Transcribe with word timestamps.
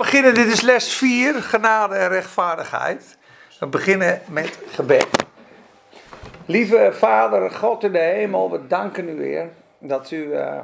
beginnen, 0.00 0.34
dit 0.34 0.46
is 0.46 0.60
les 0.60 0.96
4, 0.96 1.42
genade 1.42 1.94
en 1.94 2.08
rechtvaardigheid. 2.08 3.18
We 3.58 3.66
beginnen 3.66 4.20
met 4.28 4.58
gebed. 4.70 5.08
Lieve 6.46 6.90
Vader, 6.92 7.50
God 7.50 7.84
in 7.84 7.92
de 7.92 7.98
hemel, 7.98 8.50
we 8.50 8.66
danken 8.66 9.08
u 9.08 9.16
weer 9.16 9.48
dat 9.78 10.10
u, 10.10 10.16
uh, 10.16 10.58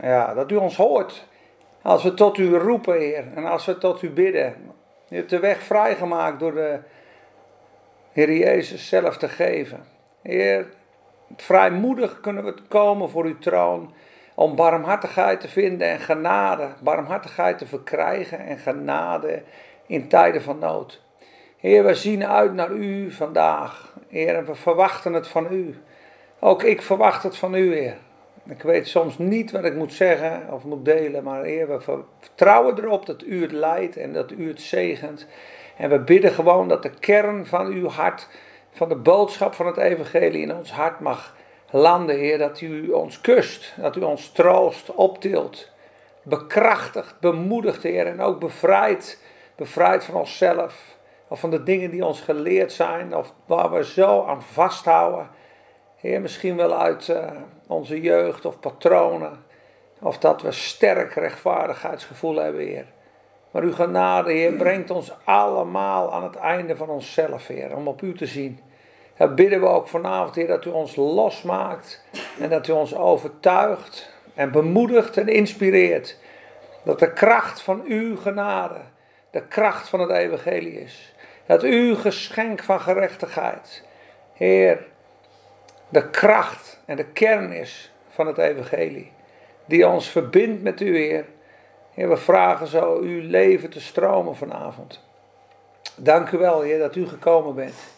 ja, 0.00 0.34
dat 0.34 0.50
u 0.50 0.56
ons 0.56 0.76
hoort. 0.76 1.26
Als 1.82 2.02
we 2.02 2.14
tot 2.14 2.38
u 2.38 2.56
roepen, 2.56 2.98
Heer, 2.98 3.24
en 3.34 3.44
als 3.44 3.66
we 3.66 3.78
tot 3.78 4.02
u 4.02 4.10
bidden. 4.10 4.54
U 5.08 5.16
hebt 5.16 5.30
de 5.30 5.38
weg 5.38 5.62
vrijgemaakt 5.62 6.40
door 6.40 6.54
de 6.54 6.78
Heer 8.12 8.32
Jezus 8.32 8.88
zelf 8.88 9.16
te 9.16 9.28
geven. 9.28 9.84
Heer, 10.22 10.66
vrijmoedig 11.36 12.20
kunnen 12.20 12.44
we 12.44 12.54
komen 12.68 13.10
voor 13.10 13.24
uw 13.24 13.38
troon 13.38 13.94
om 14.36 14.56
barmhartigheid 14.56 15.40
te 15.40 15.48
vinden 15.48 15.88
en 15.88 16.00
genade, 16.00 16.68
barmhartigheid 16.82 17.58
te 17.58 17.66
verkrijgen 17.66 18.38
en 18.38 18.58
genade 18.58 19.42
in 19.86 20.08
tijden 20.08 20.42
van 20.42 20.58
nood. 20.58 21.02
Heer, 21.56 21.84
we 21.84 21.94
zien 21.94 22.26
uit 22.26 22.54
naar 22.54 22.70
u 22.70 23.10
vandaag. 23.10 23.94
Heer, 24.08 24.44
we 24.46 24.54
verwachten 24.54 25.12
het 25.12 25.28
van 25.28 25.52
u. 25.52 25.78
Ook 26.38 26.62
ik 26.62 26.82
verwacht 26.82 27.22
het 27.22 27.36
van 27.36 27.54
u, 27.54 27.74
Heer. 27.74 27.96
Ik 28.48 28.62
weet 28.62 28.88
soms 28.88 29.18
niet 29.18 29.50
wat 29.50 29.64
ik 29.64 29.74
moet 29.74 29.92
zeggen 29.92 30.42
of 30.50 30.64
moet 30.64 30.84
delen, 30.84 31.24
maar 31.24 31.42
Heer, 31.42 31.68
we 31.68 31.80
vertrouwen 32.20 32.78
erop 32.78 33.06
dat 33.06 33.22
u 33.22 33.42
het 33.42 33.52
leidt 33.52 33.96
en 33.96 34.12
dat 34.12 34.30
u 34.30 34.48
het 34.48 34.60
zegent. 34.60 35.26
En 35.76 35.90
we 35.90 35.98
bidden 35.98 36.32
gewoon 36.32 36.68
dat 36.68 36.82
de 36.82 36.90
kern 37.00 37.46
van 37.46 37.66
uw 37.66 37.88
hart, 37.88 38.28
van 38.72 38.88
de 38.88 38.96
boodschap 38.96 39.54
van 39.54 39.66
het 39.66 39.76
evangelie 39.76 40.42
in 40.42 40.54
ons 40.54 40.72
hart 40.72 41.00
mag 41.00 41.35
landen, 41.76 42.16
Heer, 42.16 42.38
dat 42.38 42.60
u 42.60 42.90
ons 42.90 43.20
kust, 43.20 43.74
dat 43.76 43.96
u 43.96 44.00
ons 44.00 44.30
troost, 44.30 44.94
optilt, 44.94 45.70
bekrachtigt, 46.22 47.20
bemoedigt, 47.20 47.82
Heer, 47.82 48.06
en 48.06 48.20
ook 48.20 48.40
bevrijdt, 48.40 49.20
bevrijdt 49.56 50.04
van 50.04 50.14
onszelf, 50.14 50.96
of 51.28 51.40
van 51.40 51.50
de 51.50 51.62
dingen 51.62 51.90
die 51.90 52.04
ons 52.04 52.20
geleerd 52.20 52.72
zijn, 52.72 53.16
of 53.16 53.32
waar 53.46 53.72
we 53.72 53.84
zo 53.84 54.24
aan 54.24 54.42
vasthouden. 54.42 55.28
Heer, 55.96 56.20
misschien 56.20 56.56
wel 56.56 56.74
uit 56.74 57.08
uh, 57.08 57.30
onze 57.66 58.00
jeugd 58.00 58.44
of 58.44 58.60
patronen, 58.60 59.44
of 60.00 60.18
dat 60.18 60.42
we 60.42 60.52
sterk 60.52 61.14
rechtvaardigheidsgevoel 61.14 62.36
hebben, 62.36 62.60
Heer. 62.60 62.86
Maar 63.50 63.62
uw 63.62 63.72
genade, 63.72 64.32
Heer, 64.32 64.52
brengt 64.52 64.90
ons 64.90 65.12
allemaal 65.24 66.12
aan 66.12 66.22
het 66.22 66.36
einde 66.36 66.76
van 66.76 66.88
onszelf, 66.88 67.46
Heer, 67.46 67.76
om 67.76 67.88
op 67.88 68.02
u 68.02 68.14
te 68.14 68.26
zien. 68.26 68.60
Dan 69.16 69.34
bidden 69.34 69.60
we 69.60 69.66
ook 69.66 69.88
vanavond, 69.88 70.34
Heer, 70.34 70.46
dat 70.46 70.64
u 70.64 70.70
ons 70.70 70.96
losmaakt 70.96 72.02
en 72.40 72.48
dat 72.48 72.68
u 72.68 72.72
ons 72.72 72.94
overtuigt 72.94 74.10
en 74.34 74.50
bemoedigt 74.52 75.16
en 75.16 75.28
inspireert. 75.28 76.16
Dat 76.84 76.98
de 76.98 77.12
kracht 77.12 77.62
van 77.62 77.82
uw 77.86 78.16
genade, 78.16 78.80
de 79.30 79.42
kracht 79.42 79.88
van 79.88 80.00
het 80.00 80.10
evangelie 80.10 80.80
is. 80.80 81.14
Dat 81.46 81.62
uw 81.62 81.96
geschenk 81.96 82.62
van 82.62 82.80
gerechtigheid, 82.80 83.84
Heer, 84.32 84.86
de 85.88 86.10
kracht 86.10 86.80
en 86.84 86.96
de 86.96 87.04
kern 87.04 87.52
is 87.52 87.92
van 88.08 88.26
het 88.26 88.38
evangelie. 88.38 89.12
Die 89.64 89.88
ons 89.88 90.08
verbindt 90.08 90.62
met 90.62 90.80
u, 90.80 90.96
Heer. 90.96 91.24
Heer, 91.94 92.08
we 92.08 92.16
vragen 92.16 92.66
zo 92.66 92.98
uw 92.98 93.20
leven 93.28 93.70
te 93.70 93.80
stromen 93.80 94.36
vanavond. 94.36 95.04
Dank 95.96 96.30
u 96.30 96.38
wel, 96.38 96.60
Heer, 96.60 96.78
dat 96.78 96.96
u 96.96 97.08
gekomen 97.08 97.54
bent. 97.54 97.95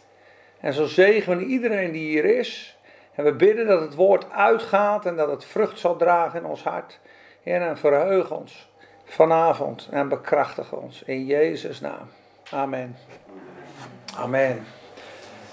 En 0.61 0.73
zo 0.73 0.87
zegenen 0.87 1.39
we 1.39 1.45
iedereen 1.45 1.92
die 1.92 2.09
hier 2.09 2.25
is. 2.25 2.78
En 3.14 3.25
we 3.25 3.33
bidden 3.33 3.67
dat 3.67 3.81
het 3.81 3.95
woord 3.95 4.31
uitgaat 4.31 5.06
en 5.06 5.17
dat 5.17 5.31
het 5.31 5.45
vrucht 5.45 5.78
zal 5.78 5.97
dragen 5.97 6.41
in 6.41 6.47
ons 6.47 6.62
hart. 6.62 6.98
En 7.42 7.78
verheug 7.78 8.31
ons 8.31 8.69
vanavond 9.05 9.89
en 9.91 10.09
bekrachtig 10.09 10.73
ons. 10.73 11.03
In 11.03 11.27
Jezus' 11.27 11.81
naam. 11.81 12.11
Amen. 12.51 12.97
Amen. 14.17 14.67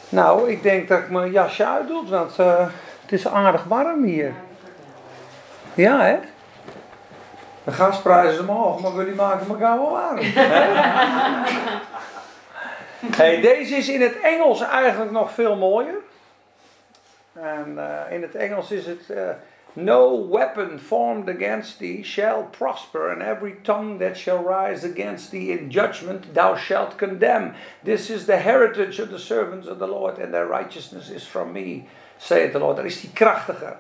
Nou, 0.10 0.50
ik 0.52 0.64
denk 0.64 0.88
dat 0.88 1.00
ik 1.00 1.10
mijn 1.10 1.32
jasje 1.32 1.66
uitdoe, 1.66 2.10
want 2.10 2.40
uh, 2.40 2.68
het 3.02 3.12
is 3.12 3.28
aardig 3.28 3.64
warm 3.64 4.04
hier. 4.04 4.34
Ja, 5.74 6.02
hè? 6.02 6.18
De 7.64 7.72
gasprijzen 7.72 8.50
omhoog, 8.50 8.82
maar 8.82 8.92
jullie 8.92 9.16
maken 9.16 9.48
elkaar 9.48 9.78
wel 9.78 9.92
warm. 9.92 10.20
Hey, 13.12 13.42
deze 13.42 13.76
is 13.76 13.90
in 13.90 14.02
het 14.02 14.20
Engels 14.20 14.62
eigenlijk 14.62 15.12
nog 15.12 15.32
veel 15.32 15.56
mooier. 15.56 15.96
En 17.34 17.74
uh, 17.78 18.00
in 18.10 18.22
het 18.22 18.36
Engels 18.36 18.72
is 18.72 18.86
het: 18.86 19.10
uh, 19.10 19.30
No 19.74 20.30
weapon 20.30 20.80
formed 20.80 21.30
against 21.30 21.78
thee 21.80 22.04
shall 22.04 22.44
prosper, 22.58 23.12
and 23.12 23.22
every 23.22 23.56
tongue 23.62 24.00
that 24.00 24.18
shall 24.18 24.44
rise 24.44 24.86
against 24.92 25.32
thee 25.32 25.52
in 25.52 25.70
judgment 25.70 26.34
thou 26.34 26.56
shalt 26.56 26.96
condemn. 26.96 27.54
This 27.84 28.10
is 28.10 28.26
the 28.26 28.38
heritage 28.38 29.00
of 29.00 29.10
the 29.10 29.20
servants 29.20 29.68
of 29.68 29.78
the 29.78 29.88
Lord, 29.88 30.18
and 30.18 30.34
their 30.34 30.48
righteousness 30.48 31.10
is 31.10 31.28
from 31.28 31.52
me, 31.52 31.88
saith 32.18 32.52
the 32.52 32.60
Lord. 32.60 32.78
Daar 32.78 32.86
is 32.86 33.02
die 33.02 33.12
krachtiger. 33.14 33.78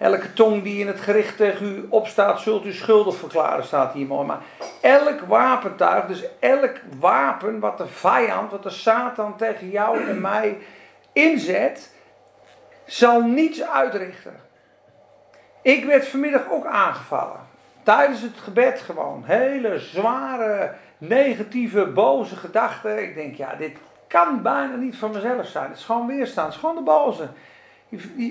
Elke 0.00 0.32
tong 0.32 0.62
die 0.62 0.80
in 0.80 0.86
het 0.86 1.00
gericht 1.00 1.36
tegen 1.36 1.66
u 1.66 1.86
opstaat, 1.88 2.40
zult 2.40 2.64
u 2.64 2.72
schuldig 2.72 3.16
verklaren, 3.16 3.64
staat 3.64 3.92
hier 3.92 4.06
mooi. 4.06 4.26
Maar 4.26 4.40
elk 4.80 5.20
wapentuig, 5.20 6.06
dus 6.06 6.24
elk 6.38 6.76
wapen 6.98 7.58
wat 7.58 7.78
de 7.78 7.86
vijand, 7.86 8.50
wat 8.50 8.62
de 8.62 8.70
Satan 8.70 9.36
tegen 9.36 9.70
jou 9.70 10.08
en 10.08 10.20
mij 10.20 10.58
inzet, 11.12 11.94
zal 12.86 13.20
niets 13.20 13.62
uitrichten. 13.62 14.40
Ik 15.62 15.84
werd 15.84 16.08
vanmiddag 16.08 16.50
ook 16.50 16.66
aangevallen. 16.66 17.40
Tijdens 17.82 18.20
het 18.20 18.38
gebed 18.42 18.80
gewoon. 18.80 19.22
Hele 19.26 19.78
zware, 19.78 20.74
negatieve, 20.98 21.86
boze 21.86 22.36
gedachten. 22.36 23.02
Ik 23.02 23.14
denk, 23.14 23.34
ja, 23.34 23.54
dit 23.54 23.76
kan 24.08 24.42
bijna 24.42 24.74
niet 24.74 24.96
van 24.96 25.10
mezelf 25.10 25.46
zijn. 25.46 25.68
Het 25.68 25.78
is 25.78 25.84
gewoon 25.84 26.06
weerstaan. 26.06 26.44
Het 26.44 26.54
is 26.54 26.60
gewoon 26.60 26.76
de 26.76 26.82
boze. 26.82 27.28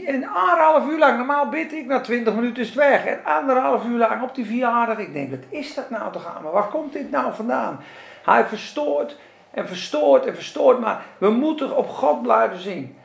En 0.06 0.28
anderhalf 0.28 0.90
uur 0.90 0.98
lang, 0.98 1.18
normaal 1.18 1.50
bid 1.50 1.74
ik, 1.74 1.86
na 1.86 2.00
twintig 2.00 2.34
minuten 2.34 2.62
is 2.64 2.68
het 2.68 2.78
weg. 2.78 3.06
En 3.06 3.20
anderhalf 3.24 3.86
uur 3.86 3.98
lang 3.98 4.22
op 4.22 4.36
die 4.36 4.46
verjaardag, 4.46 4.98
ik 4.98 5.14
denk, 5.14 5.30
wat 5.30 5.44
is 5.50 5.74
dat 5.74 5.90
nou 5.90 6.12
toch 6.12 6.36
aan? 6.36 6.52
Waar 6.52 6.68
komt 6.68 6.94
dit 6.94 7.12
nou 7.12 7.34
vandaan? 7.34 7.80
Hij 8.24 8.46
verstoort 8.46 9.18
en 9.52 9.68
verstoort 9.68 10.26
en 10.26 10.36
verstoort, 10.36 10.80
maar 10.80 11.06
we 11.18 11.30
moeten 11.30 11.78
op 11.78 11.90
God 11.90 12.22
blijven 12.22 12.60
zien. 12.60 12.96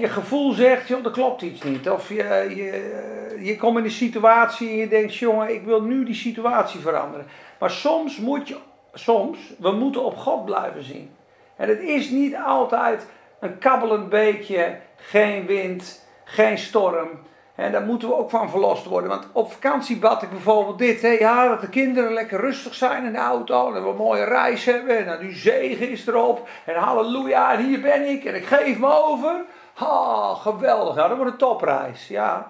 je 0.00 0.08
gevoel 0.08 0.52
zegt, 0.52 0.88
joh, 0.88 1.04
er 1.04 1.10
klopt 1.10 1.42
iets 1.42 1.62
niet. 1.62 1.90
Of 1.90 2.08
je, 2.08 2.52
je, 2.56 3.38
je 3.44 3.56
komt 3.56 3.78
in 3.78 3.84
een 3.84 3.90
situatie 3.90 4.68
en 4.70 4.76
je 4.76 4.88
denkt, 4.88 5.14
jongen, 5.14 5.54
ik 5.54 5.64
wil 5.64 5.82
nu 5.82 6.04
die 6.04 6.14
situatie 6.14 6.80
veranderen. 6.80 7.26
Maar 7.58 7.70
soms 7.70 8.16
moet 8.16 8.48
je, 8.48 8.56
soms, 8.94 9.38
we 9.58 9.70
moeten 9.70 10.04
op 10.04 10.16
God 10.16 10.44
blijven 10.44 10.84
zien. 10.84 11.10
En 11.56 11.68
het 11.68 11.80
is 11.80 12.10
niet 12.10 12.36
altijd 12.46 13.06
een 13.40 13.58
kabbelend 13.58 14.08
beekje, 14.08 14.76
geen 14.96 15.46
wind, 15.46 16.04
geen 16.24 16.58
storm. 16.58 17.08
En 17.54 17.72
daar 17.72 17.82
moeten 17.82 18.08
we 18.08 18.16
ook 18.16 18.30
van 18.30 18.50
verlost 18.50 18.84
worden. 18.84 19.08
Want 19.08 19.26
op 19.32 19.52
vakantie 19.52 19.98
bad 19.98 20.22
ik 20.22 20.30
bijvoorbeeld 20.30 20.78
dit. 20.78 21.02
Hè, 21.02 21.08
ja, 21.08 21.48
dat 21.48 21.60
de 21.60 21.68
kinderen 21.68 22.12
lekker 22.12 22.40
rustig 22.40 22.74
zijn 22.74 23.04
in 23.04 23.12
de 23.12 23.18
auto. 23.18 23.74
En 23.74 23.82
we 23.82 23.88
een 23.88 23.96
mooie 23.96 24.24
reis 24.24 24.64
hebben. 24.64 25.06
En 25.06 25.20
uw 25.20 25.34
zegen 25.34 25.90
is 25.90 26.06
erop. 26.06 26.48
En 26.64 26.74
halleluja, 26.74 27.52
en 27.52 27.64
hier 27.64 27.80
ben 27.80 28.08
ik. 28.08 28.24
En 28.24 28.34
ik 28.34 28.44
geef 28.44 28.78
me 28.78 28.92
over. 28.92 29.44
Oh, 29.80 30.40
geweldig. 30.40 30.94
Nou, 30.94 31.08
dat 31.08 31.16
wordt 31.16 31.32
een 31.32 31.38
topreis. 31.38 32.08
Ja, 32.08 32.46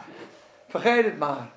vergeet 0.69 1.05
het 1.05 1.19
maar. 1.19 1.49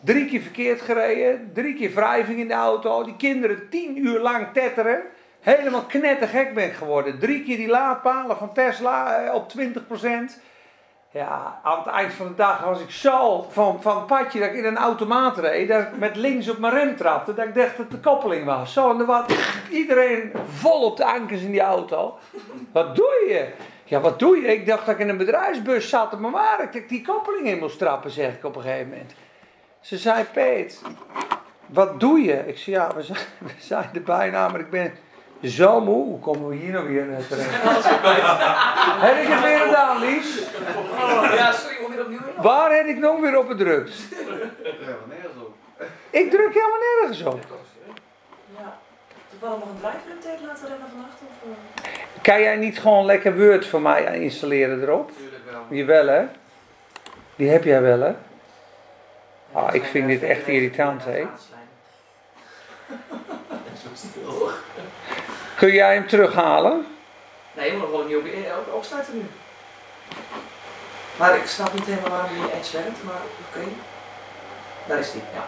Drie 0.00 0.26
keer 0.26 0.40
verkeerd 0.40 0.80
gereden. 0.80 1.50
Drie 1.54 1.74
keer 1.74 1.94
wrijving 1.94 2.38
in 2.38 2.48
de 2.48 2.54
auto. 2.54 3.04
Die 3.04 3.16
kinderen 3.16 3.68
tien 3.70 4.06
uur 4.06 4.20
lang 4.20 4.46
tetteren 4.52 5.02
helemaal 5.44 5.82
knettergek 5.82 6.54
ben 6.54 6.72
geworden. 6.72 7.18
Drie 7.18 7.44
keer 7.44 7.56
die 7.56 7.68
laadpalen 7.68 8.36
van 8.36 8.52
Tesla 8.52 9.16
eh, 9.16 9.34
op 9.34 9.52
20%. 9.58 10.42
Ja, 11.10 11.60
aan 11.62 11.78
het 11.78 11.86
eind 11.86 12.12
van 12.12 12.26
de 12.26 12.34
dag 12.34 12.64
was 12.64 12.80
ik 12.80 12.90
zo 12.90 13.46
van, 13.50 13.82
van 13.82 13.96
het 13.96 14.06
padje 14.06 14.40
dat 14.40 14.48
ik 14.48 14.54
in 14.54 14.64
een 14.64 14.76
automaat 14.76 15.38
reed, 15.38 15.68
dat 15.68 15.96
met 15.96 16.16
links 16.16 16.48
op 16.48 16.58
mijn 16.58 16.72
rem 16.72 16.96
trapte, 16.96 17.34
dat 17.34 17.44
ik 17.46 17.54
dacht 17.54 17.76
dat 17.76 17.90
de 17.90 17.98
koppeling 17.98 18.44
was. 18.44 18.72
Zo, 18.72 18.90
en 18.90 19.00
er 19.00 19.06
was 19.06 19.24
iedereen 19.70 20.32
vol 20.48 20.82
op 20.84 20.96
de 20.96 21.04
ankers 21.04 21.42
in 21.42 21.50
die 21.50 21.60
auto. 21.60 22.18
Wat 22.72 22.96
doe 22.96 23.24
je? 23.28 23.48
Ja, 23.84 24.00
wat 24.00 24.18
doe 24.18 24.36
je? 24.36 24.46
Ik 24.46 24.66
dacht 24.66 24.86
dat 24.86 24.94
ik 24.94 25.00
in 25.00 25.08
een 25.08 25.16
bedrijfsbus 25.16 25.88
zat, 25.88 26.18
maar 26.18 26.30
waar 26.30 26.68
ik 26.72 26.88
die 26.88 27.02
koppeling 27.02 27.46
in 27.46 27.58
moest 27.58 27.78
trappen, 27.78 28.10
zeg 28.10 28.34
ik 28.34 28.44
op 28.44 28.56
een 28.56 28.62
gegeven 28.62 28.88
moment. 28.88 29.14
Ze 29.80 29.98
zei, 29.98 30.24
Peet, 30.24 30.82
wat 31.66 32.00
doe 32.00 32.20
je? 32.20 32.46
Ik 32.46 32.58
zei, 32.58 32.76
ja, 32.76 32.94
we 32.94 33.02
zijn, 33.02 33.18
we 33.38 33.52
zijn 33.58 33.90
er 33.92 34.02
bijna, 34.02 34.48
maar 34.48 34.60
ik 34.60 34.70
ben 34.70 34.92
zo 35.44 35.80
moe. 35.80 36.04
Hoe 36.04 36.18
komen 36.18 36.48
we 36.48 36.54
hier 36.54 36.72
nou 36.72 36.88
weer 36.88 37.26
terecht? 37.28 37.50
heb 39.06 39.16
ik 39.22 39.28
het 39.28 39.42
weer 39.42 39.58
gedaan, 39.58 40.00
Lies? 40.00 40.38
Ja, 41.36 41.52
sorry, 41.52 41.76
moet 41.80 41.90
weer 41.94 42.04
opnieuw 42.04 42.20
Waar 42.36 42.76
heb 42.76 42.86
ik 42.86 42.98
nog 42.98 43.20
weer 43.20 43.38
op 43.38 43.48
gedrukt? 43.48 43.94
Ik 46.10 46.30
druk 46.30 46.54
helemaal 46.54 46.78
nergens 46.78 47.22
op. 47.22 47.40
Ja. 48.58 48.78
Toevallig 49.30 49.58
nog 49.58 49.68
een 49.68 49.80
drive 49.80 50.46
laten 50.46 50.68
rennen 50.68 50.88
vannacht? 50.88 51.20
Of, 51.20 51.48
uh... 51.48 52.22
Kan 52.22 52.40
jij 52.40 52.56
niet 52.56 52.78
gewoon 52.78 53.04
lekker 53.04 53.38
Word 53.38 53.66
voor 53.66 53.80
mij 53.80 54.20
installeren 54.20 54.82
erop? 54.82 55.10
Tuurlijk 55.16 55.42
wel. 55.50 55.78
Jawel 55.78 56.06
hè? 56.06 56.24
Die 57.36 57.48
heb 57.48 57.64
jij 57.64 57.82
wel 57.82 58.00
hè? 58.00 58.14
Ah, 59.52 59.74
ik 59.74 59.84
vind 59.84 60.08
dit 60.08 60.22
echt 60.22 60.46
irritant 60.46 61.04
hè? 61.04 61.26
stil. 63.96 64.50
Kun 65.56 65.72
jij 65.72 65.94
hem 65.94 66.06
terughalen? 66.06 66.86
Nee, 67.52 67.70
we 67.70 67.76
moeten 67.76 67.80
nog 67.80 67.90
wel 67.90 68.00
een 68.00 68.06
nieuwe 68.24 68.46
op- 68.58 68.74
opstarten 68.74 69.14
nu. 69.14 69.24
Maar 71.16 71.36
ik 71.36 71.46
snap 71.46 71.72
niet 71.72 71.84
helemaal 71.84 72.10
waarom 72.10 72.28
die 72.34 72.52
Edge 72.58 72.76
werkt, 72.76 73.02
maar 73.04 73.14
oké. 73.48 73.66
Daar 74.86 74.98
is 74.98 75.12
die, 75.12 75.22
ja. 75.34 75.44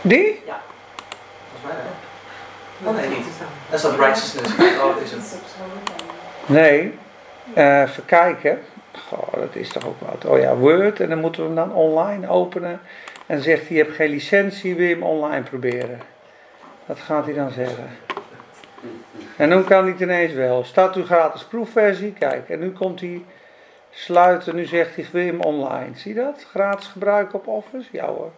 Die? 0.00 0.42
Volgens 0.44 1.62
mij 1.64 1.72
wel. 1.82 2.92
Oh 2.92 2.96
nee, 2.98 3.08
niet. 3.08 3.26
Dat 3.70 3.76
is 3.78 3.82
dat 3.82 3.98
righteousness. 3.98 4.52
Oh, 4.82 4.94
dat 4.94 5.02
is 5.02 5.10
het. 5.10 5.34
Nee. 6.46 6.98
Eh, 7.54 7.80
even 7.80 8.04
kijken. 8.04 8.64
Goh, 9.08 9.32
dat 9.32 9.54
is 9.54 9.68
toch 9.68 9.86
ook 9.86 10.00
wat. 10.00 10.24
Oh 10.24 10.38
ja, 10.38 10.54
Word. 10.54 11.00
En 11.00 11.08
dan 11.08 11.18
moeten 11.20 11.40
we 11.40 11.46
hem 11.46 11.56
dan 11.56 11.72
online 11.74 12.28
openen. 12.28 12.80
En 13.26 13.34
dan 13.34 13.40
zegt 13.42 13.66
hij, 13.68 13.76
je 13.76 13.82
hebt 13.82 13.94
geen 13.96 14.10
licentie, 14.10 14.74
wil 14.74 14.86
je 14.86 14.94
hem 14.94 15.02
online 15.02 15.42
proberen? 15.42 16.00
Dat 16.86 16.98
gaat 17.00 17.24
hij 17.24 17.34
dan 17.34 17.50
zeggen. 17.50 17.98
En 19.38 19.48
nu 19.48 19.62
kan 19.62 19.82
hij 19.82 19.92
het 19.92 20.00
ineens 20.00 20.32
wel. 20.32 20.64
Staat 20.64 20.96
u 20.96 21.04
gratis 21.04 21.44
proefversie? 21.44 22.12
Kijk, 22.12 22.48
en 22.48 22.58
nu 22.58 22.72
komt 22.72 23.00
hij 23.00 23.24
sluiten. 23.90 24.54
Nu 24.54 24.64
zegt 24.64 24.94
hij, 24.94 25.06
wil 25.12 25.22
je 25.22 25.30
hem 25.30 25.40
online? 25.40 25.96
Zie 25.96 26.14
je 26.14 26.20
dat? 26.20 26.46
Gratis 26.50 26.86
gebruiken 26.86 27.38
op 27.38 27.46
Office? 27.46 27.88
Ja 27.92 28.06
hoor. 28.06 28.30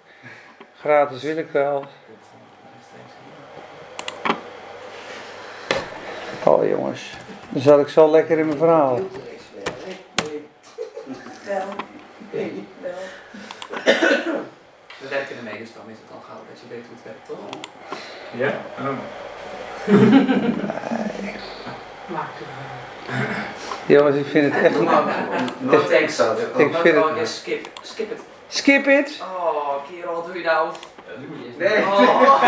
Gratis 0.81 1.23
wil 1.23 1.37
ik 1.37 1.51
wel. 1.51 1.85
Oh 6.45 6.69
jongens, 6.69 7.13
dan 7.49 7.63
zat 7.63 7.81
ik 7.81 7.89
zo 7.89 8.11
lekker 8.11 8.39
in 8.39 8.47
mijn 8.47 8.59
verhaal. 8.59 8.99
Wel. 11.47 11.67
Nee, 12.31 12.67
wel. 12.81 12.93
We 14.99 15.09
werken 15.09 15.37
ermee, 15.37 15.59
dus 15.59 15.73
dan 15.75 15.83
is 15.91 15.97
het 16.03 16.11
al 16.15 16.23
gauw 16.29 16.41
dat 16.51 16.61
je 16.61 16.67
weet 16.69 16.85
hoe 16.87 16.95
het 16.95 17.05
werkt, 17.05 17.27
toch? 17.27 17.39
Ja? 18.33 18.53
Jongens, 23.87 24.17
ik 24.17 24.27
vind 24.27 24.55
het 24.55 24.65
echt... 24.65 24.81
No 25.59 25.85
thanks, 25.89 26.17
zo. 26.17 26.37
Ik 26.57 26.75
vind 26.75 27.05
het-. 27.05 27.29
Skip, 27.29 27.69
skip 27.83 28.11
het. 28.11 28.21
Skip 28.49 28.87
it. 28.87 29.21
Oh, 29.23 29.75
kerel, 29.91 30.25
doe 30.25 30.39
je 30.39 30.45
nou? 30.45 30.73
Nee. 31.57 31.79
Oh. 31.79 32.43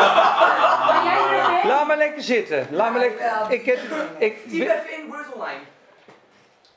Laat 1.71 1.87
me 1.87 1.97
lekker 1.97 2.23
zitten. 2.23 2.67
Laat 2.71 2.93
me 2.93 2.99
lekker... 2.99 3.21
Ik 3.49 3.67
heb... 3.67 3.79
Ik, 4.19 4.49
Typ 4.49 4.61
even 4.61 4.93
in 4.99 5.07
Word 5.09 5.27
Online. 5.35 5.61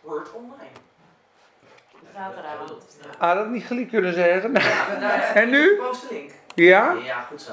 Word 0.02 0.32
Online. 0.34 0.70
Had 3.18 3.36
dat 3.36 3.48
niet 3.48 3.66
gelijk 3.66 3.90
kunnen 3.90 4.14
zeggen. 4.14 4.56
En 5.42 5.50
nu? 5.50 5.76
Post 5.76 6.02
de 6.02 6.08
link. 6.16 6.32
Ja? 6.56 6.96
Ja, 7.04 7.20
goed 7.30 7.42
zo. 7.42 7.52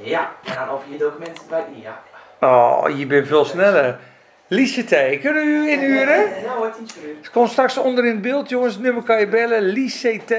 Ja, 0.00 0.32
en 0.44 0.54
dan 0.54 0.68
open 0.68 0.92
je 0.92 0.98
document 0.98 1.42
bij 1.48 1.64
ja. 1.82 2.02
Oh, 2.40 2.98
je 2.98 3.06
bent 3.06 3.26
veel 3.26 3.44
sneller. 3.44 3.98
Liesje 4.46 4.84
kunnen 5.22 5.46
u 5.46 5.70
inhuren? 5.70 6.42
Ja 6.42 6.54
hoor, 6.54 6.72
tientje 6.72 7.00
per 7.00 7.08
uur. 7.08 7.16
Het 7.16 7.30
komt 7.30 7.50
straks 7.50 7.76
onder 7.76 8.04
in 8.04 8.10
het 8.10 8.22
beeld, 8.22 8.48
jongens. 8.48 8.74
Het 8.74 8.82
nummer 8.82 9.02
kan 9.02 9.18
je 9.18 9.26
bellen. 9.26 9.62
Lies 9.62 10.00
CT. 10.00 10.34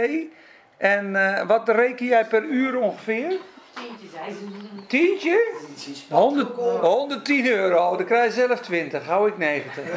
En 0.77 1.15
eh, 1.15 1.47
wat 1.47 1.69
reken 1.69 2.05
jij 2.05 2.25
per 2.25 2.43
uur 2.43 2.77
ongeveer? 2.79 3.37
Tientje, 3.73 4.07
zei 4.13 4.29
ze. 4.29 4.45
Tientje? 4.87 5.53
Tientjes. 5.65 6.05
100, 6.09 6.55
110 6.81 7.45
euro. 7.47 7.95
Dan 7.97 8.05
krijg 8.05 8.35
je 8.35 8.41
zelf 8.47 8.59
20. 8.59 9.05
Hou 9.05 9.27
ik 9.27 9.37
90. 9.37 9.83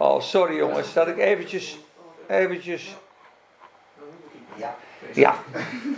Oh, 0.00 0.20
sorry 0.20 0.56
jongens. 0.56 0.92
Dat 0.92 1.08
ik 1.08 1.18
eventjes... 1.18 1.78
Eventjes... 2.28 2.96
Ja. 4.54 4.76
Ja, 5.12 5.34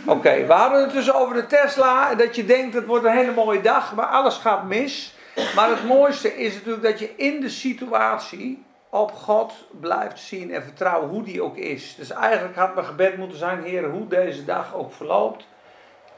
oké. 0.06 0.46
We 0.46 0.52
hadden 0.52 0.80
het 0.82 0.92
dus 0.92 1.12
over 1.12 1.34
de 1.34 1.46
Tesla. 1.46 2.14
Dat 2.14 2.36
je 2.36 2.44
denkt 2.44 2.74
het 2.74 2.86
wordt 2.86 3.04
een 3.04 3.16
hele 3.16 3.32
mooie 3.32 3.60
dag, 3.60 3.94
maar 3.94 4.06
alles 4.06 4.36
gaat 4.36 4.64
mis. 4.64 5.14
Maar 5.54 5.68
het 5.68 5.86
mooiste 5.86 6.36
is 6.36 6.54
natuurlijk 6.54 6.82
dat 6.82 6.98
je 6.98 7.16
in 7.16 7.40
de 7.40 7.48
situatie 7.48 8.64
op 8.90 9.12
God 9.12 9.52
blijft 9.80 10.18
zien 10.18 10.52
en 10.52 10.62
vertrouwen 10.62 11.08
hoe 11.08 11.22
die 11.22 11.42
ook 11.42 11.56
is. 11.56 11.94
Dus 11.94 12.10
eigenlijk 12.10 12.56
had 12.56 12.74
mijn 12.74 12.86
gebed 12.86 13.16
moeten 13.16 13.38
zijn, 13.38 13.62
Heer, 13.62 13.90
hoe 13.90 14.08
deze 14.08 14.44
dag 14.44 14.74
ook 14.74 14.92
verloopt. 14.92 15.46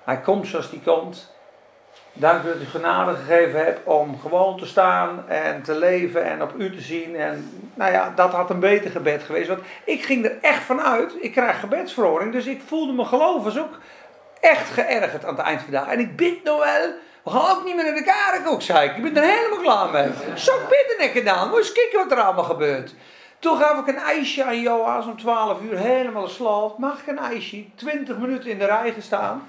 Hij 0.04 0.20
komt 0.20 0.46
zoals 0.46 0.70
die 0.70 0.80
komt. 0.80 1.31
Dank 2.14 2.44
u 2.44 2.46
dat 2.46 2.60
u 2.60 2.64
genade 2.64 3.14
gegeven 3.14 3.64
hebt 3.64 3.80
om 3.84 4.20
gewoon 4.20 4.58
te 4.58 4.66
staan 4.66 5.28
en 5.28 5.62
te 5.62 5.74
leven 5.74 6.24
en 6.24 6.42
op 6.42 6.52
u 6.58 6.74
te 6.74 6.80
zien. 6.80 7.16
En 7.16 7.50
nou 7.74 7.92
ja, 7.92 8.12
dat 8.16 8.32
had 8.32 8.50
een 8.50 8.60
beter 8.60 8.90
gebed 8.90 9.22
geweest. 9.22 9.48
Want 9.48 9.60
ik 9.84 10.04
ging 10.04 10.24
er 10.24 10.38
echt 10.40 10.62
vanuit, 10.62 11.14
ik 11.20 11.32
krijg 11.32 11.60
gebedsverhoring. 11.60 12.32
Dus 12.32 12.46
ik 12.46 12.62
voelde 12.66 13.04
geloof 13.04 13.44
was 13.44 13.58
ook 13.58 13.78
echt 14.40 14.70
geërgerd 14.70 15.24
aan 15.24 15.36
het 15.36 15.44
eind 15.44 15.60
van 15.60 15.70
de 15.70 15.76
dag. 15.76 15.86
En 15.86 15.98
ik 15.98 16.16
bid 16.16 16.44
nog 16.44 16.58
wel, 16.58 16.92
we 17.22 17.30
gaan 17.30 17.56
ook 17.56 17.64
niet 17.64 17.74
meer 17.74 17.84
naar 17.84 17.94
de 17.94 18.04
kerk 18.04 18.48
ook, 18.48 18.62
zei 18.62 18.88
ik. 18.88 18.96
Ik 18.96 19.02
ben 19.02 19.22
er 19.22 19.30
helemaal 19.30 19.58
klaar 19.58 19.90
mee. 19.90 20.10
Zo 20.36 20.52
bidden 20.68 21.06
ik 21.06 21.12
gedaan, 21.12 21.48
moet 21.48 21.58
eens 21.58 21.72
kijken 21.72 21.98
wat 21.98 22.18
er 22.18 22.24
allemaal 22.24 22.44
gebeurt. 22.44 22.94
Toen 23.38 23.56
gaf 23.56 23.78
ik 23.78 23.86
een 23.86 24.02
ijsje 24.02 24.44
aan 24.44 24.60
Joas 24.60 25.06
om 25.06 25.18
12 25.18 25.60
uur, 25.60 25.78
helemaal 25.78 26.28
slaapt. 26.28 26.78
Mag 26.78 27.00
ik 27.00 27.06
een 27.06 27.18
ijsje? 27.18 27.64
20 27.74 28.18
minuten 28.18 28.50
in 28.50 28.58
de 28.58 28.64
rij 28.64 28.92
gestaan. 28.92 29.48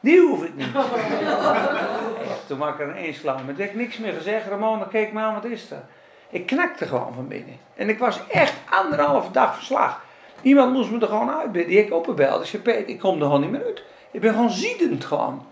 Die 0.00 0.20
hoef 0.20 0.44
ik 0.44 0.54
niet. 0.54 0.72
Toen 2.46 2.58
maak 2.58 2.74
ik 2.74 2.80
er 2.80 3.06
een 3.06 3.20
klaar 3.20 3.44
met. 3.44 3.58
Ik 3.58 3.64
heb 3.64 3.74
niks 3.74 3.98
meer 3.98 4.12
gezegd. 4.12 4.46
Ramona 4.46 4.84
keek 4.84 5.12
me 5.12 5.20
aan, 5.20 5.34
wat 5.34 5.44
is 5.44 5.70
er? 5.70 5.82
Ik 6.30 6.46
knakte 6.46 6.86
gewoon 6.86 7.14
van 7.14 7.28
binnen. 7.28 7.56
En 7.74 7.88
ik 7.88 7.98
was 7.98 8.26
echt 8.28 8.54
anderhalve 8.70 9.30
dag 9.30 9.54
verslag. 9.54 10.04
Iemand 10.42 10.72
moest 10.72 10.90
me 10.90 11.00
er 11.00 11.06
gewoon 11.06 11.30
uitbidden. 11.30 11.70
Die 11.70 11.84
ik 11.84 11.92
opgebeld. 11.92 12.40
Ik 12.40 12.46
zei, 12.46 12.62
Peter, 12.62 12.88
ik 12.88 12.98
kom 12.98 13.16
er 13.16 13.22
gewoon 13.22 13.40
niet 13.40 13.50
meer 13.50 13.64
uit. 13.64 13.82
Ik 14.10 14.20
ben 14.20 14.32
gewoon 14.32 14.50
ziedend 14.50 15.04
gewoon. 15.04 15.46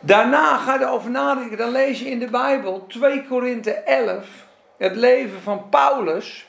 Daarna 0.00 0.56
ga 0.56 0.74
je 0.74 0.80
erover 0.80 1.10
nadenken. 1.10 1.58
Dan 1.58 1.70
lees 1.70 1.98
je 1.98 2.10
in 2.10 2.18
de 2.18 2.30
Bijbel 2.30 2.86
2 2.86 3.26
Korinthe 3.26 3.72
11. 3.72 4.46
Het 4.76 4.96
leven 4.96 5.40
van 5.40 5.68
Paulus. 5.68 6.46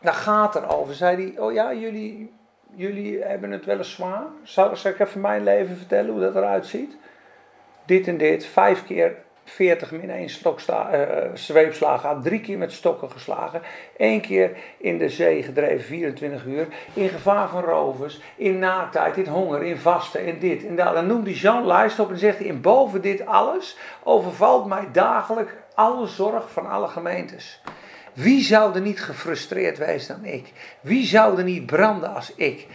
Daar 0.00 0.14
gaat 0.14 0.54
er 0.54 0.76
over. 0.76 0.94
Zei 0.94 1.16
hij, 1.16 1.42
oh 1.42 1.52
ja, 1.52 1.74
jullie, 1.74 2.32
jullie 2.74 3.22
hebben 3.22 3.50
het 3.50 3.64
wel 3.64 3.76
eens 3.76 3.92
zwaar. 3.92 4.26
Zal, 4.42 4.72
ik 4.72 4.98
even 4.98 5.20
mijn 5.20 5.42
leven 5.42 5.76
vertellen 5.76 6.10
hoe 6.10 6.20
dat 6.20 6.34
eruit 6.34 6.66
ziet? 6.66 6.96
Dit 7.84 8.08
en 8.08 8.16
dit. 8.16 8.46
Vijf 8.46 8.84
keer 8.84 9.16
40 9.44 9.90
min 9.90 10.10
1 10.10 10.28
stoksta, 10.28 10.90
eh, 10.90 11.30
zweepslagen 11.34 12.00
gehad. 12.00 12.22
Drie 12.22 12.40
keer 12.40 12.58
met 12.58 12.72
stokken 12.72 13.10
geslagen. 13.10 13.62
Eén 13.96 14.20
keer 14.20 14.50
in 14.78 14.98
de 14.98 15.08
zee 15.08 15.42
gedreven, 15.42 15.84
24 15.84 16.44
uur. 16.44 16.66
In 16.92 17.08
gevaar 17.08 17.48
van 17.48 17.62
rovers. 17.62 18.20
In 18.36 18.58
naaktheid, 18.58 19.16
in 19.16 19.26
honger, 19.26 19.62
in 19.62 19.76
vasten, 19.76 20.24
in 20.24 20.38
dit 20.38 20.66
en 20.66 20.76
dat. 20.76 20.94
Dan 20.94 21.06
noemt 21.06 21.26
hij 21.26 21.34
Jean 21.34 21.66
lijst 21.66 21.98
op 21.98 22.10
en 22.10 22.18
zegt 22.18 22.38
hij: 22.38 22.48
En 22.48 22.60
boven 22.60 23.00
dit 23.00 23.26
alles 23.26 23.76
overvalt 24.02 24.66
mij 24.66 24.88
dagelijks 24.92 25.52
alle 25.74 26.06
zorg 26.06 26.50
van 26.50 26.66
alle 26.66 26.88
gemeentes. 26.88 27.60
Wie 28.18 28.42
zou 28.42 28.74
er 28.74 28.80
niet 28.80 29.00
gefrustreerd 29.00 29.78
wezen 29.78 30.22
dan 30.22 30.32
ik? 30.32 30.52
Wie 30.80 31.06
zou 31.06 31.38
er 31.38 31.44
niet 31.44 31.66
branden 31.66 32.14
als 32.14 32.34
ik? 32.34 32.66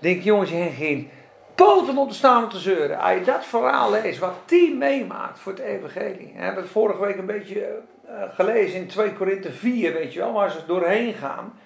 Denk 0.00 0.22
jongens, 0.22 0.50
je 0.50 0.56
hebt 0.56 0.76
geen 0.76 1.10
poten 1.54 1.98
om 1.98 2.08
te 2.08 2.14
staan 2.14 2.44
om 2.44 2.50
te 2.50 2.58
zeuren. 2.58 2.98
Als 2.98 3.12
je 3.12 3.24
dat 3.24 3.44
verhaal 3.44 3.90
leest, 3.90 4.18
wat 4.18 4.34
die 4.44 4.74
meemaakt 4.74 5.38
voor 5.38 5.52
het 5.52 5.60
evangelie. 5.60 6.32
We 6.34 6.42
hebben 6.42 6.62
het 6.62 6.72
vorige 6.72 7.00
week 7.00 7.16
een 7.16 7.26
beetje 7.26 7.78
eh, 8.06 8.22
gelezen 8.34 8.80
in 8.80 8.86
2 8.86 9.12
Korinthe 9.12 9.52
4, 9.52 9.92
weet 9.92 10.12
je 10.12 10.18
wel, 10.18 10.32
waar 10.32 10.50
ze 10.50 10.66
doorheen 10.66 11.14
gaan. 11.14 11.58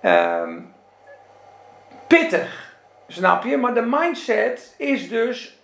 Ehm, 0.00 0.60
pittig, 2.06 2.76
snap 3.08 3.44
je? 3.44 3.56
Maar 3.56 3.74
de 3.74 3.86
mindset 3.88 4.74
is 4.78 5.08
dus 5.08 5.60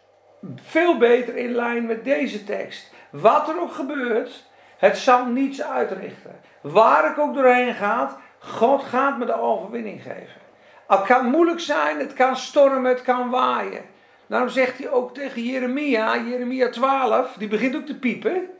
veel 0.54 0.98
beter 0.98 1.36
in 1.36 1.54
lijn 1.54 1.86
met 1.86 2.04
deze 2.04 2.44
tekst. 2.44 2.92
Wat 3.10 3.48
er 3.48 3.60
ook 3.60 3.72
gebeurt, 3.72 4.44
het 4.76 4.98
zal 4.98 5.24
niets 5.24 5.62
uitrichten. 5.62 6.50
Waar 6.62 7.10
ik 7.10 7.18
ook 7.18 7.34
doorheen 7.34 7.74
ga, 7.74 8.16
God 8.38 8.82
gaat 8.82 9.18
me 9.18 9.24
de 9.24 9.40
overwinning 9.40 10.02
geven. 10.02 10.40
Het 10.86 11.02
kan 11.02 11.26
moeilijk 11.26 11.60
zijn, 11.60 11.98
het 11.98 12.12
kan 12.12 12.36
stormen, 12.36 12.90
het 12.90 13.02
kan 13.02 13.30
waaien. 13.30 13.82
Daarom 14.26 14.48
zegt 14.48 14.78
hij 14.78 14.90
ook 14.90 15.14
tegen 15.14 15.42
Jeremia, 15.42 16.16
Jeremia 16.16 16.68
12, 16.68 17.34
die 17.38 17.48
begint 17.48 17.76
ook 17.76 17.86
te 17.86 17.98
piepen. 17.98 18.50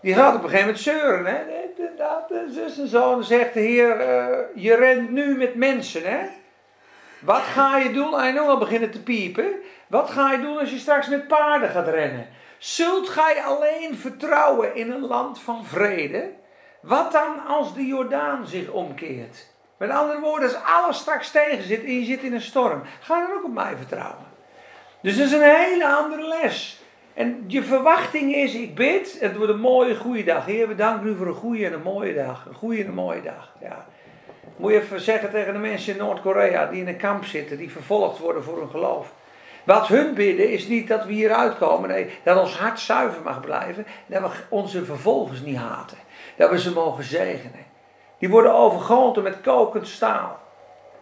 Die 0.00 0.14
gaat 0.14 0.34
op 0.34 0.42
een 0.42 0.48
gegeven 0.48 0.66
moment 0.66 0.84
zeuren, 0.84 1.26
hè. 1.26 1.60
Dat 1.96 2.32
zus 2.50 2.78
en 2.78 2.88
zo. 2.88 3.20
Zegt 3.20 3.54
de 3.54 3.60
Heer, 3.60 4.00
eh, 4.00 4.38
je 4.54 4.74
rent 4.74 5.10
nu 5.10 5.36
met 5.36 5.54
mensen, 5.54 6.02
hè. 6.04 6.26
Wat 7.20 7.40
ga 7.40 7.78
je 7.78 7.92
doen? 7.92 8.14
Hij 8.14 8.32
nu 8.32 8.38
al 8.38 8.58
beginnen 8.58 8.90
te 8.90 9.02
piepen. 9.02 9.46
Wat 9.86 10.10
ga 10.10 10.32
je 10.32 10.40
doen 10.40 10.58
als 10.58 10.70
je 10.70 10.78
straks 10.78 11.08
met 11.08 11.28
paarden 11.28 11.68
gaat 11.68 11.88
rennen? 11.88 12.26
Zult 12.58 13.08
gij 13.08 13.42
alleen 13.42 13.96
vertrouwen 13.96 14.74
in 14.74 14.90
een 14.90 15.06
land 15.06 15.40
van 15.40 15.64
vrede? 15.64 16.30
Wat 16.82 17.12
dan 17.12 17.46
als 17.46 17.74
de 17.74 17.86
Jordaan 17.86 18.46
zich 18.46 18.70
omkeert? 18.70 19.50
Met 19.76 19.90
andere 19.90 20.20
woorden, 20.20 20.48
als 20.48 20.64
alles 20.64 20.98
straks 20.98 21.30
tegen 21.30 21.62
zit 21.62 21.84
en 21.84 21.98
je 21.98 22.04
zit 22.04 22.22
in 22.22 22.34
een 22.34 22.40
storm, 22.40 22.82
ga 23.00 23.20
dan 23.20 23.36
ook 23.36 23.44
op 23.44 23.52
mij 23.52 23.76
vertrouwen. 23.76 24.26
Dus 25.00 25.16
dat 25.16 25.26
is 25.26 25.32
een 25.32 25.56
hele 25.56 25.88
andere 25.88 26.28
les. 26.28 26.82
En 27.14 27.44
je 27.46 27.62
verwachting 27.62 28.34
is, 28.34 28.54
ik 28.54 28.74
bid, 28.74 29.16
het 29.20 29.36
wordt 29.36 29.52
een 29.52 29.60
mooie, 29.60 29.96
goede 29.96 30.24
dag. 30.24 30.46
Heer, 30.46 30.68
we 30.68 30.74
danken 30.74 31.08
u 31.08 31.16
voor 31.16 31.26
een 31.26 31.34
goede 31.34 31.66
en 31.66 31.72
een 31.72 31.82
mooie 31.82 32.14
dag. 32.14 32.46
Een 32.46 32.54
goede 32.54 32.80
en 32.80 32.86
een 32.86 32.94
mooie 32.94 33.22
dag, 33.22 33.52
ja. 33.60 33.86
Moet 34.56 34.72
je 34.72 34.80
even 34.80 35.00
zeggen 35.00 35.30
tegen 35.30 35.52
de 35.52 35.58
mensen 35.58 35.92
in 35.92 35.98
Noord-Korea 35.98 36.66
die 36.66 36.80
in 36.80 36.88
een 36.88 36.96
kamp 36.96 37.24
zitten, 37.24 37.58
die 37.58 37.70
vervolgd 37.70 38.18
worden 38.18 38.44
voor 38.44 38.58
hun 38.58 38.70
geloof. 38.70 39.12
Wat 39.64 39.86
hun 39.86 40.14
bidden 40.14 40.50
is 40.50 40.66
niet 40.66 40.88
dat 40.88 41.04
we 41.04 41.12
hieruit 41.12 41.58
komen. 41.58 41.88
Nee, 41.88 42.10
dat 42.22 42.38
ons 42.38 42.58
hart 42.58 42.80
zuiver 42.80 43.22
mag 43.22 43.40
blijven. 43.40 43.86
Dat 44.06 44.20
we 44.20 44.28
onze 44.48 44.84
vervolgers 44.84 45.40
niet 45.40 45.56
haten. 45.56 45.98
Dat 46.36 46.50
we 46.50 46.60
ze 46.60 46.72
mogen 46.72 47.04
zegenen. 47.04 47.66
Die 48.18 48.28
worden 48.28 48.54
overgoten 48.54 49.22
met 49.22 49.40
kokend 49.40 49.88
staal. 49.88 50.38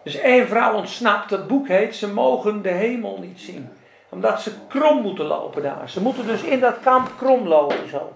Dus 0.03 0.17
één 0.17 0.47
vrouw 0.47 0.75
ontsnapt, 0.75 1.29
dat 1.29 1.47
boek 1.47 1.69
heet, 1.69 1.95
ze 1.95 2.13
mogen 2.13 2.63
de 2.63 2.69
hemel 2.69 3.19
niet 3.21 3.41
zien. 3.41 3.69
Omdat 4.09 4.41
ze 4.41 4.53
krom 4.69 5.03
moeten 5.03 5.25
lopen 5.25 5.63
daar. 5.63 5.91
Ze 5.91 6.03
moeten 6.03 6.27
dus 6.27 6.43
in 6.43 6.61
dat 6.61 6.81
kamp 6.81 7.11
krom 7.19 7.49
lopen 7.49 7.89
zo. 7.89 8.13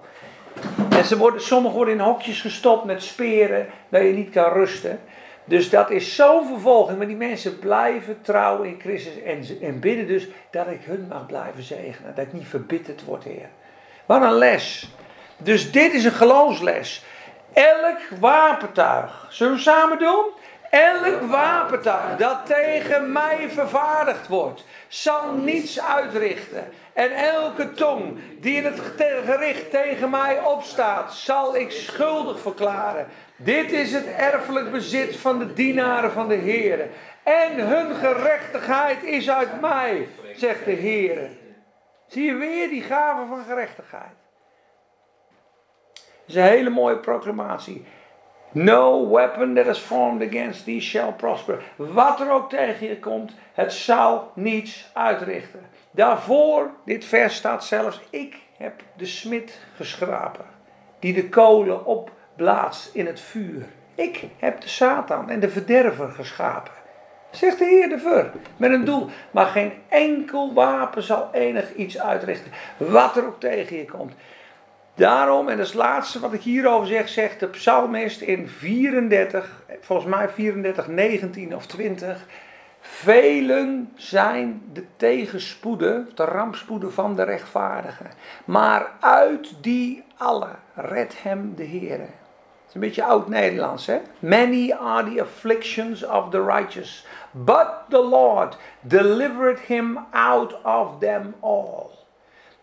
En 0.91 1.05
ze 1.05 1.17
worden, 1.17 1.41
sommigen 1.41 1.77
worden 1.77 1.95
in 1.95 2.01
hokjes 2.01 2.41
gestopt 2.41 2.85
met 2.85 3.03
speren, 3.03 3.67
dat 3.89 4.03
je 4.03 4.09
niet 4.09 4.31
kan 4.31 4.53
rusten. 4.53 5.01
Dus 5.45 5.71
dat 5.71 5.91
is 5.91 6.15
zo'n 6.15 6.47
vervolging. 6.47 6.99
Maar 6.99 7.07
die 7.07 7.17
mensen 7.17 7.59
blijven 7.59 8.23
trouw 8.23 8.63
in 8.63 8.81
Christus 8.81 9.23
en, 9.23 9.45
en 9.61 9.81
bidden 9.81 10.07
dus 10.07 10.29
dat 10.51 10.67
ik 10.67 10.81
hun 10.85 11.07
mag 11.09 11.27
blijven 11.27 11.63
zegenen. 11.63 12.15
Dat 12.15 12.27
ik 12.27 12.33
niet 12.33 12.49
verbitterd 12.49 13.05
word, 13.05 13.25
Heer. 13.25 13.49
Wat 14.07 14.23
een 14.23 14.33
les. 14.33 14.91
Dus 15.45 15.73
dit 15.73 15.93
is 15.93 16.05
een 16.05 16.13
geloofsles. 16.13 17.05
Elk 17.53 17.99
wapentuig. 18.21 19.27
Zullen 19.29 19.55
we 19.55 19.61
samen 19.61 19.99
doen? 19.99 20.25
Elk 20.71 21.21
wapentuig 21.21 22.17
dat 22.17 22.47
tegen 22.47 23.13
mij 23.13 23.49
vervaardigd 23.51 24.29
wordt, 24.29 24.65
zal 24.89 25.33
niets 25.33 25.81
uitrichten. 25.81 26.73
En 26.93 27.11
elke 27.11 27.73
tong 27.73 28.19
die 28.41 28.57
in 28.57 28.65
het 28.65 28.81
gericht 29.25 29.71
tegen 29.71 30.11
mij 30.11 30.41
opstaat, 30.41 31.15
zal 31.15 31.57
ik 31.57 31.71
schuldig 31.71 32.41
verklaren. 32.41 33.07
Dit 33.37 33.73
is 33.73 33.93
het 33.93 34.07
erfelijk 34.07 34.71
bezit 34.71 35.17
van 35.17 35.39
de 35.39 35.53
dienaren 35.53 36.13
van 36.13 36.29
de 36.29 36.35
Heer. 36.35 36.89
En 37.23 37.59
hun 37.59 37.95
gerechtigheid 37.95 39.03
is 39.03 39.31
uit 39.31 39.61
mij, 39.61 40.09
zegt 40.37 40.65
de 40.65 40.71
Heer. 40.71 41.31
Zie 42.07 42.25
je 42.25 42.35
weer 42.35 42.69
die 42.69 42.83
gave 42.83 43.27
van 43.29 43.45
gerechtigheid? 43.49 44.24
Dat 46.27 46.37
is 46.37 46.43
een 46.43 46.49
hele 46.49 46.71
mooie 46.71 46.97
proclamatie. 46.97 47.85
No 48.51 49.11
weapon 49.11 49.55
that 49.55 49.67
is 49.67 49.79
formed 49.79 50.29
against 50.29 50.65
thee 50.65 50.81
shall 50.81 51.13
prosper. 51.13 51.63
Wat 51.77 52.21
er 52.21 52.31
ook 52.31 52.51
tegen 52.51 52.87
je 52.87 52.99
komt, 52.99 53.33
het 53.53 53.73
zal 53.73 54.31
niets 54.35 54.91
uitrichten. 54.93 55.61
Daarvoor, 55.91 56.71
dit 56.85 57.05
vers 57.05 57.37
staat 57.37 57.65
zelfs, 57.65 58.01
ik 58.11 58.37
heb 58.57 58.83
de 58.97 59.07
smid 59.07 59.61
geschrapen, 59.77 60.45
die 60.99 61.13
de 61.13 61.29
kolen 61.29 61.85
opblaast 61.87 62.95
in 62.95 63.07
het 63.07 63.21
vuur. 63.21 63.67
Ik 63.95 64.25
heb 64.39 64.61
de 64.61 64.69
Satan 64.69 65.31
en 65.31 65.41
de 65.41 65.49
verderver 65.49 66.09
geschapen. 66.09 66.73
Zegt 67.31 67.59
de 67.59 67.65
Heer 67.65 67.89
de 67.89 67.99
Ver, 67.99 68.33
met 68.57 68.71
een 68.71 68.85
doel. 68.85 69.09
Maar 69.31 69.47
geen 69.47 69.73
enkel 69.89 70.53
wapen 70.53 71.03
zal 71.03 71.29
enig 71.33 71.75
iets 71.75 72.01
uitrichten. 72.01 72.53
Wat 72.77 73.17
er 73.17 73.27
ook 73.27 73.41
tegen 73.41 73.77
je 73.77 73.85
komt. 73.85 74.13
Daarom, 74.95 75.49
en 75.49 75.57
dat 75.57 75.75
laatste 75.75 76.21
wat 76.21 76.33
ik 76.33 76.43
hierover 76.43 76.87
zeg, 76.87 77.09
zegt 77.09 77.41
de 77.41 77.47
psalmist 77.47 78.21
in 78.21 78.49
34, 78.49 79.63
volgens 79.81 80.09
mij 80.09 80.29
34, 80.29 80.89
19 80.89 81.57
of 81.57 81.67
20. 81.67 82.27
Velen 82.81 83.93
zijn 83.95 84.63
de 84.73 84.85
tegenspoeden, 84.97 86.09
de 86.15 86.25
rampspoeden 86.25 86.93
van 86.93 87.17
de 87.17 87.23
rechtvaardigen. 87.23 88.11
Maar 88.45 88.91
uit 89.01 89.55
die 89.61 90.05
alle 90.17 90.49
redt 90.75 91.23
hem 91.23 91.53
de 91.57 91.63
Heer. 91.63 91.99
Het 91.99 92.09
is 92.69 92.75
een 92.75 92.81
beetje 92.81 93.05
oud-Nederlands, 93.05 93.87
hè? 93.87 94.01
Many 94.19 94.73
are 94.73 95.15
the 95.15 95.21
afflictions 95.21 96.05
of 96.05 96.31
the 96.31 96.45
righteous, 96.45 97.07
but 97.31 97.69
the 97.89 98.03
Lord 98.03 98.57
delivered 98.81 99.61
him 99.61 99.99
out 100.11 100.63
of 100.63 100.99
them 100.99 101.35
all. 101.41 101.94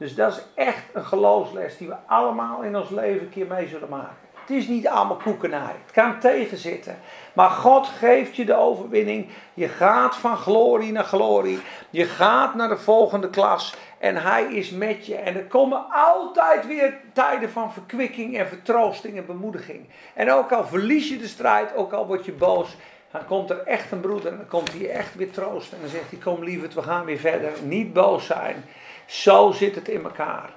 Dus 0.02 0.16
dat 0.16 0.32
is 0.32 0.44
echt 0.56 0.84
een 0.94 1.06
geloofsles 1.06 1.78
die 1.78 1.88
we 1.88 1.96
allemaal 2.06 2.62
in 2.62 2.78
ons 2.78 2.90
leven 2.90 3.22
een 3.22 3.30
keer 3.30 3.48
mee 3.48 3.68
zullen 3.68 3.90
maken. 3.90 4.30
Het 4.34 4.50
is 4.50 4.68
niet 4.68 4.88
allemaal 4.88 5.18
koekenij. 5.18 5.76
Het 5.84 5.92
kan 5.92 6.20
tegenzitten. 6.20 7.00
Maar 7.34 7.50
God 7.50 7.88
geeft 7.88 8.36
je 8.36 8.46
de 8.46 8.56
overwinning. 8.56 9.30
Je 9.54 9.68
gaat 9.68 10.16
van 10.16 10.38
glorie 10.38 10.92
naar 10.92 11.04
glorie. 11.04 11.60
Je 11.90 12.06
gaat 12.06 12.56
naar 12.56 12.70
de 12.70 12.78
volgende 12.78 13.30
klas. 13.30 13.76
En 13.98 14.16
Hij 14.16 14.44
is 14.44 14.70
met 14.70 15.06
je. 15.06 15.16
En 15.16 15.36
er 15.36 15.46
komen 15.46 15.86
altijd 15.92 16.68
weer 16.68 16.94
tijden 17.14 17.50
van 17.50 17.74
verkwikking 17.74 18.38
en 18.38 18.48
vertroosting 18.48 19.18
en 19.18 19.26
bemoediging. 19.26 19.90
En 20.14 20.32
ook 20.32 20.52
al 20.52 20.66
verlies 20.66 21.10
je 21.10 21.18
de 21.18 21.28
strijd, 21.28 21.76
ook 21.76 21.94
al 21.94 22.08
word 22.08 22.26
je 22.26 22.34
boos. 22.34 22.76
Dan 23.12 23.26
komt 23.26 23.50
er 23.50 23.64
echt 23.64 23.92
een 23.92 24.00
broeder 24.00 24.32
en 24.32 24.38
dan 24.38 24.48
komt 24.48 24.74
hij 24.74 24.90
echt 24.90 25.16
weer 25.16 25.32
troosten. 25.32 25.78
En 25.78 25.84
dan 25.84 25.92
zegt 25.92 26.10
hij, 26.10 26.20
kom 26.20 26.44
lieverd, 26.44 26.74
we 26.74 26.82
gaan 26.82 27.06
weer 27.06 27.20
verder. 27.20 27.52
Niet 27.64 27.94
boos 27.94 28.26
zijn. 28.26 28.64
Zo 29.12 29.52
zit 29.52 29.76
het 29.76 29.88
in 29.88 30.04
elkaar. 30.04 30.50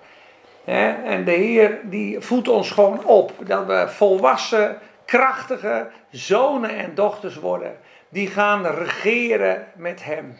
En 1.04 1.24
de 1.24 1.30
Heer 1.30 1.80
die 1.82 2.20
voedt 2.20 2.48
ons 2.48 2.70
gewoon 2.70 3.04
op. 3.04 3.32
Dat 3.46 3.66
we 3.66 3.84
volwassen, 3.88 4.78
krachtige 5.04 5.90
zonen 6.10 6.70
en 6.70 6.94
dochters 6.94 7.36
worden. 7.36 7.76
Die 8.08 8.28
gaan 8.28 8.66
regeren 8.66 9.66
met 9.74 10.04
Hem. 10.04 10.38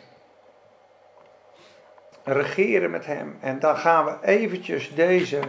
Regeren 2.25 2.90
met 2.90 3.06
Hem. 3.06 3.38
En 3.40 3.59
dan 3.59 3.76
gaan 3.76 4.04
we 4.04 4.12
eventjes 4.23 4.94
deze 4.94 5.40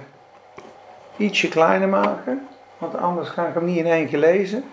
ietsje 1.18 1.48
kleiner 1.48 1.90
maken. 1.90 2.48
Want 2.78 2.96
anders 2.96 3.30
ga 3.30 3.48
ik 3.48 3.54
hem 3.54 3.66
niet 3.66 3.78
in 3.78 3.86
één 3.86 4.08
keer 4.08 4.20
lezen. 4.20 4.64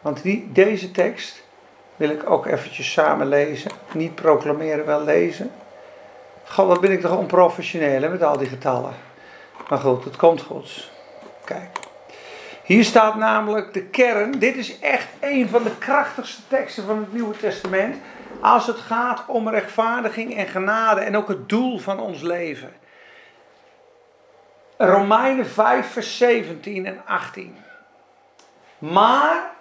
Want 0.00 0.22
die, 0.22 0.52
deze 0.52 0.90
tekst 0.90 1.44
wil 1.96 2.10
ik 2.10 2.30
ook 2.30 2.46
eventjes 2.46 2.92
samen 2.92 3.28
lezen. 3.28 3.70
Niet 3.92 4.14
proclameren, 4.14 4.86
wel 4.86 5.04
lezen. 5.04 5.50
God, 6.44 6.66
wat 6.66 6.80
ben 6.80 6.92
ik 6.92 7.00
toch 7.00 7.16
onprofessioneel 7.16 8.02
hè, 8.02 8.08
met 8.08 8.22
al 8.22 8.38
die 8.38 8.48
getallen. 8.48 8.94
Maar 9.68 9.78
goed, 9.78 10.04
het 10.04 10.16
komt 10.16 10.42
goed. 10.42 10.90
Kijk. 11.44 11.78
Hier 12.64 12.84
staat 12.84 13.14
namelijk 13.14 13.72
de 13.72 13.82
kern. 13.84 14.38
Dit 14.38 14.56
is 14.56 14.78
echt 14.78 15.08
een 15.20 15.48
van 15.48 15.62
de 15.62 15.76
krachtigste 15.78 16.42
teksten 16.48 16.84
van 16.84 16.98
het 16.98 17.12
Nieuwe 17.12 17.36
Testament. 17.36 17.96
Als 18.40 18.66
het 18.66 18.78
gaat 18.78 19.24
om 19.26 19.48
rechtvaardiging 19.48 20.36
en 20.36 20.46
genade 20.46 21.00
en 21.00 21.16
ook 21.16 21.28
het 21.28 21.48
doel 21.48 21.78
van 21.78 22.00
ons 22.00 22.22
leven. 22.22 22.72
Romeinen 24.76 25.46
5, 25.46 25.92
vers 25.92 26.16
17 26.16 26.86
en 26.86 27.02
18. 27.06 27.56
Maar 28.78 29.53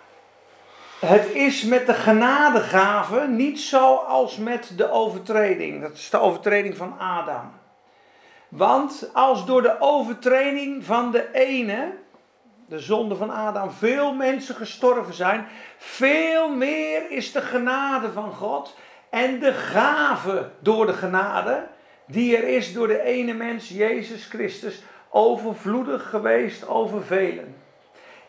het 1.05 1.33
is 1.33 1.63
met 1.63 1.85
de 1.85 1.93
genadegave 1.93 3.27
niet 3.27 3.59
zo 3.59 3.95
als 3.95 4.37
met 4.37 4.71
de 4.75 4.91
overtreding. 4.91 5.81
Dat 5.81 5.93
is 5.93 6.09
de 6.09 6.19
overtreding 6.19 6.77
van 6.77 6.99
Adam. 6.99 7.51
Want 8.49 9.09
als 9.13 9.45
door 9.45 9.61
de 9.61 9.75
overtreding 9.79 10.85
van 10.85 11.11
de 11.11 11.31
ene, 11.31 11.93
de 12.67 12.79
zonde 12.79 13.15
van 13.15 13.29
Adam, 13.29 13.71
veel 13.71 14.13
mensen 14.13 14.55
gestorven 14.55 15.13
zijn, 15.13 15.47
veel 15.77 16.49
meer 16.49 17.11
is 17.11 17.31
de 17.31 17.41
genade 17.41 18.11
van 18.11 18.31
God 18.31 18.77
en 19.09 19.39
de 19.39 19.53
gave 19.53 20.49
door 20.59 20.85
de 20.85 20.93
genade, 20.93 21.67
die 22.07 22.37
er 22.37 22.47
is 22.47 22.73
door 22.73 22.87
de 22.87 23.01
ene 23.01 23.33
mens, 23.33 23.69
Jezus 23.69 24.25
Christus, 24.25 24.83
overvloedig 25.09 26.09
geweest 26.09 26.67
over 26.67 27.03
velen. 27.03 27.62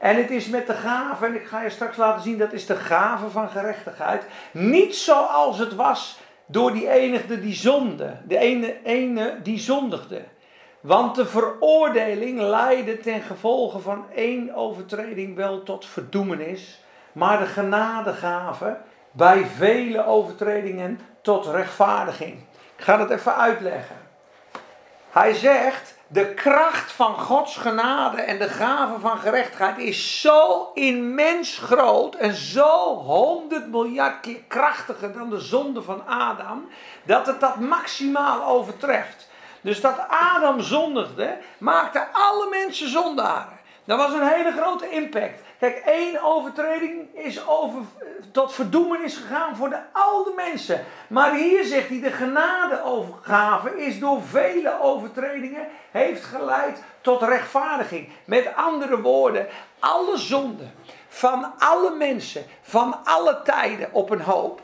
En 0.04 0.16
het 0.16 0.30
is 0.30 0.49
met 0.49 0.66
de 0.66 0.73
gave, 0.73 1.26
en 1.26 1.34
ik 1.34 1.46
ga 1.46 1.62
je 1.62 1.70
straks 1.70 1.96
laten 1.96 2.23
zien, 2.23 2.38
dat 2.38 2.52
is 2.52 2.66
de 2.66 2.76
gave 2.76 3.30
van 3.30 3.49
gerechtigheid. 3.49 4.25
Niet 4.52 4.96
zoals 4.96 5.58
het 5.58 5.75
was 5.75 6.18
door 6.46 6.73
die 6.73 6.90
enige 6.90 7.40
die 7.40 7.54
zonde, 7.54 8.16
de 8.25 8.38
ene, 8.38 8.76
ene 8.82 9.38
die 9.42 9.58
zondigde. 9.58 10.23
Want 10.80 11.14
de 11.14 11.26
veroordeling 11.26 12.40
leidde 12.40 12.99
ten 12.99 13.20
gevolge 13.20 13.78
van 13.78 14.06
één 14.14 14.54
overtreding 14.54 15.37
wel 15.37 15.62
tot 15.62 15.87
verdoemenis, 15.87 16.80
maar 17.12 17.38
de 17.38 17.46
genadegave 17.46 18.76
bij 19.12 19.46
vele 19.56 20.06
overtredingen 20.06 21.00
tot 21.23 21.46
rechtvaardiging. 21.46 22.34
Ik 22.76 22.84
ga 22.84 22.96
dat 22.96 23.11
even 23.11 23.37
uitleggen. 23.37 23.96
Hij 25.11 25.32
zegt, 25.32 25.93
de 26.14 26.35
kracht 26.35 26.92
van 26.92 27.18
Gods 27.18 27.56
genade 27.56 28.21
en 28.21 28.38
de 28.38 28.49
gave 28.49 29.00
van 29.00 29.18
gerechtigheid 29.18 29.78
is 29.78 30.21
zo 30.21 30.71
immens 30.75 31.59
groot 31.59 32.14
en 32.14 32.35
zo 32.35 32.97
honderd 32.97 33.71
miljard 33.71 34.21
keer 34.21 34.40
krachtiger 34.49 35.12
dan 35.12 35.30
de 35.30 35.40
zonde 35.40 35.83
van 35.83 36.06
Adam, 36.06 36.68
dat 37.04 37.26
het 37.26 37.40
dat 37.40 37.61
maximaal 37.61 38.44
overtreft. 38.44 39.28
Dus 39.61 39.80
dat 39.80 40.06
Adam 40.09 40.61
zondigde, 40.61 41.38
maakte 41.59 42.06
alle 42.12 42.49
mensen 42.50 42.88
zondaren. 42.88 43.53
Dat 43.84 43.98
was 43.98 44.12
een 44.12 44.28
hele 44.28 44.52
grote 44.52 44.88
impact. 44.88 45.40
Kijk, 45.58 45.76
één 45.76 46.22
overtreding 46.22 47.14
is 47.14 47.46
over, 47.46 47.82
tot 48.32 48.52
verdoemenis 48.52 49.16
gegaan 49.16 49.56
voor 49.56 49.68
de 49.68 49.80
oude 49.92 50.32
mensen. 50.36 50.84
Maar 51.08 51.34
hier 51.34 51.64
zegt 51.64 51.88
hij, 51.88 52.00
de 52.00 52.10
genadeovergave 52.10 53.84
is 53.84 53.98
door 53.98 54.22
vele 54.22 54.80
overtredingen, 54.80 55.66
heeft 55.90 56.24
geleid 56.24 56.82
tot 57.00 57.22
rechtvaardiging. 57.22 58.08
Met 58.24 58.54
andere 58.56 59.00
woorden, 59.00 59.46
alle 59.78 60.16
zonden 60.16 60.72
van 61.08 61.52
alle 61.58 61.90
mensen, 61.90 62.44
van 62.62 63.04
alle 63.04 63.40
tijden 63.44 63.88
op 63.92 64.10
een 64.10 64.20
hoop, 64.20 64.60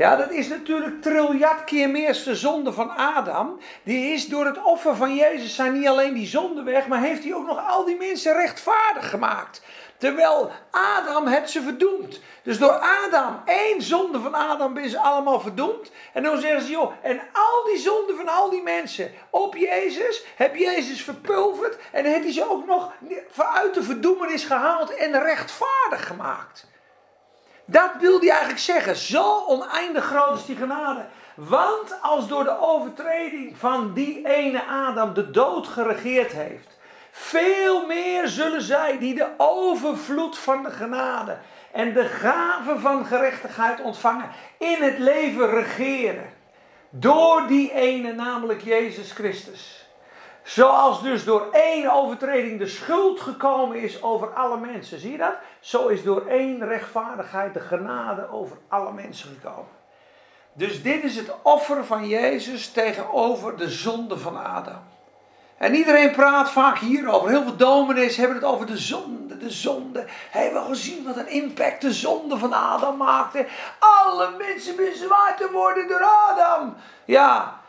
Ja, 0.00 0.16
dat 0.16 0.30
is 0.30 0.48
natuurlijk 0.48 1.02
triljard 1.02 1.64
keer 1.64 1.90
meer 1.90 2.22
de 2.24 2.34
zonde 2.34 2.72
van 2.72 2.90
Adam. 2.90 3.58
Die 3.82 4.12
is 4.12 4.26
door 4.26 4.46
het 4.46 4.62
offer 4.62 4.96
van 4.96 5.14
Jezus 5.14 5.54
zijn 5.54 5.72
niet 5.72 5.88
alleen 5.88 6.14
die 6.14 6.26
zonde 6.26 6.62
weg, 6.62 6.86
maar 6.86 7.00
heeft 7.00 7.24
hij 7.24 7.34
ook 7.34 7.46
nog 7.46 7.68
al 7.68 7.84
die 7.84 7.96
mensen 7.96 8.32
rechtvaardig 8.32 9.10
gemaakt. 9.10 9.62
Terwijl 9.98 10.50
Adam 10.70 11.26
het 11.26 11.50
ze 11.50 11.62
verdoemt. 11.62 12.20
Dus 12.42 12.58
door 12.58 12.80
Adam, 13.06 13.42
één 13.44 13.82
zonde 13.82 14.20
van 14.20 14.34
Adam, 14.34 14.76
is 14.76 14.96
allemaal 14.96 15.40
verdoemd. 15.40 15.90
En 16.12 16.22
dan 16.22 16.38
zeggen 16.38 16.62
ze, 16.62 16.70
joh, 16.70 16.92
en 17.02 17.20
al 17.32 17.64
die 17.64 17.78
zonden 17.78 18.16
van 18.16 18.28
al 18.28 18.50
die 18.50 18.62
mensen 18.62 19.10
op 19.30 19.56
Jezus, 19.56 20.24
heb 20.36 20.56
Jezus 20.56 21.02
verpulverd. 21.02 21.78
En 21.92 22.04
heeft 22.04 22.24
hij 22.24 22.32
ze 22.32 22.50
ook 22.50 22.66
nog 22.66 22.92
uit 23.36 23.74
de 23.74 23.82
verdoemenis 23.82 24.44
gehaald 24.44 24.94
en 24.94 25.22
rechtvaardig 25.22 26.06
gemaakt. 26.06 26.68
Dat 27.70 27.90
wil 28.00 28.18
hij 28.18 28.28
eigenlijk 28.28 28.60
zeggen. 28.60 28.96
Zo 28.96 29.44
oneindig 29.46 30.04
groot 30.04 30.38
is 30.38 30.46
die 30.46 30.56
genade. 30.56 31.04
Want 31.34 32.02
als 32.02 32.28
door 32.28 32.44
de 32.44 32.58
overtreding 32.58 33.56
van 33.56 33.92
die 33.92 34.26
ene 34.26 34.64
Adam 34.64 35.14
de 35.14 35.30
dood 35.30 35.66
geregeerd 35.66 36.32
heeft, 36.32 36.78
veel 37.10 37.86
meer 37.86 38.28
zullen 38.28 38.62
zij 38.62 38.98
die 38.98 39.14
de 39.14 39.28
overvloed 39.36 40.38
van 40.38 40.62
de 40.62 40.70
genade 40.70 41.36
en 41.72 41.92
de 41.92 42.04
gave 42.04 42.78
van 42.78 43.06
gerechtigheid 43.06 43.80
ontvangen, 43.80 44.30
in 44.58 44.82
het 44.82 44.98
leven 44.98 45.50
regeren. 45.50 46.32
Door 46.90 47.46
die 47.46 47.72
ene, 47.72 48.12
namelijk 48.12 48.62
Jezus 48.62 49.12
Christus. 49.12 49.79
Zoals 50.42 51.02
dus 51.02 51.24
door 51.24 51.48
één 51.52 51.92
overtreding 51.92 52.58
de 52.58 52.66
schuld 52.66 53.20
gekomen 53.20 53.76
is 53.76 54.02
over 54.02 54.28
alle 54.28 54.58
mensen. 54.58 55.00
Zie 55.00 55.12
je 55.12 55.18
dat? 55.18 55.34
Zo 55.60 55.88
is 55.88 56.02
door 56.02 56.26
één 56.26 56.66
rechtvaardigheid 56.66 57.54
de 57.54 57.60
genade 57.60 58.30
over 58.30 58.56
alle 58.68 58.92
mensen 58.92 59.28
gekomen. 59.28 59.78
Dus 60.52 60.82
dit 60.82 61.04
is 61.04 61.16
het 61.16 61.32
offer 61.42 61.84
van 61.84 62.08
Jezus 62.08 62.72
tegenover 62.72 63.56
de 63.56 63.70
zonde 63.70 64.18
van 64.18 64.44
Adam. 64.44 64.82
En 65.60 65.74
iedereen 65.74 66.10
praat 66.10 66.50
vaak 66.50 66.78
hierover. 66.78 67.30
Heel 67.30 67.42
veel 67.42 67.56
dominees 67.56 68.16
hebben 68.16 68.36
het 68.36 68.44
over 68.44 68.66
de 68.66 68.78
zonde, 68.78 69.36
de 69.36 69.50
zonde. 69.50 70.04
Hebben 70.30 70.62
we 70.62 70.68
gezien 70.68 71.04
wat 71.04 71.16
een 71.16 71.28
impact 71.28 71.80
de 71.80 71.92
zonde 71.92 72.38
van 72.38 72.52
Adam 72.52 72.96
maakte? 72.96 73.46
Alle 73.78 74.30
mensen 74.38 74.76
bezwaard 74.76 75.36
te 75.36 75.48
worden 75.52 75.88
door 75.88 76.02
Adam. 76.02 76.74
Ja, 77.04 77.59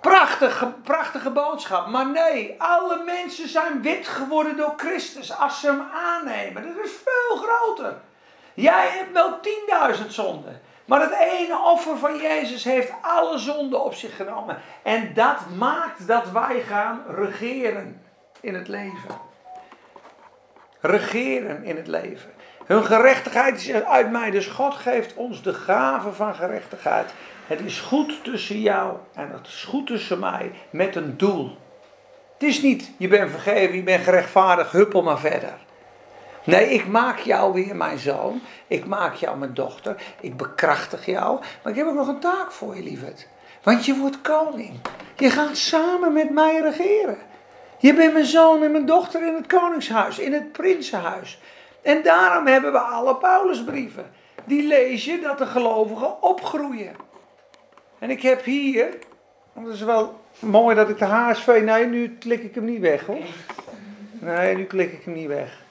prachtige, 0.00 0.66
prachtige 0.82 1.30
boodschap. 1.30 1.86
Maar 1.86 2.06
nee, 2.06 2.54
alle 2.58 3.02
mensen 3.04 3.48
zijn 3.48 3.82
wit 3.82 4.08
geworden 4.08 4.56
door 4.56 4.74
Christus 4.76 5.38
als 5.38 5.60
ze 5.60 5.66
hem 5.66 5.82
aannemen. 5.94 6.62
Dat 6.62 6.84
is 6.84 6.92
veel 7.04 7.36
groter. 7.36 7.94
Jij 8.54 8.88
hebt 8.88 9.12
wel 9.12 9.38
10.000 10.00 10.06
zonden. 10.08 10.60
Maar 10.84 11.00
het 11.00 11.18
ene 11.18 11.58
offer 11.58 11.98
van 11.98 12.16
Jezus 12.16 12.64
heeft 12.64 12.92
alle 13.02 13.38
zonden 13.38 13.84
op 13.84 13.94
zich 13.94 14.16
genomen. 14.16 14.58
En 14.82 15.14
dat 15.14 15.36
maakt 15.56 16.06
dat 16.06 16.30
wij 16.30 16.60
gaan 16.60 17.02
regeren 17.08 18.02
in 18.40 18.54
het 18.54 18.68
leven. 18.68 19.20
Regeren 20.80 21.64
in 21.64 21.76
het 21.76 21.86
leven. 21.86 22.30
Hun 22.64 22.84
gerechtigheid 22.84 23.54
is 23.54 23.72
uit 23.72 24.10
mij. 24.10 24.30
Dus 24.30 24.46
God 24.46 24.74
geeft 24.74 25.14
ons 25.14 25.42
de 25.42 25.54
gave 25.54 26.12
van 26.12 26.34
gerechtigheid. 26.34 27.12
Het 27.48 27.60
is 27.60 27.80
goed 27.80 28.24
tussen 28.24 28.60
jou 28.60 28.96
en 29.14 29.30
het 29.32 29.46
is 29.46 29.64
goed 29.64 29.86
tussen 29.86 30.18
mij 30.18 30.52
met 30.70 30.96
een 30.96 31.16
doel. 31.16 31.56
Het 32.32 32.48
is 32.48 32.62
niet, 32.62 32.90
je 32.96 33.08
bent 33.08 33.30
vergeven, 33.30 33.76
je 33.76 33.82
bent 33.82 34.04
gerechtvaardigd, 34.04 34.72
huppel 34.72 35.02
maar 35.02 35.18
verder. 35.18 35.54
Nee, 36.44 36.68
ik 36.68 36.86
maak 36.86 37.18
jou 37.18 37.52
weer 37.52 37.76
mijn 37.76 37.98
zoon. 37.98 38.40
Ik 38.66 38.86
maak 38.86 39.14
jou 39.14 39.38
mijn 39.38 39.54
dochter. 39.54 39.96
Ik 40.20 40.36
bekrachtig 40.36 41.06
jou. 41.06 41.40
Maar 41.62 41.72
ik 41.72 41.78
heb 41.78 41.86
ook 41.86 41.94
nog 41.94 42.08
een 42.08 42.18
taak 42.18 42.52
voor 42.52 42.76
je, 42.76 42.82
lieverd. 42.82 43.28
Want 43.62 43.86
je 43.86 43.96
wordt 43.96 44.20
koning. 44.20 44.80
Je 45.16 45.30
gaat 45.30 45.56
samen 45.56 46.12
met 46.12 46.30
mij 46.30 46.60
regeren. 46.60 47.18
Je 47.78 47.94
bent 47.94 48.12
mijn 48.12 48.24
zoon 48.24 48.62
en 48.62 48.72
mijn 48.72 48.86
dochter 48.86 49.26
in 49.26 49.34
het 49.34 49.46
koningshuis, 49.46 50.18
in 50.18 50.32
het 50.32 50.52
prinsenhuis. 50.52 51.40
En 51.82 52.02
daarom 52.02 52.46
hebben 52.46 52.72
we 52.72 52.78
alle 52.78 53.16
Paulusbrieven. 53.16 54.10
Die 54.44 54.66
lees 54.66 55.04
je 55.04 55.20
dat 55.20 55.38
de 55.38 55.46
gelovigen 55.46 56.22
opgroeien. 56.22 57.07
En 57.98 58.10
ik 58.10 58.22
heb 58.22 58.44
hier, 58.44 58.88
want 59.52 59.66
het 59.66 59.76
is 59.76 59.82
wel 59.82 60.20
mooi 60.38 60.74
dat 60.76 60.88
ik 60.88 60.98
de 60.98 61.04
HSV, 61.04 61.60
nee 61.64 61.86
nu 61.86 62.16
klik 62.18 62.42
ik 62.42 62.54
hem 62.54 62.64
niet 62.64 62.80
weg 62.80 63.06
hoor. 63.06 63.24
Nee, 64.12 64.56
nu 64.56 64.64
klik 64.64 64.92
ik 64.92 65.04
hem 65.04 65.14
niet 65.14 65.26
weg. 65.26 65.62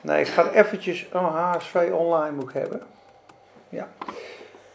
Nee, 0.00 0.20
ik 0.20 0.26
ga 0.26 0.50
eventjes 0.50 1.06
een 1.12 1.24
HSV 1.24 1.88
online 1.92 2.36
moet 2.36 2.52
hebben. 2.52 2.82
Ja. 3.68 3.88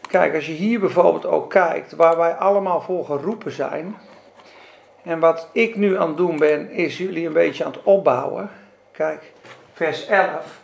Kijk, 0.08 0.34
als 0.34 0.46
je 0.46 0.52
hier 0.52 0.80
bijvoorbeeld 0.80 1.26
ook 1.26 1.50
kijkt, 1.50 1.92
waar 1.92 2.16
wij 2.16 2.32
allemaal 2.32 2.80
voor 2.80 3.04
geroepen 3.04 3.52
zijn. 3.52 3.96
En 5.02 5.18
wat 5.18 5.48
ik 5.52 5.76
nu 5.76 5.98
aan 5.98 6.08
het 6.08 6.16
doen 6.16 6.38
ben, 6.38 6.70
is 6.70 6.98
jullie 6.98 7.26
een 7.26 7.32
beetje 7.32 7.64
aan 7.64 7.72
het 7.72 7.82
opbouwen. 7.82 8.50
Kijk, 8.92 9.32
vers 9.72 10.06
11. 10.06 10.62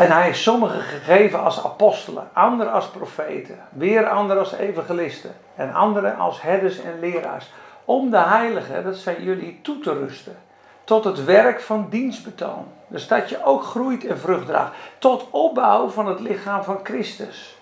En 0.00 0.10
hij 0.10 0.28
is 0.28 0.42
sommigen 0.42 0.80
gegeven 0.80 1.42
als 1.42 1.64
apostelen, 1.64 2.28
anderen 2.32 2.72
als 2.72 2.88
profeten, 2.88 3.58
weer 3.70 4.08
anderen 4.08 4.42
als 4.42 4.52
evangelisten 4.52 5.36
en 5.54 5.74
anderen 5.74 6.16
als 6.16 6.42
herders 6.42 6.80
en 6.80 7.00
leraars. 7.00 7.50
Om 7.84 8.10
de 8.10 8.18
heiligen, 8.18 8.84
dat 8.84 8.96
zijn 8.96 9.22
jullie, 9.22 9.60
toe 9.62 9.78
te 9.78 9.92
rusten 9.92 10.38
tot 10.84 11.04
het 11.04 11.24
werk 11.24 11.60
van 11.60 11.86
dienstbetoon. 11.90 12.66
Dus 12.86 13.08
dat 13.08 13.28
je 13.28 13.44
ook 13.44 13.64
groeit 13.64 14.06
en 14.06 14.18
vrucht 14.18 14.46
draagt. 14.46 14.72
Tot 14.98 15.26
opbouw 15.30 15.88
van 15.88 16.06
het 16.06 16.20
lichaam 16.20 16.62
van 16.62 16.80
Christus. 16.82 17.56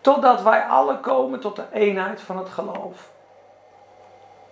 Totdat 0.00 0.42
wij 0.42 0.62
alle 0.62 0.98
komen 1.00 1.40
tot 1.40 1.56
de 1.56 1.64
eenheid 1.72 2.20
van 2.20 2.38
het 2.38 2.48
geloof. 2.48 3.10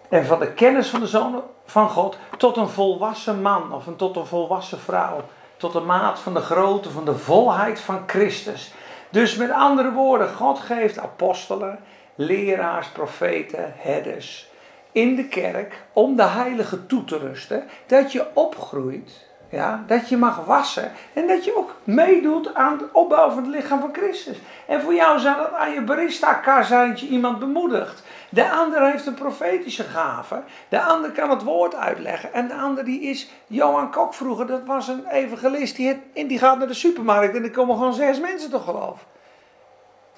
En 0.08 0.26
van 0.26 0.38
de 0.38 0.52
kennis 0.52 0.88
van 0.88 1.00
de 1.00 1.06
Zoon 1.06 1.42
van 1.64 1.88
God 1.88 2.16
tot 2.38 2.56
een 2.56 2.68
volwassen 2.68 3.42
man 3.42 3.72
of 3.72 3.86
een, 3.86 3.96
tot 3.96 4.16
een 4.16 4.26
volwassen 4.26 4.78
vrouw. 4.78 5.20
Tot 5.56 5.72
de 5.72 5.80
maat 5.80 6.18
van 6.18 6.34
de 6.34 6.40
grootte 6.40 6.90
van 6.90 7.04
de 7.04 7.18
volheid 7.18 7.80
van 7.80 8.02
Christus. 8.06 8.74
Dus 9.10 9.36
met 9.36 9.50
andere 9.50 9.92
woorden, 9.92 10.34
God 10.34 10.58
geeft 10.58 10.98
apostelen, 10.98 11.78
leraars, 12.14 12.88
profeten, 12.88 13.72
herders 13.76 14.50
in 14.92 15.16
de 15.16 15.28
kerk 15.28 15.82
om 15.92 16.16
de 16.16 16.22
heilige 16.22 16.86
toe 16.86 17.04
te 17.04 17.18
rusten. 17.18 17.64
Dat 17.86 18.12
je 18.12 18.26
opgroeit. 18.34 19.24
Ja, 19.50 19.84
dat 19.86 20.08
je 20.08 20.16
mag 20.16 20.44
wassen 20.44 20.92
en 21.12 21.26
dat 21.26 21.44
je 21.44 21.56
ook 21.56 21.74
meedoet 21.84 22.54
aan 22.54 22.72
het 22.72 22.92
opbouwen 22.92 23.34
van 23.34 23.42
het 23.42 23.52
lichaam 23.52 23.80
van 23.80 23.92
Christus. 23.92 24.36
En 24.66 24.80
voor 24.80 24.94
jou 24.94 25.18
zou 25.18 25.36
dat 25.36 25.52
aan 25.52 25.72
je 25.72 25.80
barista 25.80 26.62
zijn 26.62 26.96
iemand 26.98 27.38
bemoedigt. 27.38 28.02
De 28.28 28.50
ander 28.50 28.90
heeft 28.90 29.06
een 29.06 29.14
profetische 29.14 29.82
gave. 29.82 30.42
De 30.68 30.80
ander 30.80 31.10
kan 31.10 31.30
het 31.30 31.42
woord 31.42 31.74
uitleggen. 31.74 32.32
En 32.32 32.48
de 32.48 32.54
ander 32.54 32.84
die 32.84 33.00
is, 33.00 33.30
Johan 33.46 33.90
Kok 33.90 34.14
vroeger, 34.14 34.46
dat 34.46 34.64
was 34.64 34.88
een 34.88 35.06
evangelist. 35.06 35.76
Die, 35.76 35.88
het, 35.88 36.28
die 36.28 36.38
gaat 36.38 36.58
naar 36.58 36.66
de 36.66 36.74
supermarkt 36.74 37.36
en 37.36 37.42
er 37.42 37.50
komen 37.50 37.76
gewoon 37.76 37.94
zes 37.94 38.20
mensen 38.20 38.50
toch 38.50 38.64
geloof. 38.64 39.06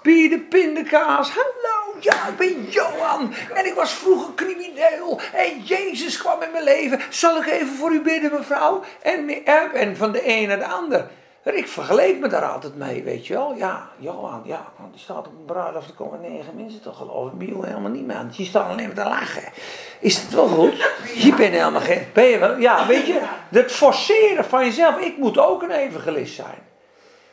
Pieter 0.03 0.39
Pindakaas, 0.39 1.31
hallo, 1.31 1.97
ja, 2.01 2.29
ik 2.29 2.37
ben 2.37 2.65
Johan 2.71 3.35
en 3.55 3.67
ik 3.67 3.75
was 3.75 3.93
vroeger 3.93 4.35
crimineel 4.35 5.21
en 5.33 5.61
Jezus 5.61 6.19
kwam 6.19 6.43
in 6.43 6.51
mijn 6.51 6.65
leven. 6.65 7.01
Zal 7.11 7.37
ik 7.37 7.47
even 7.47 7.75
voor 7.75 7.93
u 7.93 8.01
bidden, 8.01 8.33
mevrouw? 8.33 8.83
En, 9.03 9.45
en 9.75 9.97
van 9.97 10.13
de 10.13 10.23
een 10.25 10.49
naar 10.49 10.59
de 10.59 10.67
ander. 10.67 11.07
Ik 11.55 11.69
vergeleek 11.69 12.19
me 12.19 12.29
daar 12.29 12.45
altijd 12.45 12.77
mee, 12.77 13.03
weet 13.03 13.27
je 13.27 13.35
wel. 13.35 13.55
Ja, 13.55 13.89
Johan, 13.99 14.43
ja, 14.45 14.73
want 14.79 14.93
die 14.93 15.03
staat 15.03 15.27
op 15.27 15.33
een 15.39 15.45
bruiloft, 15.45 15.89
er 15.89 15.95
komen 15.95 16.21
negen 16.21 16.57
mensen 16.57 16.81
toch 16.81 16.97
geloof 16.97 17.33
ik. 17.33 17.39
Bio 17.39 17.63
helemaal 17.63 17.91
niet 17.91 18.07
meer 18.07 18.27
Je 18.31 18.45
staat 18.45 18.71
alleen 18.71 18.87
maar 18.87 19.05
te 19.05 19.11
lachen. 19.11 19.53
Is 20.01 20.23
het 20.23 20.35
wel 20.35 20.47
goed? 20.47 20.93
Je 21.25 21.35
bent 21.37 21.55
helemaal 21.55 21.81
geen... 21.81 22.07
Ben 22.13 22.25
je 22.25 22.39
wel? 22.39 22.59
Ja, 22.59 22.87
weet 22.87 23.07
je, 23.07 23.21
het 23.51 23.73
forceren 23.73 24.45
van 24.45 24.65
jezelf. 24.65 24.99
Ik 24.99 25.17
moet 25.17 25.39
ook 25.39 25.63
een 25.63 25.71
evangelist 25.71 26.35
zijn. 26.35 26.59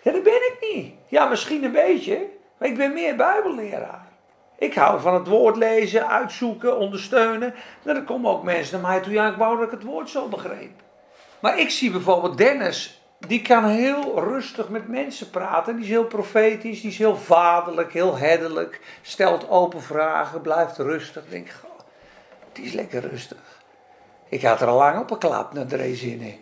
Ja, 0.01 0.11
dat 0.11 0.23
ben 0.23 0.33
ik 0.33 0.73
niet. 0.73 0.93
Ja, 1.07 1.25
misschien 1.25 1.63
een 1.63 1.71
beetje. 1.71 2.27
Maar 2.57 2.69
ik 2.69 2.77
ben 2.77 2.93
meer 2.93 3.15
bijbelleraar. 3.15 4.07
Ik 4.57 4.73
hou 4.73 5.01
van 5.01 5.13
het 5.13 5.27
woord 5.27 5.55
lezen, 5.55 6.07
uitzoeken, 6.07 6.77
ondersteunen. 6.77 7.53
Nou, 7.83 7.97
dan 7.97 8.05
komen 8.05 8.31
ook 8.31 8.43
mensen 8.43 8.81
naar 8.81 8.91
mij 8.91 9.01
toe. 9.01 9.13
Ja, 9.13 9.27
ik 9.27 9.37
wou 9.37 9.57
dat 9.57 9.65
ik 9.65 9.71
het 9.71 9.83
woord 9.83 10.09
zo 10.09 10.27
begreep. 10.27 10.81
Maar 11.39 11.59
ik 11.59 11.69
zie 11.69 11.91
bijvoorbeeld 11.91 12.37
Dennis. 12.37 13.04
Die 13.27 13.41
kan 13.41 13.65
heel 13.65 14.19
rustig 14.19 14.69
met 14.69 14.87
mensen 14.87 15.29
praten. 15.29 15.75
Die 15.75 15.83
is 15.83 15.89
heel 15.89 16.05
profetisch, 16.05 16.81
die 16.81 16.89
is 16.89 16.97
heel 16.97 17.17
vaderlijk, 17.17 17.93
heel 17.93 18.17
herderlijk. 18.17 18.81
Stelt 19.01 19.49
open 19.49 19.81
vragen, 19.81 20.41
blijft 20.41 20.77
rustig. 20.77 21.23
Ik 21.23 21.29
denk, 21.29 21.49
goh, 21.49 21.79
die 22.51 22.65
is 22.65 22.73
lekker 22.73 23.01
rustig. 23.09 23.63
Ik 24.29 24.41
had 24.41 24.61
er 24.61 24.67
al 24.67 24.77
lang 24.77 24.99
op 24.99 25.11
een 25.11 25.17
klap 25.17 25.53
naar 25.53 25.65
drie 25.65 25.95
zinnen. 25.95 26.33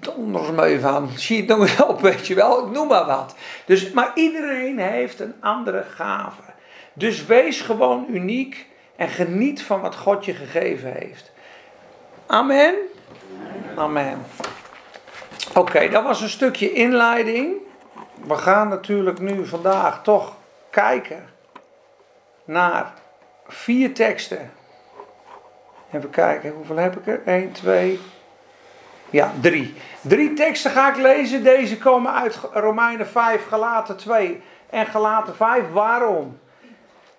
Donders 0.00 0.50
mee 0.50 0.80
van, 0.80 1.10
zie 1.16 1.38
het 1.38 1.58
nog 1.58 1.88
op, 1.88 2.00
weet 2.00 2.26
je 2.26 2.34
wel, 2.34 2.66
ik 2.66 2.72
noem 2.72 2.88
maar 2.88 3.06
wat. 3.06 3.34
Dus, 3.64 3.90
maar 3.90 4.10
iedereen 4.14 4.78
heeft 4.78 5.20
een 5.20 5.34
andere 5.40 5.82
gave. 5.82 6.42
Dus 6.92 7.26
wees 7.26 7.60
gewoon 7.60 8.06
uniek 8.08 8.66
en 8.96 9.08
geniet 9.08 9.62
van 9.62 9.80
wat 9.80 9.96
God 9.96 10.24
je 10.24 10.34
gegeven 10.34 10.92
heeft. 10.92 11.32
Amen? 12.26 12.74
Amen. 13.76 14.24
Oké, 15.54 15.88
dat 15.88 16.02
was 16.02 16.20
een 16.20 16.28
stukje 16.28 16.72
inleiding. 16.72 17.56
We 18.26 18.36
gaan 18.36 18.68
natuurlijk 18.68 19.18
nu 19.18 19.46
vandaag 19.46 20.02
toch 20.02 20.36
kijken 20.70 21.28
naar 22.44 22.92
vier 23.46 23.94
teksten. 23.94 24.52
Even 25.92 26.10
kijken, 26.10 26.52
hoeveel 26.52 26.76
heb 26.76 26.96
ik 26.96 27.06
er? 27.06 27.22
1, 27.24 27.52
2, 27.52 28.00
ja, 29.10 29.32
drie. 29.40 29.74
Drie 30.00 30.32
teksten 30.32 30.70
ga 30.70 30.90
ik 30.90 30.96
lezen. 30.96 31.44
Deze 31.44 31.78
komen 31.78 32.12
uit 32.12 32.38
Romeinen 32.52 33.06
5, 33.06 33.46
Galaten 33.46 33.96
2 33.96 34.42
en 34.70 34.86
Galaten 34.86 35.36
5. 35.36 35.70
Waarom? 35.72 36.38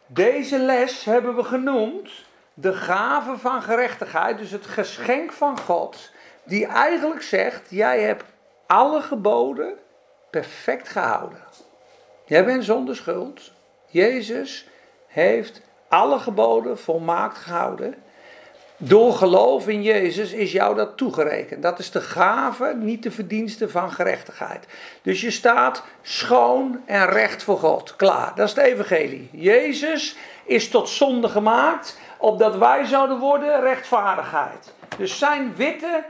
Deze 0.05 0.59
les 0.59 1.03
hebben 1.05 1.35
we 1.35 1.43
genoemd 1.43 2.09
de 2.53 2.73
gave 2.73 3.37
van 3.37 3.61
gerechtigheid, 3.61 4.37
dus 4.37 4.51
het 4.51 4.65
geschenk 4.65 5.31
van 5.31 5.59
God, 5.59 6.11
die 6.43 6.65
eigenlijk 6.65 7.21
zegt: 7.21 7.61
Jij 7.69 8.01
hebt 8.01 8.23
alle 8.67 9.01
geboden 9.01 9.73
perfect 10.29 10.89
gehouden. 10.89 11.43
Jij 12.25 12.45
bent 12.45 12.63
zonder 12.63 12.95
schuld. 12.95 13.51
Jezus 13.85 14.67
heeft 15.07 15.61
alle 15.87 16.19
geboden 16.19 16.79
volmaakt 16.79 17.37
gehouden. 17.37 17.95
Door 18.77 19.13
geloof 19.13 19.67
in 19.67 19.83
Jezus 19.83 20.31
is 20.31 20.51
jou 20.51 20.75
dat 20.75 20.97
toegerekend. 20.97 21.63
Dat 21.63 21.79
is 21.79 21.91
de 21.91 22.01
gave, 22.01 22.75
niet 22.79 23.03
de 23.03 23.11
verdienste 23.11 23.69
van 23.69 23.91
gerechtigheid. 23.91 24.65
Dus 25.01 25.21
je 25.21 25.31
staat 25.31 25.83
schoon 26.01 26.81
en 26.85 27.09
recht 27.09 27.43
voor 27.43 27.57
God. 27.57 27.95
Klaar, 27.95 28.35
dat 28.35 28.47
is 28.47 28.55
het 28.55 28.65
evangelie. 28.65 29.29
Jezus 29.31 30.15
is 30.45 30.69
tot 30.69 30.89
zonde 30.89 31.29
gemaakt, 31.29 31.99
opdat 32.17 32.55
wij 32.55 32.85
zouden 32.85 33.19
worden 33.19 33.61
rechtvaardigheid. 33.61 34.73
Dus 34.97 35.17
zijn 35.17 35.55
witte 35.55 36.03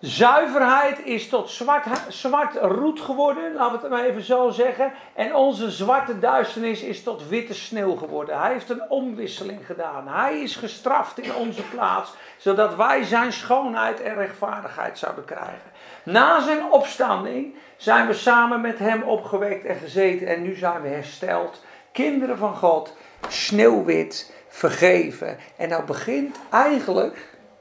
Zuiverheid 0.00 1.04
is 1.04 1.28
tot 1.28 1.50
zwart, 1.50 1.86
zwart 2.08 2.54
roet 2.54 3.00
geworden, 3.00 3.54
laten 3.54 3.72
we 3.72 3.80
het 3.80 3.90
maar 3.90 4.04
even 4.04 4.22
zo 4.22 4.50
zeggen. 4.50 4.92
En 5.14 5.34
onze 5.34 5.70
zwarte 5.70 6.18
duisternis 6.18 6.82
is 6.82 7.02
tot 7.02 7.28
witte 7.28 7.54
sneeuw 7.54 7.94
geworden. 7.94 8.40
Hij 8.40 8.52
heeft 8.52 8.70
een 8.70 8.90
omwisseling 8.90 9.66
gedaan. 9.66 10.08
Hij 10.08 10.40
is 10.40 10.56
gestraft 10.56 11.18
in 11.18 11.34
onze 11.34 11.62
plaats, 11.62 12.14
zodat 12.36 12.76
wij 12.76 13.04
zijn 13.04 13.32
schoonheid 13.32 14.02
en 14.02 14.14
rechtvaardigheid 14.14 14.98
zouden 14.98 15.24
krijgen. 15.24 15.70
Na 16.02 16.40
zijn 16.40 16.70
opstanding 16.70 17.54
zijn 17.76 18.06
we 18.06 18.14
samen 18.14 18.60
met 18.60 18.78
hem 18.78 19.02
opgewekt 19.02 19.64
en 19.64 19.76
gezeten 19.76 20.26
en 20.26 20.42
nu 20.42 20.54
zijn 20.54 20.82
we 20.82 20.88
hersteld. 20.88 21.64
Kinderen 21.92 22.38
van 22.38 22.54
God, 22.54 22.96
sneeuwwit, 23.28 24.34
vergeven. 24.48 25.38
En 25.56 25.68
nou 25.68 25.84
begint 25.84 26.38
eigenlijk, 26.50 27.16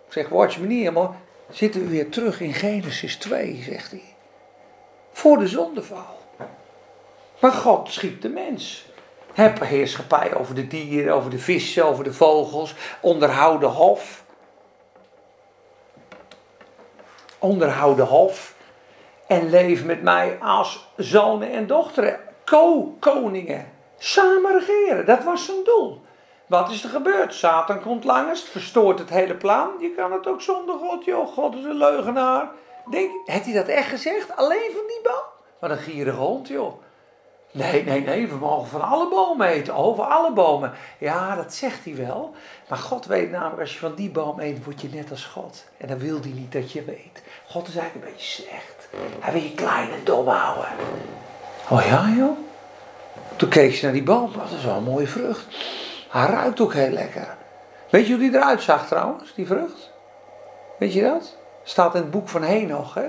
ik 0.08 0.14
zeg 0.14 0.30
me 0.30 0.66
niet 0.66 0.80
helemaal, 0.80 1.16
zitten 1.50 1.82
we 1.82 1.88
weer 1.88 2.10
terug 2.10 2.42
in 2.42 2.54
Genesis 2.54 3.16
2, 3.16 3.64
zegt 3.64 3.92
hij. 3.92 4.16
Voor 5.12 5.38
de 5.38 5.48
zondeval. 5.48 6.18
Maar 7.40 7.52
God 7.52 7.92
schiep 7.92 8.22
de 8.22 8.30
mens. 8.30 8.86
Heb 9.34 9.60
heerschappij 9.60 10.36
over 10.36 10.56
de 10.56 10.68
dieren, 10.68 11.14
over 11.14 11.30
de 11.30 11.40
vissen, 11.40 11.86
over 11.86 12.04
de 12.04 12.14
vogels. 12.14 12.76
Onderhoud 13.02 13.60
de 13.60 13.66
hof. 13.66 14.24
Onderhoud 17.40 17.98
de 17.98 18.04
hof. 18.04 18.56
En 19.28 19.50
leef 19.50 19.84
met 19.84 20.02
mij 20.02 20.38
als 20.42 20.88
zonen 20.96 21.52
en 21.52 21.68
dochteren. 21.68 22.20
Co-koningen. 22.46 23.72
Samen 23.98 24.60
regeren. 24.60 25.06
Dat 25.06 25.24
was 25.24 25.46
zijn 25.46 25.64
doel. 25.64 26.02
Wat 26.48 26.70
is 26.70 26.84
er 26.84 26.90
gebeurd? 26.90 27.34
Satan 27.34 27.82
komt 27.82 28.04
langs, 28.04 28.42
verstoort 28.42 29.00
het 29.00 29.10
hele 29.10 29.36
plan. 29.36 29.70
Je 29.80 29.94
kan 29.96 30.12
het 30.12 30.28
ook 30.28 30.42
zonder 30.42 30.76
God, 30.78 31.06
joh. 31.06 31.34
God 31.34 31.56
is 31.56 31.64
een 31.64 31.78
leugenaar. 31.78 32.50
Denk, 32.90 33.12
heeft 33.26 33.46
hij 33.46 33.54
dat 33.54 33.68
echt 33.68 33.90
gezegd? 33.90 34.36
Alleen 34.36 34.72
van 34.74 34.88
die 34.88 35.00
boom? 35.04 35.24
Wat 35.60 35.70
een 35.70 35.78
gierige 35.78 36.18
hond, 36.18 36.48
joh. 36.48 36.82
Nee, 37.52 37.84
nee, 37.84 38.02
nee, 38.02 38.28
we 38.28 38.36
mogen 38.36 38.68
van 38.68 38.82
alle 38.82 39.10
bomen 39.10 39.48
eten. 39.48 39.74
Over 39.76 40.04
alle 40.04 40.34
bomen. 40.34 40.74
Ja, 40.98 41.36
dat 41.36 41.54
zegt 41.54 41.86
hij 41.86 41.96
wel. 41.96 42.34
Maar 42.70 42.78
God 42.78 43.06
weet 43.06 43.32
namelijk, 43.32 43.60
als 43.60 43.74
je 43.74 43.80
van 43.80 43.96
die 43.96 44.10
boom 44.10 44.40
eet, 44.40 44.64
word 44.64 44.82
je 44.82 44.90
net 44.90 45.12
als 45.12 45.26
God. 45.26 45.66
En 45.78 45.88
dan 45.88 45.98
wil 45.98 46.20
hij 46.20 46.32
niet 46.32 46.52
dat 46.52 46.72
je 46.72 46.84
weet. 46.84 47.22
God 47.48 47.68
is 47.68 47.76
eigenlijk 47.76 48.06
een 48.06 48.12
beetje 48.12 48.44
slecht. 48.44 48.90
Hij 49.20 49.34
wil 49.34 49.42
je 49.42 49.54
klein 49.54 49.92
en 49.92 50.04
dom 50.04 50.28
houden. 50.28 50.68
Oh 51.70 51.86
ja, 51.86 52.14
joh. 52.18 52.38
Toen 53.36 53.50
keek 53.50 53.76
ze 53.76 53.84
naar 53.84 53.94
die 53.94 54.04
boom. 54.04 54.32
Dat 54.38 54.58
is 54.58 54.66
wel 54.66 54.76
een 54.76 54.84
mooie 54.84 55.08
vrucht. 55.08 55.46
Hij 56.18 56.30
ruikt 56.30 56.60
ook 56.60 56.74
heel 56.74 56.90
lekker. 56.90 57.38
Weet 57.90 58.08
je 58.08 58.14
hoe 58.14 58.22
die 58.22 58.36
eruit 58.36 58.62
zag 58.62 58.88
trouwens, 58.88 59.34
die 59.34 59.48
vrucht? 59.48 59.92
Weet 60.80 60.94
je 60.94 61.02
dat? 61.02 61.38
Staat 61.64 61.96
in 61.96 62.02
het 62.02 62.12
boek 62.12 62.30
van 62.30 62.44
Henoch, 62.44 62.94
hè? 62.94 63.06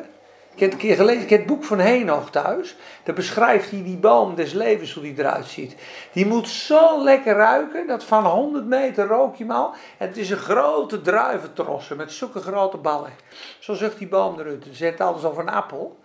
Ik 0.55 0.65
heb 0.65 0.73
het 0.73 0.73
een 0.73 0.89
keer 0.89 0.97
gelezen, 0.97 1.23
ik 1.23 1.31
heb 1.31 1.39
het 1.39 1.49
boek 1.49 1.65
van 1.65 1.79
Henoch 1.79 2.31
thuis. 2.31 2.77
Daar 3.05 3.15
beschrijft 3.15 3.71
hij 3.71 3.83
die 3.83 3.97
boom 3.97 4.35
des 4.35 4.53
levens, 4.53 4.93
hoe 4.93 5.03
die 5.03 5.15
eruit 5.19 5.47
ziet. 5.47 5.77
Die 6.13 6.27
moet 6.27 6.49
zo 6.49 7.03
lekker 7.03 7.35
ruiken, 7.35 7.87
dat 7.87 8.05
van 8.05 8.25
100 8.25 8.65
meter 8.65 9.07
rook 9.07 9.37
je 9.37 9.45
hem 9.45 9.53
al. 9.53 9.73
En 9.99 10.07
het 10.09 10.17
is 10.17 10.31
een 10.31 10.37
grote 10.37 11.01
druiventrossen 11.01 11.97
met 11.97 12.13
zulke 12.13 12.41
grote 12.41 12.77
ballen. 12.77 13.13
Zo 13.59 13.75
zegt 13.75 13.99
die 13.99 14.09
boom 14.09 14.39
eruit. 14.39 14.65
Het 14.65 14.77
zet 14.77 15.01
alles 15.01 15.25
over 15.25 15.43
een 15.43 15.49
appel. 15.49 15.99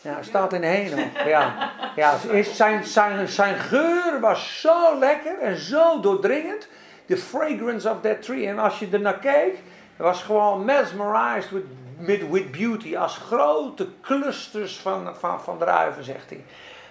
Ja, 0.00 0.22
staat 0.22 0.52
in 0.52 0.62
Henoch. 0.62 1.26
Ja, 1.26 1.70
ja 1.96 2.14
zijn, 2.42 2.84
zijn, 2.84 3.28
zijn 3.28 3.56
geur 3.56 4.20
was 4.20 4.60
zo 4.60 4.98
lekker 4.98 5.38
en 5.38 5.56
zo 5.56 6.00
doordringend. 6.00 6.68
The 7.06 7.16
fragrance 7.16 7.90
of 7.90 8.00
that 8.00 8.22
tree. 8.22 8.46
En 8.46 8.58
als 8.58 8.78
je 8.78 8.88
er 8.92 9.00
naar 9.00 9.18
keek, 9.18 9.58
was 9.96 10.22
gewoon 10.22 10.64
mesmerized 10.64 11.50
with, 11.50 11.64
with, 11.98 12.30
with 12.30 12.50
beauty. 12.50 12.96
Als 12.96 13.16
grote 13.16 13.86
clusters 14.00 14.78
van, 14.78 15.16
van, 15.18 15.40
van 15.40 15.58
druiven, 15.58 16.04
zegt 16.04 16.30
hij. 16.30 16.44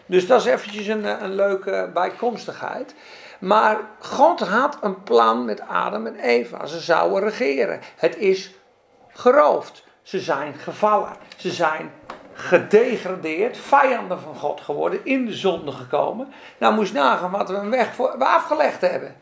Dus 0.06 0.28
dat 0.28 0.40
is 0.40 0.46
eventjes 0.46 0.88
een, 0.88 1.24
een 1.24 1.36
leuke 1.36 1.90
bijkomstigheid. 1.94 2.96
Maar 3.40 3.78
God 4.00 4.40
had 4.40 4.78
een 4.82 5.04
plan 5.04 5.46
met 5.46 5.62
Adam 5.62 6.06
en 6.06 6.16
Eva. 6.16 6.66
Ze 6.66 6.80
zouden 6.80 7.30
regeren. 7.30 7.80
Het 7.96 8.18
is 8.18 8.56
geroofd. 9.10 9.84
Ze 10.02 10.20
zijn 10.20 10.54
gevallen. 10.54 11.12
Ze 11.38 11.52
zijn 11.52 11.92
gedegradeerd, 12.38 13.58
vijanden 13.58 14.20
van 14.20 14.36
God 14.36 14.62
geworden, 14.62 15.00
in 15.04 15.26
de 15.26 15.34
zonde 15.34 15.72
gekomen. 15.72 16.34
Nou 16.58 16.74
moest 16.74 16.94
nagaan 16.94 17.32
wat 17.32 17.50
we 17.50 17.56
een 17.56 17.70
weg 17.70 17.96
voor, 17.96 18.16
we 18.18 18.26
afgelegd 18.26 18.82
hebben. 18.82 19.16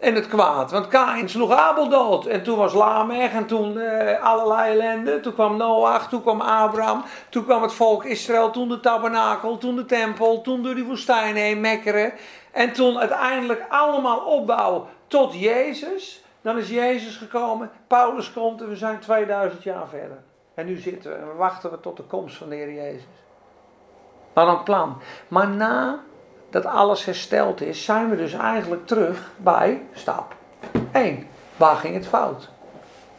En 0.00 0.14
het 0.14 0.28
kwaad. 0.28 0.70
Want 0.70 0.88
Kain 0.88 1.28
sloeg 1.28 1.52
Abel 1.52 1.88
dood. 1.88 2.26
En 2.26 2.42
toen 2.42 2.56
was 2.56 2.72
Lamech. 2.72 3.32
En 3.32 3.46
toen 3.46 3.76
uh, 3.76 4.22
allerlei 4.22 4.72
ellende. 4.72 5.20
Toen 5.20 5.34
kwam 5.34 5.56
Noach. 5.56 6.08
Toen 6.08 6.22
kwam 6.22 6.40
Abraham. 6.40 7.04
Toen 7.28 7.44
kwam 7.44 7.62
het 7.62 7.72
volk 7.72 8.04
Israël. 8.04 8.50
Toen 8.50 8.68
de 8.68 8.80
tabernakel. 8.80 9.58
Toen 9.58 9.76
de 9.76 9.84
tempel. 9.84 10.40
Toen 10.40 10.62
door 10.62 10.74
die 10.74 10.84
woestijn 10.84 11.36
heen 11.36 11.60
mekkeren. 11.60 12.12
En 12.52 12.72
toen 12.72 12.98
uiteindelijk 12.98 13.64
allemaal 13.68 14.18
opbouwen 14.18 14.82
tot 15.06 15.40
Jezus. 15.40 16.24
Dan 16.42 16.58
is 16.58 16.68
Jezus 16.68 17.16
gekomen. 17.16 17.70
Paulus 17.86 18.32
komt 18.32 18.60
en 18.60 18.68
we 18.68 18.76
zijn 18.76 18.98
2000 18.98 19.62
jaar 19.62 19.88
verder. 19.88 20.18
En 20.54 20.66
nu 20.66 20.76
zitten 20.76 21.10
we 21.10 21.16
en 21.16 21.36
wachten 21.36 21.70
we 21.70 21.80
tot 21.80 21.96
de 21.96 22.02
komst 22.02 22.36
van 22.36 22.48
de 22.48 22.54
Heer 22.54 22.72
Jezus. 22.72 23.02
Wat 24.32 24.48
een 24.48 24.62
plan. 24.62 25.00
Maar 25.28 25.48
na 25.48 26.00
dat 26.50 26.66
alles 26.66 27.04
hersteld 27.04 27.60
is, 27.60 27.84
zijn 27.84 28.10
we 28.10 28.16
dus 28.16 28.32
eigenlijk 28.32 28.86
terug 28.86 29.30
bij 29.36 29.82
stap 29.92 30.34
1. 30.92 31.26
Waar 31.56 31.76
ging 31.76 31.94
het 31.94 32.06
fout? 32.06 32.48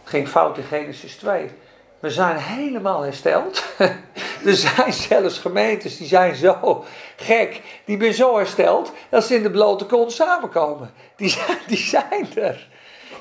Het 0.01 0.09
ging 0.09 0.27
fout 0.27 0.57
in 0.57 0.63
Genesis 0.63 1.15
2. 1.15 1.51
We 1.99 2.09
zijn 2.09 2.37
helemaal 2.37 3.01
hersteld. 3.01 3.63
er 4.45 4.55
zijn 4.55 4.93
zelfs 4.93 5.39
gemeentes 5.39 5.97
die 5.97 6.07
zijn 6.07 6.35
zo 6.35 6.85
gek. 7.15 7.61
Die 7.85 7.99
zijn 7.99 8.13
zo 8.13 8.37
hersteld 8.37 8.91
dat 9.09 9.23
ze 9.23 9.35
in 9.35 9.43
de 9.43 9.51
blote 9.51 9.85
kont 9.85 10.11
samenkomen. 10.11 10.91
Die 11.15 11.29
zijn, 11.29 11.57
die 11.67 11.77
zijn 11.77 12.35
er. 12.35 12.67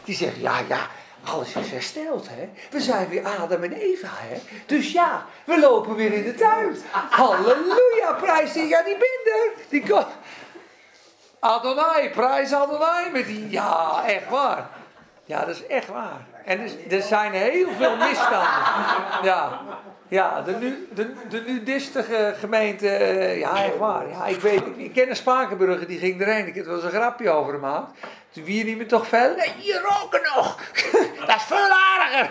Die 0.04 0.14
zeggen, 0.14 0.40
ja, 0.40 0.58
ja, 0.68 0.86
alles 1.24 1.54
is 1.54 1.70
hersteld, 1.70 2.28
hè? 2.28 2.48
We 2.70 2.80
zijn 2.80 3.08
weer 3.08 3.26
Adam 3.26 3.62
en 3.62 3.72
Eva, 3.72 4.08
hè? 4.10 4.40
Dus 4.66 4.92
ja, 4.92 5.24
we 5.44 5.58
lopen 5.58 5.94
weer 5.94 6.12
in 6.12 6.22
de 6.22 6.34
tuin. 6.34 6.76
Halleluja, 7.10 8.12
prijs 8.20 8.52
die, 8.52 8.68
ja, 8.68 8.82
die 8.82 8.96
binder. 8.96 9.52
Die 9.68 9.88
komt. 9.88 10.06
Adonai, 11.38 12.10
prijs 12.10 12.52
Adonai 12.52 13.10
met 13.10 13.26
die, 13.26 13.50
ja, 13.50 14.02
echt 14.06 14.28
waar. 14.28 14.68
Ja, 15.24 15.44
dat 15.44 15.54
is 15.54 15.66
echt 15.66 15.88
waar. 15.88 16.26
En 16.44 16.60
er, 16.60 16.92
er 16.92 17.02
zijn 17.02 17.32
heel 17.32 17.70
veel 17.78 17.96
misstanden. 17.96 18.48
Ja, 19.22 19.60
ja 20.10 20.42
de, 20.42 20.52
nu, 20.52 20.88
de, 20.94 21.12
de 21.28 21.42
nudistige 21.46 22.34
gemeente, 22.38 22.88
eh, 22.88 23.38
ja, 23.38 23.64
echt 23.64 23.76
waar. 23.76 24.08
Ja, 24.08 24.26
ik 24.26 24.40
weet, 24.40 24.62
ik, 24.76 24.92
ken 24.92 25.08
een 25.08 25.16
Spakenburger, 25.16 25.86
die 25.86 25.98
ging 25.98 26.20
erheen. 26.20 26.46
Ik 26.46 26.54
heb 26.54 26.66
eens 26.66 26.82
een 26.82 26.90
grapje 26.90 27.30
over 27.30 27.52
gemaakt. 27.52 27.90
Toen 28.30 28.44
wie 28.44 28.64
niet 28.64 28.76
meer 28.76 28.88
toch 28.88 29.08
fel? 29.08 29.34
Nee, 29.36 29.52
je 29.58 29.80
roken 29.88 30.20
nog. 30.34 30.56
Dat 31.26 31.36
is 31.36 31.42
veel 31.42 31.68
aardiger. 31.98 32.30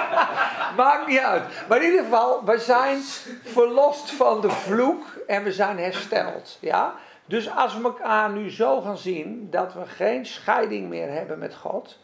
Maakt 0.76 1.06
niet 1.06 1.18
uit. 1.18 1.42
Maar 1.68 1.78
in 1.78 1.84
ieder 1.84 2.04
geval, 2.04 2.44
we 2.44 2.58
zijn 2.58 3.00
verlost 3.44 4.12
van 4.12 4.40
de 4.40 4.50
vloek 4.50 5.04
en 5.26 5.42
we 5.42 5.52
zijn 5.52 5.78
hersteld. 5.78 6.58
Ja? 6.60 6.94
Dus 7.24 7.50
als 7.56 7.76
we 7.76 7.82
elkaar 7.82 8.30
nu 8.30 8.50
zo 8.50 8.80
gaan 8.80 8.98
zien 8.98 9.48
dat 9.50 9.74
we 9.74 9.86
geen 9.86 10.26
scheiding 10.26 10.88
meer 10.88 11.10
hebben 11.10 11.38
met 11.38 11.54
God, 11.54 11.98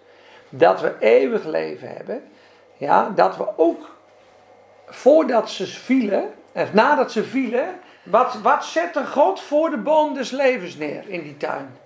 dat 0.49 0.81
we 0.81 0.95
eeuwig 0.99 1.45
leven 1.45 1.89
hebben, 1.89 2.23
ja, 2.77 3.13
dat 3.15 3.37
we 3.37 3.59
ook 3.59 3.97
voordat 4.91 5.51
ze 5.51 5.67
vielen, 5.67 6.35
en 6.53 6.69
nadat 6.73 7.13
ze 7.13 7.25
vielen, 7.25 7.81
Wat, 8.11 8.35
wat 8.35 8.65
zette 8.65 9.07
God 9.07 9.41
voor 9.41 9.71
de 9.71 9.77
boom 9.77 10.15
des 10.15 10.31
levens 10.31 10.77
neer 10.77 11.09
in 11.09 11.23
die 11.23 11.37
tuin? 11.37 11.77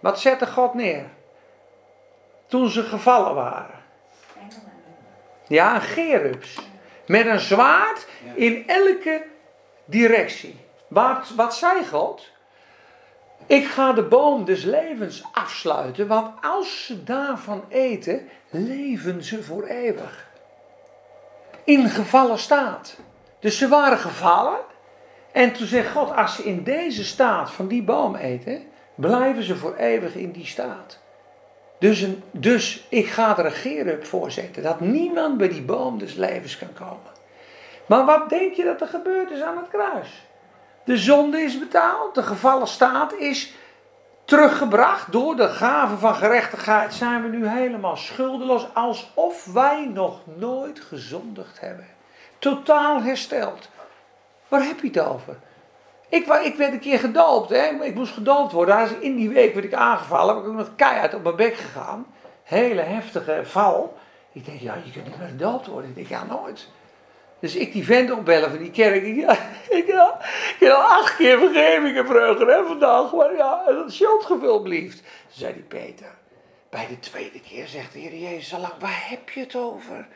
Wat 0.00 0.20
zette 0.20 0.46
God 0.46 0.74
neer? 0.74 1.04
Toen 2.46 2.68
ze 2.68 2.82
gevallen 2.82 3.34
waren. 3.34 3.82
Ja, 5.46 5.74
een 5.74 5.80
gerubs. 5.80 6.58
Met 7.06 7.26
een 7.26 7.40
zwaard 7.40 8.06
in 8.34 8.68
elke 8.68 9.26
directie. 9.84 10.60
Wat, 10.88 11.32
wat 11.36 11.54
zei 11.54 11.86
God? 11.86 12.30
Ik 13.46 13.66
ga 13.66 13.92
de 13.92 14.02
boom 14.02 14.44
des 14.44 14.64
levens 14.64 15.24
afsluiten, 15.32 16.06
want 16.06 16.44
als 16.44 16.86
ze 16.86 17.04
daarvan 17.04 17.64
eten, 17.68 18.28
leven 18.50 19.24
ze 19.24 19.42
voor 19.42 19.64
eeuwig. 19.64 20.27
In 21.68 21.88
gevallen 21.88 22.38
staat. 22.38 22.96
Dus 23.40 23.58
ze 23.58 23.68
waren 23.68 23.98
gevallen. 23.98 24.58
En 25.32 25.52
toen 25.52 25.66
zegt 25.66 25.92
God, 25.92 26.16
als 26.16 26.34
ze 26.34 26.42
in 26.44 26.62
deze 26.62 27.04
staat 27.04 27.50
van 27.50 27.68
die 27.68 27.82
boom 27.82 28.16
eten, 28.16 28.62
blijven 28.94 29.42
ze 29.42 29.56
voor 29.56 29.74
eeuwig 29.76 30.14
in 30.14 30.30
die 30.30 30.46
staat. 30.46 30.98
Dus, 31.78 32.06
dus 32.30 32.86
ik 32.88 33.06
ga 33.06 33.38
er 33.38 33.44
een 33.44 33.50
gerub 33.50 34.06
voor 34.06 34.30
zetten, 34.30 34.62
dat 34.62 34.80
niemand 34.80 35.38
bij 35.38 35.48
die 35.48 35.62
boom 35.62 35.98
des 35.98 36.14
levens 36.14 36.58
kan 36.58 36.72
komen. 36.72 37.12
Maar 37.86 38.04
wat 38.04 38.28
denk 38.28 38.54
je 38.54 38.64
dat 38.64 38.80
er 38.80 38.88
gebeurd 38.88 39.30
is 39.30 39.40
aan 39.40 39.56
het 39.56 39.68
kruis? 39.68 40.26
De 40.84 40.96
zonde 40.96 41.40
is 41.40 41.58
betaald, 41.58 42.14
de 42.14 42.22
gevallen 42.22 42.68
staat 42.68 43.14
is 43.14 43.54
teruggebracht. 44.28 45.12
Door 45.12 45.36
de 45.36 45.48
gave 45.48 45.96
van 45.96 46.14
gerechtigheid 46.14 46.94
zijn 46.94 47.22
we 47.22 47.28
nu 47.28 47.48
helemaal 47.48 47.96
schuldeloos, 47.96 48.66
alsof 48.74 49.44
wij 49.44 49.90
nog 49.92 50.20
nooit 50.36 50.80
gezondigd 50.80 51.60
hebben. 51.60 51.86
Totaal 52.38 53.02
hersteld. 53.02 53.68
Waar 54.48 54.62
heb 54.62 54.80
je 54.80 54.86
het 54.86 54.98
over? 54.98 55.36
Ik, 56.08 56.26
ik 56.26 56.56
werd 56.56 56.72
een 56.72 56.80
keer 56.80 56.98
gedoopt, 56.98 57.50
hè? 57.50 57.84
ik 57.84 57.94
moest 57.94 58.12
gedoopt 58.12 58.52
worden. 58.52 59.02
In 59.02 59.16
die 59.16 59.28
week 59.28 59.54
werd 59.54 59.66
ik 59.66 59.74
aangevallen, 59.74 60.36
ik 60.36 60.46
ook 60.46 60.54
nog 60.54 60.70
keihard 60.76 61.14
op 61.14 61.22
mijn 61.22 61.36
bek 61.36 61.54
gegaan. 61.54 62.06
Hele 62.42 62.80
heftige 62.80 63.40
val. 63.44 63.98
Ik 64.32 64.44
denk, 64.44 64.60
ja, 64.60 64.74
je 64.84 64.92
kunt 64.92 65.04
niet 65.04 65.18
meer 65.18 65.28
gedoopt 65.28 65.66
worden. 65.66 65.90
Ik 65.90 65.96
denk, 65.96 66.08
ja, 66.08 66.24
nooit. 66.24 66.68
Dus 67.40 67.56
ik 67.56 67.72
die 67.72 67.84
vent 67.84 68.10
opbellen 68.10 68.50
van 68.50 68.58
die 68.58 68.70
kerk. 68.70 69.02
Ik, 69.02 69.16
ja, 69.16 69.32
ik, 69.78 69.86
ja, 69.86 70.18
heb 70.58 70.70
al 70.70 70.82
acht 70.82 71.16
keer 71.16 71.38
vergeving 71.38 71.96
gevraagd 71.96 72.38
hè, 72.38 72.64
vandaag. 72.66 73.12
Maar 73.12 73.36
ja, 73.36 73.64
dat 73.66 73.92
schuldgevoel 73.92 74.62
blieft. 74.62 74.96
Toen 74.96 75.06
zei 75.28 75.52
die 75.52 75.62
Peter. 75.62 76.16
Bij 76.70 76.86
de 76.88 76.98
tweede 76.98 77.40
keer 77.40 77.66
zegt 77.66 77.92
de 77.92 77.98
Heer 77.98 78.14
Jezus, 78.14 78.50
lang, 78.50 78.72
waar 78.78 79.04
heb 79.08 79.30
je 79.30 79.40
het 79.40 79.56
over? 79.56 80.06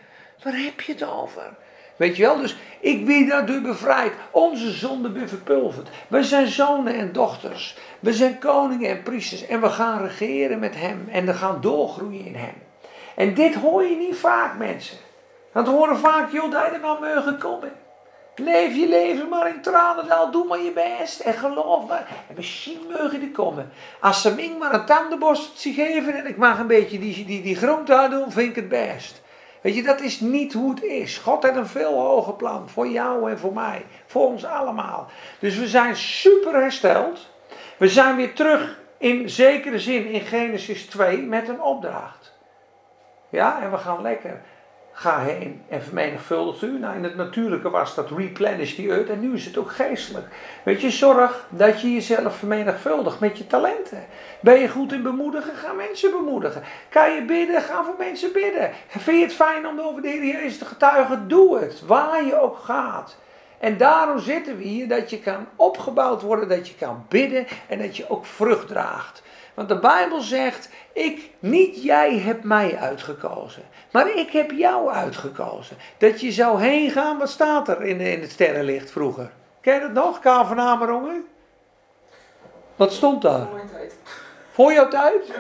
Waar 0.43 0.57
heb 0.57 0.81
je 0.81 0.93
het 0.93 1.03
over? 1.03 1.55
Weet 1.97 2.17
je 2.17 2.23
wel, 2.23 2.37
dus 2.37 2.57
ik 2.81 3.07
ben 3.07 3.27
daardoor 3.27 3.61
bevrijd. 3.61 4.13
Onze 4.31 4.71
zonde 4.71 5.09
ben 5.11 5.29
verpulverd. 5.29 5.89
We 6.09 6.25
zijn 6.25 6.47
zonen 6.47 6.95
en 6.95 7.13
dochters. 7.13 7.77
We 8.01 8.13
zijn 8.13 8.39
koningen 8.39 8.91
en 8.91 9.03
priesters. 9.03 9.47
En 9.47 9.61
we 9.61 9.69
gaan 9.69 10.07
regeren 10.07 10.59
met 10.59 10.75
hem. 10.77 11.09
En 11.11 11.27
we 11.27 11.35
gaan 11.35 11.61
doorgroeien 11.61 12.25
in 12.25 12.35
hem. 12.35 12.55
En 13.15 13.35
dit 13.35 13.55
hoor 13.55 13.85
je 13.85 13.97
niet 13.97 14.17
vaak, 14.17 14.59
mensen. 14.59 14.97
We 15.53 15.61
horen 15.61 15.99
vaak, 15.99 16.31
joh, 16.31 16.51
dat 16.51 16.65
je 16.65 16.71
er 16.71 16.81
maar 16.81 17.01
mogen 17.01 17.39
komen. 17.39 17.73
Leef 18.35 18.75
je 18.75 18.89
leven 18.89 19.29
maar 19.29 19.49
in 19.49 19.63
tranendal, 19.63 20.31
doe 20.31 20.47
maar 20.47 20.61
je 20.61 20.73
best 20.73 21.21
en 21.21 21.35
geloof 21.35 21.89
maar. 21.89 22.07
En 22.29 22.35
misschien 22.37 22.81
mogen 22.91 23.21
die 23.21 23.31
komen. 23.31 23.73
Als 24.01 24.23
ze 24.23 24.35
mij 24.35 24.57
maar 24.59 24.75
een 24.75 24.85
tandenborsteltje 24.85 25.73
geven 25.73 26.15
en 26.15 26.27
ik 26.27 26.37
mag 26.37 26.59
een 26.59 26.67
beetje 26.67 26.99
die, 26.99 27.25
die, 27.25 27.43
die 27.43 27.57
groente 27.57 28.07
doen, 28.11 28.31
vind 28.31 28.49
ik 28.49 28.57
het 28.57 28.69
best. 28.69 29.23
Weet 29.61 29.75
je, 29.75 29.83
dat 29.83 30.01
is 30.01 30.21
niet 30.21 30.53
hoe 30.53 30.71
het 30.71 30.83
is. 30.83 31.19
God 31.19 31.43
heeft 31.43 31.57
een 31.57 31.67
veel 31.67 32.01
hoger 32.01 32.35
plan 32.35 32.69
voor 32.69 32.89
jou 32.89 33.31
en 33.31 33.39
voor 33.39 33.53
mij. 33.53 33.87
Voor 34.07 34.27
ons 34.27 34.45
allemaal. 34.45 35.07
Dus 35.39 35.59
we 35.59 35.69
zijn 35.69 35.97
super 35.97 36.53
hersteld. 36.55 37.31
We 37.77 37.89
zijn 37.89 38.17
weer 38.17 38.35
terug 38.35 38.79
in 38.99 39.31
zekere 39.31 39.79
zin 39.79 40.07
in 40.07 40.21
Genesis 40.21 40.87
2 40.87 41.19
met 41.19 41.49
een 41.49 41.63
opdracht. 41.63 42.33
Ja, 43.29 43.63
en 43.63 43.71
we 43.71 43.77
gaan 43.77 44.03
lekker 44.03 44.43
Ga 45.03 45.21
heen 45.21 45.63
en 45.69 45.83
vermenigvuldigt 45.83 46.63
u. 46.63 46.79
Nou, 46.79 46.97
in 46.97 47.05
het 47.05 47.17
natuurlijke 47.17 47.71
was 47.71 47.95
dat 47.95 48.11
replenish 48.11 48.75
the 48.75 48.89
earth. 48.89 49.11
En 49.11 49.21
nu 49.21 49.35
is 49.35 49.45
het 49.45 49.57
ook 49.57 49.71
geestelijk. 49.71 50.27
Weet 50.63 50.81
je, 50.81 50.91
zorg 50.91 51.47
dat 51.49 51.81
je 51.81 51.93
jezelf 51.93 52.37
vermenigvuldigt 52.37 53.21
met 53.21 53.39
je 53.39 53.47
talenten. 53.47 54.05
Ben 54.41 54.59
je 54.59 54.69
goed 54.69 54.93
in 54.93 55.03
bemoedigen? 55.03 55.55
Ga 55.55 55.73
mensen 55.73 56.11
bemoedigen. 56.11 56.63
Kan 56.89 57.15
je 57.15 57.25
bidden? 57.25 57.63
Ga 57.63 57.85
voor 57.85 57.95
mensen 57.99 58.33
bidden. 58.33 58.71
Vind 58.89 59.19
je 59.19 59.25
het 59.25 59.35
fijn 59.35 59.67
om 59.67 59.81
over 59.81 60.03
de 60.03 60.09
Heer 60.09 60.25
Jezus 60.25 60.59
te 60.59 60.65
getuigen? 60.65 61.29
Doe 61.29 61.59
het. 61.59 61.87
Waar 61.87 62.25
je 62.25 62.41
ook 62.41 62.59
gaat. 62.59 63.17
En 63.59 63.77
daarom 63.77 64.19
zitten 64.19 64.57
we 64.57 64.65
hier, 64.65 64.89
dat 64.89 65.11
je 65.11 65.21
kan 65.21 65.47
opgebouwd 65.57 66.23
worden, 66.23 66.49
dat 66.49 66.69
je 66.69 66.75
kan 66.75 67.05
bidden 67.09 67.47
en 67.69 67.79
dat 67.79 67.97
je 67.97 68.11
ook 68.11 68.27
vrucht 68.27 68.69
draagt. 68.69 69.23
Want 69.55 69.69
de 69.69 69.79
Bijbel 69.79 70.21
zegt, 70.21 70.69
ik, 70.93 71.31
niet 71.39 71.83
jij 71.83 72.19
hebt 72.19 72.45
mij 72.45 72.77
uitgekozen, 72.77 73.63
maar 73.91 74.17
ik 74.17 74.31
heb 74.31 74.51
jou 74.51 74.91
uitgekozen. 74.91 75.77
Dat 75.99 76.21
je 76.21 76.33
zou 76.33 76.61
heen 76.63 76.91
gaan, 76.91 77.19
wat 77.19 77.31
staat 77.31 77.69
er 77.69 77.83
in, 77.83 78.01
in 78.01 78.21
het 78.21 78.31
sterrenlicht 78.31 78.91
vroeger? 78.91 79.31
Ken 79.61 79.75
je 79.75 79.81
dat 79.81 79.93
nog, 79.93 80.19
K 80.19 80.23
van 80.23 80.61
Amerongen? 80.61 81.25
Wat 82.77 82.93
stond 82.93 83.23
daar? 83.23 83.47
Voor 83.47 83.55
mijn 83.55 83.71
tijd. 83.71 83.95
Voor 84.53 84.73
jouw 84.73 84.89
tijd? 84.89 85.33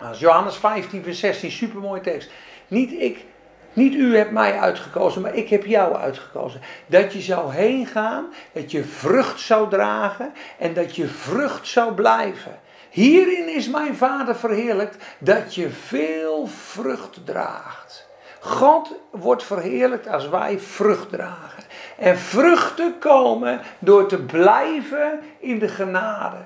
Nou, 0.00 0.16
Johannes 0.16 0.56
15, 0.56 1.02
vers 1.02 1.18
16, 1.18 1.50
supermooie 1.50 2.00
tekst. 2.00 2.30
Niet 2.68 2.92
ik, 2.92 3.24
niet 3.72 3.94
u 3.94 4.16
hebt 4.16 4.30
mij 4.30 4.58
uitgekozen, 4.58 5.22
maar 5.22 5.34
ik 5.34 5.48
heb 5.48 5.64
jou 5.64 5.96
uitgekozen. 5.96 6.60
Dat 6.86 7.12
je 7.12 7.20
zou 7.20 7.52
heen 7.52 7.86
gaan, 7.86 8.26
dat 8.52 8.70
je 8.70 8.84
vrucht 8.84 9.40
zou 9.40 9.70
dragen 9.70 10.32
en 10.58 10.74
dat 10.74 10.96
je 10.96 11.06
vrucht 11.06 11.66
zou 11.66 11.94
blijven. 11.94 12.58
Hierin 12.90 13.48
is 13.48 13.68
mijn 13.68 13.96
Vader 13.96 14.36
verheerlijkt 14.36 15.04
dat 15.18 15.54
je 15.54 15.70
veel 15.70 16.46
vrucht 16.46 17.26
draagt. 17.26 18.08
God 18.40 18.94
wordt 19.10 19.44
verheerlijkt 19.44 20.08
als 20.08 20.28
wij 20.28 20.58
vrucht 20.58 21.10
dragen. 21.10 21.64
En 21.98 22.18
vruchten 22.18 22.98
komen 22.98 23.60
door 23.78 24.06
te 24.06 24.18
blijven 24.18 25.20
in 25.38 25.58
de 25.58 25.68
genade. 25.68 26.36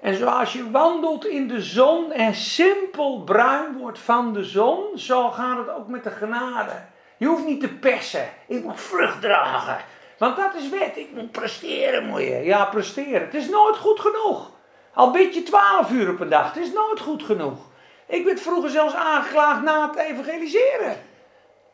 En 0.00 0.14
zoals 0.14 0.52
je 0.52 0.70
wandelt 0.70 1.26
in 1.26 1.48
de 1.48 1.62
zon 1.62 2.12
en 2.12 2.34
simpel 2.34 3.22
bruin 3.24 3.78
wordt 3.78 3.98
van 3.98 4.32
de 4.32 4.44
zon, 4.44 4.98
zo 4.98 5.30
gaat 5.30 5.58
het 5.58 5.70
ook 5.70 5.88
met 5.88 6.04
de 6.04 6.10
genade. 6.10 6.72
Je 7.16 7.26
hoeft 7.26 7.44
niet 7.44 7.60
te 7.60 7.68
persen. 7.68 8.28
Ik 8.46 8.64
moet 8.64 8.80
vrucht 8.80 9.20
dragen. 9.20 9.76
Want 10.18 10.36
dat 10.36 10.54
is 10.54 10.68
wet. 10.68 10.96
Ik 10.96 11.08
moet 11.14 11.30
presteren, 11.30 12.06
moet 12.06 12.20
je. 12.20 12.40
Ja, 12.44 12.64
presteren. 12.64 13.20
Het 13.20 13.34
is 13.34 13.48
nooit 13.48 13.76
goed 13.76 14.00
genoeg. 14.00 14.50
Al 14.94 15.10
bid 15.10 15.34
je 15.34 15.42
twaalf 15.42 15.90
uur 15.90 16.10
op 16.10 16.20
een 16.20 16.28
dag. 16.28 16.54
Het 16.54 16.62
is 16.62 16.72
nooit 16.72 17.00
goed 17.00 17.22
genoeg. 17.22 17.58
Ik 18.06 18.24
werd 18.24 18.40
vroeger 18.40 18.70
zelfs 18.70 18.94
aangeklaagd 18.94 19.62
na 19.62 19.88
het 19.88 19.96
evangeliseren. 19.96 20.96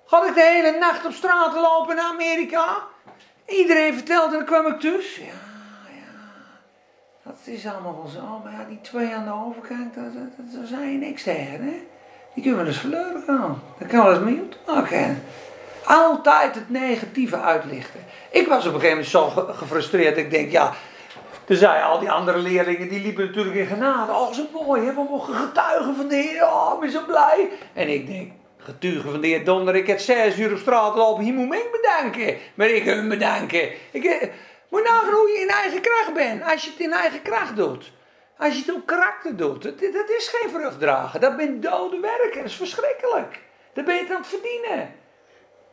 Had 0.07 0.27
ik 0.27 0.35
de 0.35 0.43
hele 0.43 0.79
nacht 0.79 1.07
op 1.07 1.13
straat 1.13 1.55
lopen 1.55 1.97
in 1.97 2.03
Amerika. 2.03 2.83
Iedereen 3.47 3.95
vertelde 3.95 4.33
en 4.33 4.45
dan 4.45 4.45
kwam 4.45 4.67
ik 4.67 4.81
tussen. 4.81 5.25
Ja, 5.25 5.31
ja. 5.95 6.13
Dat 7.23 7.39
is 7.45 7.67
allemaal 7.67 7.97
wel 7.97 8.09
zo. 8.09 8.41
Maar 8.45 8.53
ja, 8.53 8.65
die 8.69 8.81
twee 8.81 9.15
aan 9.15 9.25
de 9.25 9.47
overkant, 9.47 9.95
dat, 9.95 10.13
dat, 10.37 10.69
zijn 10.69 10.99
niks 10.99 11.23
tegen, 11.23 11.65
hè. 11.65 11.87
Die 12.35 12.43
kunnen 12.43 12.61
we 12.61 12.71
dus 12.71 12.81
verloren 12.81 13.23
gaan. 13.27 13.63
Dat 13.79 13.89
kan 13.89 14.05
wel 14.05 14.13
eens 14.13 14.25
mee 14.25 14.49
maken. 14.67 15.23
Altijd 15.85 16.55
het 16.55 16.71
negatieve 16.71 17.41
uitlichten. 17.41 18.01
Ik 18.31 18.47
was 18.47 18.67
op 18.67 18.75
een 18.75 18.81
gegeven 18.81 19.13
moment 19.13 19.37
zo 19.37 19.53
gefrustreerd. 19.53 20.17
Ik 20.17 20.31
denk, 20.31 20.51
ja, 20.51 20.73
toen 21.49 21.57
zeiden 21.57 21.87
al 21.87 21.99
die 21.99 22.11
andere 22.11 22.39
leerlingen, 22.39 22.89
die 22.89 23.01
liepen 23.01 23.27
natuurlijk 23.27 23.57
in 23.57 23.67
genade. 23.67 24.13
Oh, 24.13 24.33
zo 24.33 24.47
mooi, 24.53 24.85
hè? 24.85 24.95
we 24.95 25.07
mogen 25.11 25.35
getuigen 25.35 25.95
van 25.97 26.09
de 26.09 26.15
Heer. 26.15 26.45
Oh, 26.45 26.73
ik 26.75 26.81
ben 26.81 26.91
zo 26.91 27.05
blij. 27.07 27.49
En 27.73 27.89
ik 27.89 28.07
denk, 28.07 28.33
getuigen 28.59 29.11
van 29.11 29.21
de 29.21 29.27
Heer 29.27 29.45
donder, 29.45 29.77
ik 29.77 29.87
heb 29.87 29.99
zes 29.99 30.39
uur 30.39 30.53
op 30.53 30.59
straat 30.59 30.95
lopen. 30.95 31.25
Hier 31.25 31.35
moet 31.35 31.55
ik 31.55 31.71
bedanken. 31.73 32.37
Maar 32.55 32.69
ik 32.69 32.85
hem 32.85 33.09
bedanken. 33.09 33.71
Ik, 33.91 34.05
eh, 34.05 34.29
moet 34.69 34.83
nagaan 34.83 35.13
hoe 35.13 35.29
je 35.29 35.41
in 35.41 35.49
eigen 35.49 35.81
kracht 35.81 36.15
bent. 36.15 36.43
Als 36.43 36.65
je 36.65 36.71
het 36.71 36.81
in 36.81 36.93
eigen 36.93 37.23
kracht 37.23 37.57
doet. 37.57 37.93
Als 38.39 38.55
je 38.55 38.61
het 38.61 38.75
op 38.75 38.87
karakter 38.87 39.37
doet. 39.37 39.63
Dat, 39.63 40.11
is 40.19 40.29
geen 40.35 40.51
vruchtdragen. 40.51 41.21
Dat 41.21 41.37
bent 41.37 41.63
dode 41.63 42.01
werken. 42.01 42.37
Dat 42.37 42.51
is 42.51 42.57
verschrikkelijk. 42.57 43.41
Dat 43.73 43.85
ben 43.85 43.95
je 43.95 44.07
aan 44.11 44.17
het 44.17 44.27
verdienen. 44.27 44.95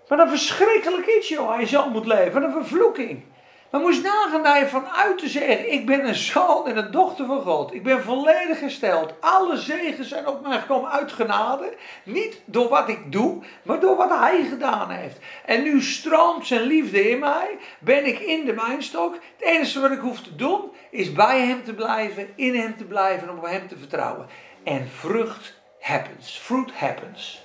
Maar 0.08 0.18
dat 0.18 0.30
verschrikkelijk 0.30 1.06
is, 1.06 1.28
joh. 1.28 1.50
Als 1.50 1.60
je 1.60 1.66
zo 1.66 1.90
moet 1.90 2.06
leven. 2.06 2.34
Wat 2.34 2.44
een 2.44 2.64
vervloeking. 2.64 3.24
Maar 3.70 3.82
moest 3.82 4.04
nagaan 4.04 4.44
dat 4.44 4.58
je 4.58 4.68
vanuit 4.68 5.18
te 5.18 5.28
zeggen, 5.28 5.72
ik 5.72 5.86
ben 5.86 6.08
een 6.08 6.16
zoon 6.16 6.68
en 6.68 6.78
een 6.78 6.92
dochter 6.92 7.26
van 7.26 7.42
God. 7.42 7.74
Ik 7.74 7.84
ben 7.84 8.04
volledig 8.04 8.60
gesteld. 8.60 9.14
Alle 9.20 9.58
zegen 9.58 10.06
zijn 10.06 10.28
op 10.28 10.42
mij 10.42 10.60
gekomen 10.60 10.92
uit 10.92 11.12
genade. 11.12 11.76
Niet 12.04 12.42
door 12.46 12.70
wat 12.70 12.90
ik 12.90 13.12
doe, 13.12 13.44
maar 13.64 13.80
door 13.80 13.96
wat 13.96 14.10
hij 14.10 14.44
gedaan 14.50 14.90
heeft. 14.90 15.18
En 15.46 15.64
nu 15.64 15.82
stroomt 15.82 16.48
zijn 16.48 16.62
liefde 16.62 17.10
in 17.10 17.20
mij. 17.20 17.58
Ben 17.80 18.06
ik 18.06 18.20
in 18.20 18.46
de 18.46 18.54
mijnstok. 18.54 19.14
Het 19.14 19.48
enige 19.48 19.80
wat 19.80 19.92
ik 19.92 20.00
hoef 20.00 20.22
te 20.22 20.36
doen, 20.36 20.72
is 20.90 21.14
bij 21.14 21.42
hem 21.42 21.64
te 21.64 21.74
blijven, 21.74 22.28
in 22.36 22.56
hem 22.56 22.78
te 22.78 22.86
blijven 22.86 23.28
en 23.28 23.38
op 23.38 23.46
hem 23.46 23.68
te 23.68 23.78
vertrouwen. 23.78 24.28
En 24.64 24.90
vrucht 24.90 25.62
happens. 25.80 26.40
Fruit 26.40 26.72
happens. 26.72 27.45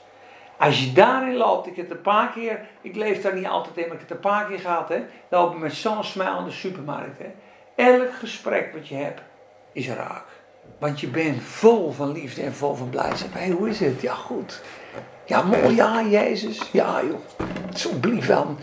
Als 0.60 0.84
je 0.84 0.92
daarin 0.92 1.36
loopt, 1.36 1.66
ik 1.66 1.76
heb 1.76 1.88
het 1.88 1.96
een 1.96 2.02
paar 2.02 2.32
keer, 2.32 2.60
ik 2.80 2.96
leef 2.96 3.22
daar 3.22 3.34
niet 3.34 3.46
altijd 3.46 3.76
in, 3.76 3.82
maar 3.82 3.92
ik 3.92 4.00
heb 4.00 4.08
het 4.08 4.16
een 4.16 4.30
paar 4.30 4.46
keer 4.46 4.58
gehad, 4.58 4.88
hè, 4.88 5.02
loop 5.28 5.52
ik 5.52 5.58
met 5.58 5.72
zo'n 5.72 6.04
smile 6.04 6.38
in 6.38 6.44
de 6.44 6.50
supermarkt. 6.50 7.18
Hè. 7.18 7.30
Elk 7.74 8.14
gesprek 8.14 8.72
wat 8.72 8.88
je 8.88 8.94
hebt, 8.94 9.20
is 9.72 9.88
raak. 9.88 10.24
Want 10.78 11.00
je 11.00 11.08
bent 11.08 11.42
vol 11.42 11.90
van 11.90 12.12
liefde 12.12 12.42
en 12.42 12.54
vol 12.54 12.74
van 12.74 12.88
blijdschap. 12.88 13.28
Hé, 13.32 13.50
hoe 13.50 13.68
is 13.68 13.80
het? 13.80 14.00
Ja, 14.00 14.14
goed. 14.14 14.62
Ja, 15.24 15.42
mooi, 15.42 15.74
ja, 15.74 16.02
Jezus. 16.02 16.70
Ja, 16.72 17.02
joh. 17.02 17.46
Zo 17.74 17.90
blief 18.00 18.26
wel. 18.26 18.56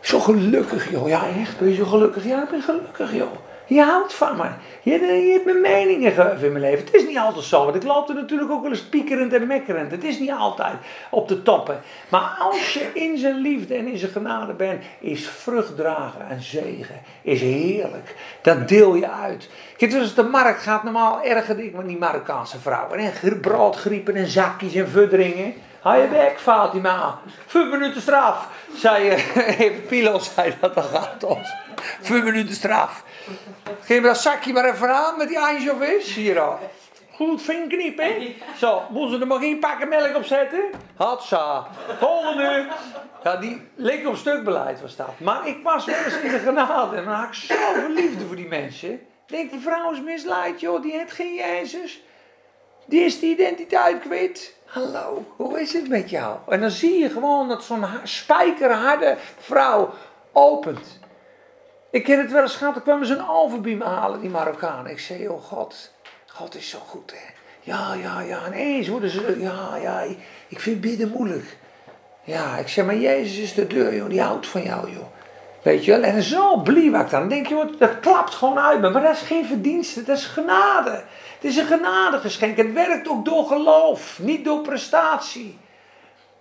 Zo 0.00 0.18
gelukkig, 0.18 0.90
joh. 0.90 1.08
Ja, 1.08 1.26
echt, 1.40 1.58
ben 1.58 1.68
je 1.68 1.74
zo 1.74 1.84
gelukkig? 1.84 2.24
Ja, 2.24 2.42
ik 2.42 2.50
ben 2.50 2.62
gelukkig, 2.62 3.14
joh. 3.14 3.32
Je 3.72 3.82
houdt 3.82 4.14
van 4.14 4.36
me. 4.36 4.48
Je, 4.82 4.90
je 5.00 5.32
hebt 5.32 5.44
me 5.44 5.52
meningen 5.52 6.12
gegeven 6.12 6.46
in 6.46 6.52
mijn 6.52 6.64
leven. 6.64 6.84
Het 6.84 6.94
is 6.94 7.06
niet 7.06 7.18
altijd 7.18 7.44
zo, 7.44 7.64
want 7.64 7.76
ik 7.76 7.82
loop 7.82 8.08
er 8.08 8.14
natuurlijk 8.14 8.50
ook 8.50 8.62
wel 8.62 8.70
eens 8.70 8.82
piekerend 8.82 9.32
en 9.32 9.46
mekkerend. 9.46 9.90
Het 9.90 10.04
is 10.04 10.18
niet 10.18 10.30
altijd 10.30 10.74
op 11.10 11.28
de 11.28 11.42
toppen. 11.42 11.80
Maar 12.08 12.36
als 12.38 12.72
je 12.72 12.90
in 12.94 13.18
zijn 13.18 13.36
liefde 13.36 13.74
en 13.74 13.86
in 13.86 13.98
zijn 13.98 14.10
genade 14.10 14.52
bent, 14.52 14.82
is 15.00 15.28
vrucht 15.28 15.76
dragen 15.76 16.28
en 16.28 16.42
zegen. 16.42 17.00
Is 17.22 17.40
heerlijk. 17.40 18.14
Dat 18.42 18.68
deel 18.68 18.94
je 18.94 19.10
uit. 19.10 19.48
Kijk, 19.76 19.90
dus 19.90 20.14
de 20.14 20.22
markt 20.22 20.62
gaat 20.62 20.82
normaal 20.82 21.22
erger 21.22 21.58
ik 21.58 21.74
met 21.74 21.86
die 21.86 21.98
Marokkaanse 21.98 22.58
vrouwen. 22.58 22.98
En 22.98 23.40
broodgriepen 23.40 24.14
en 24.14 24.26
zakjes 24.26 24.74
en 24.74 24.88
vudderingen. 24.88 25.54
Hou 25.80 26.02
je 26.02 26.08
bek, 26.08 26.38
Fatima. 26.40 27.18
Vijf 27.46 27.70
minuten 27.70 28.02
straf. 28.02 28.48
Zei 28.76 29.08
even 29.58 29.86
Pilo 29.86 30.18
zei 30.18 30.54
dat 30.60 30.74
dan 30.74 30.84
gaat 30.84 31.24
ons. 31.24 31.52
Vijf 32.00 32.24
minuten 32.24 32.54
straf. 32.54 33.04
Geef 33.80 34.02
dat 34.02 34.18
zakje 34.18 34.52
maar 34.52 34.64
even 34.64 34.94
aan 34.94 35.16
met 35.16 35.28
die 35.28 35.38
anchovies. 35.38 36.14
Hier 36.14 36.40
al. 36.40 36.58
Goed 37.12 37.42
vinkniep, 37.42 37.98
hè? 37.98 38.36
Zo, 38.56 38.82
moeten 38.90 39.14
ze 39.14 39.20
er 39.20 39.26
maar 39.26 39.38
geen 39.38 39.58
pakken 39.58 39.88
melk 39.88 40.16
op 40.16 40.24
zetten? 40.24 40.62
Hatsa. 40.96 41.66
Volgende. 41.98 42.66
Ja, 43.24 43.36
die 43.36 43.68
leek 43.74 44.06
op 44.06 44.16
stukbeleid 44.16 44.80
was 44.80 44.96
dat. 44.96 45.20
Maar 45.20 45.46
ik 45.46 45.62
was 45.62 45.84
wel 45.84 46.04
eens 46.04 46.20
in 46.20 46.30
de 46.30 46.38
genade. 46.38 46.96
En 46.96 47.04
dan 47.04 47.14
had 47.14 47.28
ik 47.28 47.34
zoveel 47.34 47.88
liefde 47.88 48.26
voor 48.26 48.36
die 48.36 48.48
mensen. 48.48 49.00
Denk, 49.26 49.50
die 49.50 49.60
vrouw 49.60 49.92
is 49.92 50.00
misleid, 50.00 50.60
joh. 50.60 50.82
Die 50.82 50.92
heeft 50.92 51.12
geen 51.12 51.34
Jezus. 51.34 52.02
Die 52.86 53.04
is 53.04 53.18
die 53.20 53.30
identiteit 53.30 54.00
kwijt. 54.00 54.54
Hallo, 54.66 55.24
hoe 55.36 55.60
is 55.60 55.72
het 55.72 55.88
met 55.88 56.10
jou? 56.10 56.36
En 56.48 56.60
dan 56.60 56.70
zie 56.70 56.98
je 56.98 57.10
gewoon 57.10 57.48
dat 57.48 57.64
zo'n 57.64 57.84
spijkerharde 58.02 59.16
vrouw 59.38 59.94
opent. 60.32 61.00
Ik 61.92 62.04
ken 62.04 62.18
het 62.18 62.32
wel 62.32 62.42
eens 62.42 62.56
gehad, 62.56 62.76
ik 62.76 62.82
kwam 62.82 63.04
ze 63.04 63.14
een 63.14 63.28
overbeam 63.28 63.80
halen, 63.80 64.20
die 64.20 64.30
Marokkanen. 64.30 64.90
Ik 64.90 64.98
zei, 64.98 65.28
oh 65.28 65.42
God, 65.42 65.90
God 66.26 66.54
is 66.54 66.68
zo 66.68 66.78
goed 66.78 67.10
hè. 67.10 67.32
Ja, 67.60 67.94
ja, 67.94 68.20
ja, 68.20 68.44
en 68.44 68.52
eens 68.52 68.88
worden 68.88 69.10
ze, 69.10 69.36
ja, 69.38 69.76
ja, 69.76 70.04
ik 70.48 70.60
vind 70.60 70.80
bidden 70.80 71.08
moeilijk. 71.08 71.56
Ja, 72.24 72.56
ik 72.56 72.68
zeg, 72.68 72.84
maar 72.84 72.96
Jezus 72.96 73.38
is 73.38 73.54
de 73.54 73.66
deur, 73.66 73.94
joh, 73.94 74.08
die 74.08 74.20
houdt 74.20 74.46
van 74.46 74.62
jou, 74.62 74.90
joh. 74.90 75.06
Weet 75.62 75.84
je 75.84 75.90
wel, 75.90 76.02
en 76.02 76.22
zo 76.22 76.56
blief 76.56 77.00
ik 77.00 77.10
dan. 77.10 77.20
Dan 77.20 77.28
denk 77.28 77.46
je, 77.46 77.74
dat 77.78 78.00
klapt 78.00 78.34
gewoon 78.34 78.58
uit 78.58 78.80
me. 78.80 78.90
Maar 78.90 79.02
dat 79.02 79.12
is 79.12 79.20
geen 79.20 79.46
verdienste, 79.46 80.02
dat 80.02 80.16
is 80.16 80.26
genade. 80.26 80.90
Het 81.34 81.44
is 81.44 81.56
een 81.56 81.66
genadegeschenk. 81.66 82.56
Het 82.56 82.72
werkt 82.72 83.08
ook 83.08 83.24
door 83.24 83.46
geloof, 83.46 84.18
niet 84.22 84.44
door 84.44 84.60
prestatie. 84.60 85.58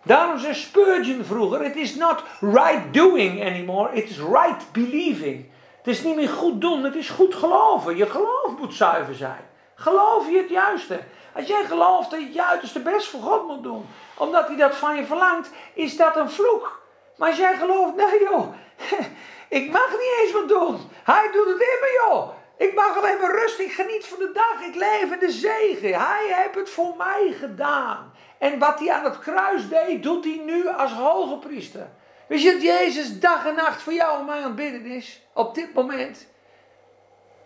Daarom 0.03 0.39
zei 0.39 0.53
Spurgeon 0.53 1.23
vroeger: 1.25 1.61
It 1.61 1.75
is 1.75 1.95
not 1.95 2.23
right 2.39 2.93
doing 2.93 3.45
anymore, 3.45 3.93
it 3.93 4.09
is 4.09 4.17
right 4.17 4.71
believing. 4.71 5.49
Het 5.77 5.87
is 5.87 6.03
niet 6.03 6.15
meer 6.15 6.29
goed 6.29 6.61
doen, 6.61 6.83
het 6.83 6.95
is 6.95 7.09
goed 7.09 7.35
geloven. 7.35 7.97
Je 7.97 8.05
geloof 8.05 8.57
moet 8.59 8.73
zuiver 8.73 9.15
zijn. 9.15 9.49
Geloof 9.75 10.29
je 10.29 10.37
het 10.37 10.49
juiste. 10.49 10.99
Als 11.35 11.47
jij 11.47 11.63
gelooft 11.63 12.11
dat 12.11 12.19
je 12.19 12.27
het 12.27 12.37
uiterste 12.37 12.79
best 12.79 13.07
voor 13.07 13.21
God 13.21 13.47
moet 13.47 13.63
doen, 13.63 13.85
omdat 14.17 14.47
hij 14.47 14.55
dat 14.55 14.75
van 14.75 14.95
je 14.95 15.05
verlangt, 15.05 15.49
is 15.73 15.97
dat 15.97 16.15
een 16.15 16.29
vloek. 16.29 16.81
Maar 17.17 17.29
als 17.29 17.37
jij 17.37 17.57
gelooft, 17.57 17.95
nee 17.95 18.21
joh, 18.23 18.53
ik 19.59 19.71
mag 19.71 19.89
niet 19.91 20.17
eens 20.21 20.31
wat 20.31 20.47
doen. 20.47 20.79
Hij 21.03 21.29
doet 21.31 21.45
het 21.45 21.61
immer 21.61 21.91
joh. 22.03 22.29
Ik 22.61 22.75
mag 22.75 22.97
alleen 22.97 23.19
maar 23.19 23.39
rust, 23.39 23.59
ik 23.59 23.71
geniet 23.71 24.05
van 24.05 24.19
de 24.19 24.31
dag, 24.33 24.61
ik 24.67 24.75
leef 24.75 25.11
in 25.11 25.19
de 25.19 25.31
zegen. 25.31 25.99
Hij 25.99 26.25
heeft 26.35 26.55
het 26.55 26.69
voor 26.69 26.95
mij 26.97 27.35
gedaan. 27.39 28.13
En 28.37 28.59
wat 28.59 28.79
hij 28.79 28.91
aan 28.91 29.03
het 29.03 29.19
kruis 29.19 29.69
deed, 29.69 30.03
doet 30.03 30.23
hij 30.23 30.41
nu 30.45 30.67
als 30.67 30.91
hoge 30.91 31.37
priester. 31.37 31.89
Weet 32.27 32.41
je 32.41 32.51
dat 32.51 32.61
Jezus 32.61 33.19
dag 33.19 33.45
en 33.45 33.55
nacht 33.55 33.81
voor 33.81 33.93
jou 33.93 34.19
en 34.19 34.25
mij 34.25 34.37
aan 34.37 34.43
het 34.43 34.55
bidden 34.55 34.85
is? 34.85 35.21
Op 35.33 35.55
dit 35.55 35.73
moment. 35.73 36.27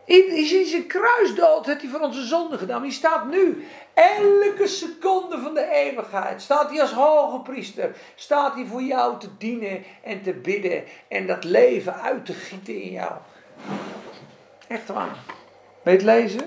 In, 0.06 0.28
in 0.28 0.66
zijn 0.66 0.88
kruisdood 0.88 1.66
heeft 1.66 1.82
hij 1.82 1.90
voor 1.90 2.00
onze 2.00 2.26
zonde 2.26 2.58
gedaan. 2.58 2.82
Die 2.82 2.92
staat 2.92 3.28
nu, 3.28 3.66
elke 3.94 4.68
seconde 4.68 5.40
van 5.40 5.54
de 5.54 5.70
eeuwigheid, 5.72 6.42
staat 6.42 6.70
hij 6.70 6.82
als 6.82 6.92
hoge 6.92 7.40
priester. 7.40 7.96
Staat 8.16 8.54
hij 8.54 8.66
voor 8.66 8.82
jou 8.82 9.20
te 9.20 9.38
dienen 9.38 9.84
en 10.04 10.22
te 10.22 10.34
bidden 10.34 10.84
en 11.08 11.28
dat 11.28 11.44
leven 11.44 12.02
uit 12.02 12.26
te 12.26 12.34
gieten 12.34 12.82
in 12.82 12.92
jou. 12.92 13.14
Echt 14.68 14.88
waar. 14.88 15.18
Weet 15.82 16.02
lezen? 16.02 16.46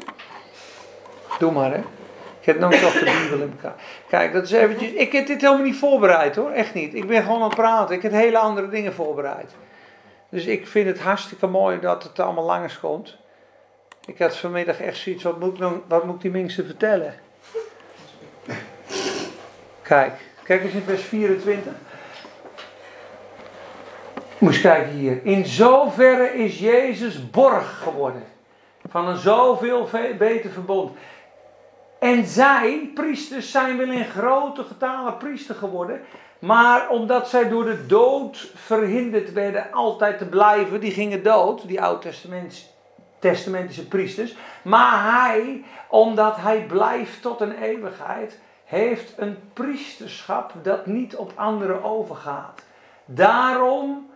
Doe 1.38 1.52
maar 1.52 1.70
hè. 1.70 1.78
Ik 2.40 2.46
heb 2.46 2.59
nog 2.59 2.74
toch 2.74 2.92
de 2.92 3.04
Bijbel 3.04 3.40
in 3.40 3.52
elkaar. 3.57 3.74
Kijk, 4.09 4.33
dat 4.33 4.44
is 4.44 4.52
eventjes. 4.52 4.92
Ik 4.92 5.12
heb 5.12 5.26
dit 5.26 5.40
helemaal 5.40 5.64
niet 5.64 5.76
voorbereid 5.76 6.37
hoor. 6.37 6.50
Echt 6.50 6.74
niet. 6.74 6.94
Ik 6.94 7.07
ben 7.07 7.22
gewoon 7.22 7.42
aan 7.42 7.48
het 7.48 7.54
praten. 7.54 7.96
Ik 7.96 8.02
heb 8.02 8.12
hele 8.12 8.38
andere 8.38 8.68
dingen 8.68 8.94
voorbereid. 8.94 9.54
Dus 10.28 10.44
ik 10.44 10.66
vind 10.66 10.87
het 10.87 11.00
hartstikke 11.00 11.46
mooi 11.46 11.81
dat 11.81 12.02
het 12.02 12.18
allemaal 12.18 12.44
langs 12.44 12.81
komt. 12.81 13.16
Ik 14.07 14.18
had 14.18 14.37
vanmiddag 14.37 14.81
echt 14.81 14.96
zoiets. 14.96 15.22
Wat 15.22 15.40
moet 15.40 15.52
ik, 15.52 15.59
nou, 15.59 15.81
wat 15.88 16.04
moet 16.04 16.14
ik 16.14 16.20
die 16.20 16.31
mensen 16.31 16.66
vertellen? 16.66 17.14
Kijk. 19.83 20.12
Kijk 20.42 20.64
eens 20.64 20.72
in 20.72 20.83
vers 20.83 21.02
24. 21.02 21.72
Moest 24.38 24.61
kijken 24.61 24.92
hier. 24.92 25.24
In 25.24 25.46
zoverre 25.46 26.35
is 26.35 26.59
Jezus 26.59 27.31
borg 27.31 27.83
geworden. 27.83 28.22
Van 28.88 29.09
een 29.09 29.16
zoveel 29.16 29.88
beter 30.18 30.51
verbond. 30.51 30.96
En 31.98 32.24
zij, 32.24 32.90
priesters, 32.94 33.51
zijn 33.51 33.77
wel 33.77 33.90
in 33.90 34.05
grote 34.05 34.64
getalen 34.64 35.16
priester 35.16 35.55
geworden. 35.55 36.01
Maar 36.38 36.88
omdat 36.88 37.29
zij 37.29 37.48
door 37.48 37.64
de 37.64 37.87
dood 37.87 38.53
verhinderd 38.55 39.33
werden 39.33 39.72
altijd 39.72 40.18
te 40.18 40.27
blijven, 40.27 40.81
die 40.81 40.92
gingen 40.92 41.22
dood, 41.22 41.68
die 41.68 41.83
oud-testamentische 41.83 43.88
priesters. 43.88 44.37
Maar 44.62 45.22
hij, 45.22 45.64
omdat 45.88 46.37
hij 46.37 46.64
blijft 46.66 47.22
tot 47.22 47.40
een 47.40 47.62
eeuwigheid, 47.62 48.38
heeft 48.64 49.12
een 49.16 49.37
priesterschap 49.53 50.53
dat 50.62 50.87
niet 50.87 51.16
op 51.16 51.33
anderen 51.35 51.85
overgaat. 51.85 52.62
Daarom 53.05 54.08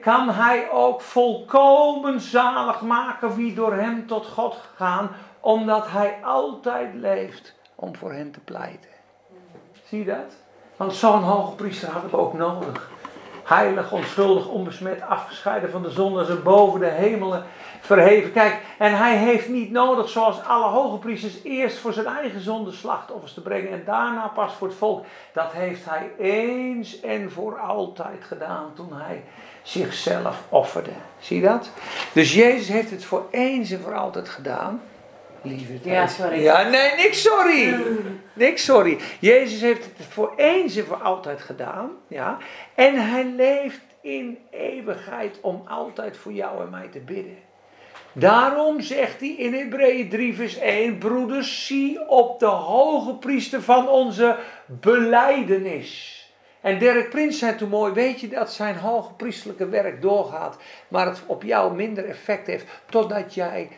kan 0.00 0.30
hij 0.30 0.70
ook 0.70 1.00
volkomen 1.00 2.20
zalig 2.20 2.80
maken 2.80 3.34
wie 3.34 3.54
door 3.54 3.74
hem 3.74 4.06
tot 4.06 4.26
God 4.26 4.60
gaan, 4.74 5.10
omdat 5.40 5.90
hij 5.90 6.18
altijd 6.22 6.94
leeft 6.94 7.54
om 7.74 7.96
voor 7.96 8.12
hen 8.12 8.30
te 8.30 8.40
pleiten. 8.40 8.90
Zie 9.84 9.98
je 9.98 10.04
dat? 10.04 10.36
Want 10.76 10.94
zo'n 10.94 11.22
hoge 11.22 11.54
priester 11.54 11.90
hadden 11.90 12.10
we 12.10 12.16
ook 12.16 12.32
nodig. 12.32 12.90
Heilig, 13.44 13.92
onschuldig, 13.92 14.48
onbesmet, 14.48 15.02
afgescheiden 15.02 15.70
van 15.70 15.82
de 15.82 15.90
zonde, 15.90 16.24
ze 16.24 16.34
boven 16.34 16.80
de 16.80 16.86
hemelen 16.86 17.44
verheven. 17.80 18.32
Kijk, 18.32 18.60
en 18.78 18.96
hij 18.96 19.16
heeft 19.16 19.48
niet 19.48 19.70
nodig, 19.70 20.08
zoals 20.08 20.44
alle 20.44 20.66
hoge 20.66 20.98
priesters, 20.98 21.42
eerst 21.42 21.78
voor 21.78 21.92
zijn 21.92 22.06
eigen 22.06 22.40
zonde 22.40 22.72
slachtoffers 22.72 23.34
te 23.34 23.40
brengen 23.40 23.70
en 23.70 23.82
daarna 23.84 24.26
pas 24.26 24.52
voor 24.52 24.68
het 24.68 24.76
volk. 24.76 25.04
Dat 25.32 25.52
heeft 25.52 25.84
hij 25.84 26.10
eens 26.18 27.00
en 27.00 27.30
voor 27.30 27.58
altijd 27.58 28.24
gedaan 28.24 28.72
toen 28.74 28.92
hij 28.92 29.24
zichzelf 29.62 30.42
offerde. 30.48 30.90
Zie 31.18 31.40
je 31.40 31.46
dat? 31.46 31.70
Dus 32.12 32.34
Jezus 32.34 32.68
heeft 32.68 32.90
het 32.90 33.04
voor 33.04 33.26
eens 33.30 33.70
en 33.70 33.80
voor 33.80 33.94
altijd 33.94 34.28
gedaan. 34.28 34.82
Lieve 35.44 35.90
Ja, 35.90 36.06
sorry. 36.06 36.42
Ja, 36.42 36.68
nee, 36.68 36.96
niks 36.96 37.22
sorry. 37.22 37.76
Niks 38.32 38.64
sorry. 38.64 38.98
Jezus 39.20 39.60
heeft 39.60 39.84
het 39.84 40.06
voor 40.06 40.32
eens 40.36 40.76
en 40.76 40.86
voor 40.86 41.02
altijd 41.02 41.40
gedaan. 41.40 41.90
Ja. 42.08 42.38
En 42.74 43.10
hij 43.10 43.24
leeft 43.24 43.80
in 44.00 44.38
eeuwigheid 44.50 45.38
om 45.40 45.62
altijd 45.66 46.16
voor 46.16 46.32
jou 46.32 46.62
en 46.62 46.70
mij 46.70 46.88
te 46.88 47.00
bidden. 47.00 47.36
Daarom 48.12 48.80
zegt 48.80 49.20
hij 49.20 49.28
in 49.28 49.54
Hebreeën 49.54 50.08
3 50.08 50.34
vers 50.34 50.58
1, 50.58 50.98
broeders, 50.98 51.66
zie 51.66 52.08
op 52.08 52.40
de 52.40 52.46
hoge 52.46 53.14
priester 53.14 53.62
van 53.62 53.88
onze 53.88 54.36
beleidenis. 54.66 56.22
En 56.60 56.78
Dirk 56.78 57.10
Prins 57.10 57.38
zei 57.38 57.56
toen 57.56 57.68
mooi, 57.68 57.92
weet 57.92 58.20
je 58.20 58.28
dat 58.28 58.52
zijn 58.52 58.76
hoge 58.76 59.12
priestelijke 59.12 59.68
werk 59.68 60.02
doorgaat, 60.02 60.56
maar 60.88 61.06
het 61.06 61.22
op 61.26 61.42
jou 61.42 61.74
minder 61.74 62.04
effect 62.04 62.46
heeft, 62.46 62.66
totdat 62.90 63.34
jij 63.34 63.68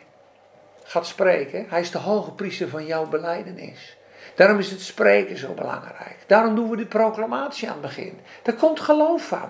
gaat 0.87 1.07
spreken. 1.07 1.65
Hij 1.69 1.81
is 1.81 1.91
de 1.91 1.97
hoge 1.97 2.31
priester 2.31 2.69
van 2.69 2.85
jouw 2.85 3.05
beleidenis. 3.05 3.97
Daarom 4.35 4.59
is 4.59 4.71
het 4.71 4.81
spreken 4.81 5.37
zo 5.37 5.53
belangrijk. 5.53 6.17
Daarom 6.27 6.55
doen 6.55 6.69
we 6.69 6.77
de 6.77 6.85
proclamatie 6.85 7.67
aan 7.67 7.73
het 7.73 7.81
begin. 7.81 8.19
Daar 8.43 8.55
komt 8.55 8.79
geloof 8.79 9.27
van. 9.27 9.49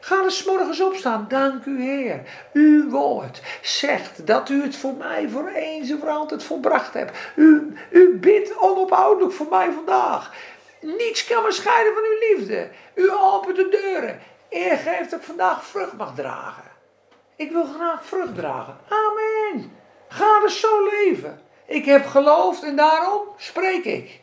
Ga 0.00 0.24
er 0.24 0.30
s 0.30 0.44
morgens 0.44 0.80
opstaan. 0.80 1.26
Dank 1.28 1.64
u 1.64 1.82
Heer. 1.82 2.20
Uw 2.52 2.90
woord 2.90 3.42
zegt 3.62 4.26
dat 4.26 4.48
u 4.48 4.62
het 4.62 4.76
voor 4.76 4.94
mij 4.94 5.28
voor 5.28 5.48
eens 5.48 5.90
en 5.90 5.98
voor 5.98 6.08
altijd 6.08 6.42
volbracht 6.42 6.94
hebt. 6.94 7.18
U, 7.34 7.76
u 7.90 8.18
bidt 8.18 8.58
onophoudelijk 8.58 9.32
voor 9.32 9.48
mij 9.50 9.70
vandaag. 9.72 10.34
Niets 10.80 11.26
kan 11.26 11.42
me 11.42 11.52
scheiden 11.52 11.94
van 11.94 12.02
uw 12.02 12.36
liefde. 12.36 12.68
U 12.94 13.10
opent 13.12 13.56
de 13.56 13.68
deuren. 13.82 14.20
Eer 14.50 14.76
geeft 14.76 15.10
dat 15.10 15.20
ik 15.20 15.26
vandaag 15.26 15.64
vrucht 15.64 15.96
mag 15.96 16.14
dragen. 16.14 16.70
Ik 17.36 17.50
wil 17.50 17.64
graag 17.64 18.04
vrucht 18.04 18.34
dragen. 18.34 18.76
Amen. 18.88 19.84
Ga 20.08 20.40
dus 20.40 20.60
zo 20.60 20.84
leven. 20.84 21.40
Ik 21.66 21.84
heb 21.84 22.06
geloofd 22.06 22.62
en 22.62 22.76
daarom 22.76 23.20
spreek 23.36 23.84
ik. 23.84 24.20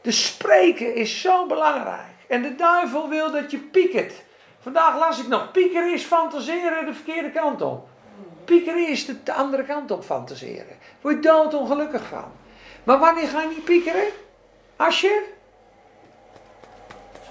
De 0.00 0.10
spreken 0.10 0.94
is 0.94 1.20
zo 1.20 1.46
belangrijk. 1.46 2.14
En 2.28 2.42
de 2.42 2.54
duivel 2.54 3.08
wil 3.08 3.30
dat 3.30 3.50
je 3.50 3.58
piekert. 3.58 4.22
Vandaag 4.60 4.98
las 4.98 5.18
ik 5.20 5.28
nog, 5.28 5.50
piekeren 5.50 5.92
is 5.92 6.02
fantaseren 6.02 6.86
de 6.86 6.94
verkeerde 6.94 7.30
kant 7.30 7.62
op. 7.62 7.88
Piekeren 8.44 8.88
is 8.88 9.06
de 9.06 9.32
andere 9.32 9.64
kant 9.64 9.90
op 9.90 10.04
fantaseren. 10.04 10.78
Word 11.00 11.14
je 11.14 11.20
doodongelukkig 11.20 12.06
van. 12.06 12.32
Maar 12.84 12.98
wanneer 12.98 13.28
ga 13.28 13.40
je 13.40 13.48
niet 13.48 13.64
piekeren? 13.64 14.08
Als 14.76 15.00
je? 15.00 15.32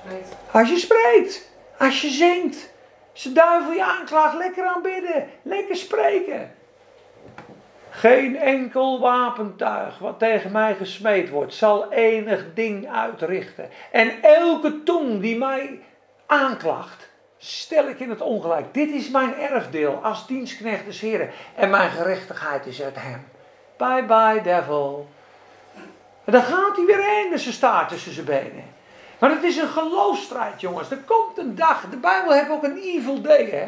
Spreekt. 0.01 0.35
Als 0.51 0.69
je 0.69 0.77
spreekt. 0.77 1.51
Als 1.77 2.01
je 2.01 2.09
zingt. 2.09 2.71
Als 3.13 3.23
de 3.23 3.31
duivel 3.31 3.71
je 3.71 3.83
aanklaagt, 3.83 4.37
lekker 4.37 4.65
aanbidden. 4.65 5.29
Lekker 5.41 5.75
spreken. 5.75 6.55
Geen 7.95 8.37
enkel 8.37 8.99
wapentuig 8.99 9.97
wat 9.97 10.19
tegen 10.19 10.51
mij 10.51 10.75
gesmeed 10.75 11.29
wordt, 11.29 11.53
zal 11.53 11.91
enig 11.91 12.45
ding 12.53 12.89
uitrichten. 12.89 13.69
En 13.91 14.11
elke 14.21 14.83
tong 14.83 15.21
die 15.21 15.37
mij 15.37 15.79
aanklaagt, 16.25 17.09
stel 17.37 17.87
ik 17.87 17.99
in 17.99 18.09
het 18.09 18.21
ongelijk. 18.21 18.73
Dit 18.73 18.89
is 18.89 19.09
mijn 19.09 19.35
erfdeel 19.35 19.99
als 20.03 20.27
dienstknecht 20.27 20.85
des 20.85 20.99
Heren. 20.99 21.29
En 21.55 21.69
mijn 21.69 21.89
gerechtigheid 21.89 22.65
is 22.65 22.81
uit 22.81 22.95
hem. 22.99 23.27
Bye 23.77 24.03
bye, 24.03 24.41
devil. 24.43 25.07
En 26.25 26.31
dan 26.31 26.43
gaat 26.43 26.75
hij 26.75 26.85
weer 26.85 27.03
heen 27.03 27.29
met 27.29 27.41
zijn 27.41 27.53
staart 27.53 27.89
tussen 27.89 28.13
zijn 28.13 28.25
benen. 28.25 28.63
Maar 29.19 29.29
het 29.29 29.43
is 29.43 29.57
een 29.57 29.67
geloofstrijd, 29.67 30.61
jongens. 30.61 30.91
Er 30.91 30.97
komt 31.05 31.37
een 31.37 31.55
dag. 31.55 31.89
De 31.89 31.97
Bijbel 31.97 32.31
heeft 32.31 32.49
ook 32.49 32.63
een 32.63 32.77
evil 32.77 33.21
day, 33.21 33.49
hè. 33.49 33.67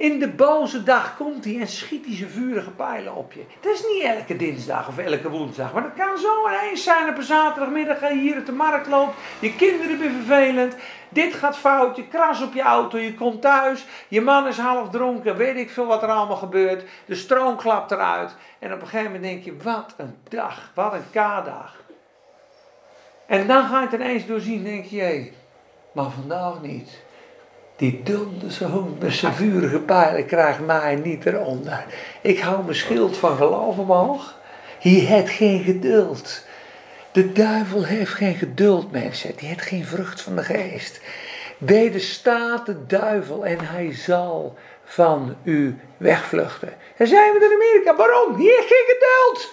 In 0.00 0.18
de 0.18 0.28
boze 0.28 0.82
dag 0.82 1.16
komt 1.16 1.44
hij 1.44 1.60
en 1.60 1.66
schiet 1.66 2.06
hij 2.06 2.16
zijn 2.16 2.30
vurige 2.30 2.70
pijlen 2.70 3.14
op 3.14 3.32
je. 3.32 3.44
Dat 3.60 3.72
is 3.72 3.82
niet 3.92 4.02
elke 4.02 4.36
dinsdag 4.36 4.88
of 4.88 4.98
elke 4.98 5.30
woensdag. 5.30 5.72
Maar 5.72 5.82
dat 5.82 6.06
kan 6.06 6.18
zo 6.18 6.48
ineens 6.48 6.82
zijn 6.82 7.08
op 7.08 7.16
een 7.16 7.22
zaterdagmiddag. 7.22 8.00
je 8.00 8.18
hier 8.18 8.38
op 8.38 8.46
de 8.46 8.52
markt 8.52 8.86
loopt. 8.86 9.16
Je 9.38 9.54
kinderen 9.54 9.98
zijn 9.98 10.12
vervelend. 10.12 10.76
Dit 11.08 11.34
gaat 11.34 11.56
fout. 11.56 11.96
Je 11.96 12.08
kras 12.08 12.42
op 12.42 12.54
je 12.54 12.62
auto. 12.62 12.98
Je 12.98 13.14
komt 13.14 13.42
thuis. 13.42 13.86
Je 14.08 14.20
man 14.20 14.46
is 14.46 14.58
half 14.58 14.90
dronken. 14.90 15.36
Weet 15.36 15.56
ik 15.56 15.70
veel 15.70 15.86
wat 15.86 16.02
er 16.02 16.08
allemaal 16.08 16.36
gebeurt. 16.36 16.84
De 17.04 17.14
stroom 17.14 17.56
klapt 17.56 17.90
eruit. 17.90 18.36
En 18.58 18.72
op 18.72 18.80
een 18.80 18.86
gegeven 18.86 19.12
moment 19.12 19.22
denk 19.22 19.44
je: 19.44 19.56
wat 19.62 19.94
een 19.96 20.16
dag. 20.28 20.70
Wat 20.74 20.92
een 20.92 21.10
K-dag. 21.10 21.76
En 23.26 23.46
dan 23.46 23.64
ga 23.64 23.80
je 23.80 23.86
het 23.86 24.00
ineens 24.00 24.26
doorzien. 24.26 24.64
denk 24.64 24.84
je: 24.84 25.00
hé, 25.00 25.32
maar 25.92 26.10
vandaag 26.10 26.60
niet. 26.60 27.08
Die 27.80 28.02
donders 28.02 28.58
hond 28.58 29.00
met 29.00 29.12
zijn 29.12 29.34
vurige 29.34 29.80
krijgt 30.26 30.60
mij 30.66 30.94
niet 30.94 31.26
eronder. 31.26 31.84
Ik 32.20 32.40
hou 32.40 32.64
mijn 32.64 32.76
schild 32.76 33.16
van 33.16 33.36
geloof 33.36 33.78
omhoog. 33.78 34.38
Hij 34.78 34.92
heeft 34.92 35.30
geen 35.30 35.62
geduld. 35.62 36.44
De 37.12 37.32
duivel 37.32 37.84
heeft 37.84 38.12
geen 38.12 38.34
geduld, 38.34 38.92
mensen. 38.92 39.36
Die 39.36 39.48
heeft 39.48 39.62
geen 39.62 39.84
vrucht 39.84 40.20
van 40.20 40.36
de 40.36 40.42
geest. 40.42 41.00
Wederstaat 41.58 42.66
de 42.66 42.86
duivel 42.86 43.46
en 43.46 43.58
hij 43.60 43.94
zal 43.94 44.56
van 44.84 45.36
u 45.42 45.78
wegvluchten. 45.96 46.74
En 46.96 47.06
zijn 47.06 47.32
we 47.32 47.38
in 47.38 47.54
Amerika. 47.54 47.96
Waarom? 47.96 48.36
Heeft 48.36 48.68
geen 48.68 48.86
geduld. 48.86 49.52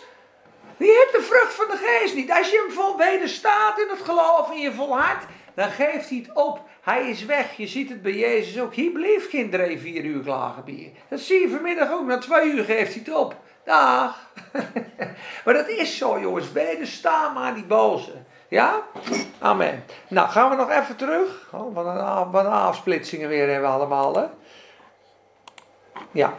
Die 0.77 0.91
heeft 0.91 1.11
de 1.11 1.21
vrucht 1.21 1.53
van 1.53 1.65
de 1.69 1.77
geest 1.85 2.15
niet. 2.15 2.31
Als 2.31 2.49
je 2.49 2.63
hem 2.65 2.75
vol 2.75 2.97
wederstaat 2.97 3.79
in 3.79 3.87
het 3.89 4.01
geloof 4.01 4.49
en 4.51 4.59
je 4.59 4.73
volhardt, 4.73 5.25
dan 5.57 5.69
geeft 5.69 6.09
hij 6.09 6.17
het 6.17 6.33
op. 6.33 6.61
Hij 6.81 7.09
is 7.09 7.25
weg. 7.25 7.57
Je 7.57 7.67
ziet 7.67 7.89
het 7.89 8.01
bij 8.01 8.13
Jezus 8.13 8.61
ook. 8.61 8.75
Hij 8.75 8.89
bleef 8.93 9.29
geen 9.29 9.49
drie, 9.49 9.79
vier 9.79 10.03
uur 10.03 10.23
klagen 10.23 10.63
bier. 10.63 10.89
Dat 11.09 11.19
zie 11.19 11.39
je 11.41 11.49
vanmiddag 11.49 11.91
ook. 11.91 12.05
Na 12.05 12.17
twee 12.17 12.51
uur 12.51 12.63
geeft 12.63 12.93
hij 12.93 13.03
het 13.05 13.15
op. 13.15 13.35
Dag. 13.63 14.31
maar 15.45 15.53
dat 15.53 15.67
is 15.67 15.97
zo, 15.97 16.19
jongens. 16.19 16.51
Wedersta 16.51 17.29
maar 17.29 17.53
die 17.53 17.63
boze. 17.63 18.11
Ja? 18.47 18.81
Amen. 19.39 19.83
Nou, 20.07 20.29
gaan 20.29 20.49
we 20.49 20.55
nog 20.55 20.69
even 20.69 20.95
terug. 20.95 21.49
Oh, 21.51 21.75
wat, 21.75 21.85
een, 21.85 22.31
wat 22.31 22.45
afsplitsingen 22.45 23.29
weer 23.29 23.49
hebben 23.49 23.69
we 23.69 23.75
allemaal, 23.75 24.15
hè? 24.15 24.25
Ja. 26.11 26.33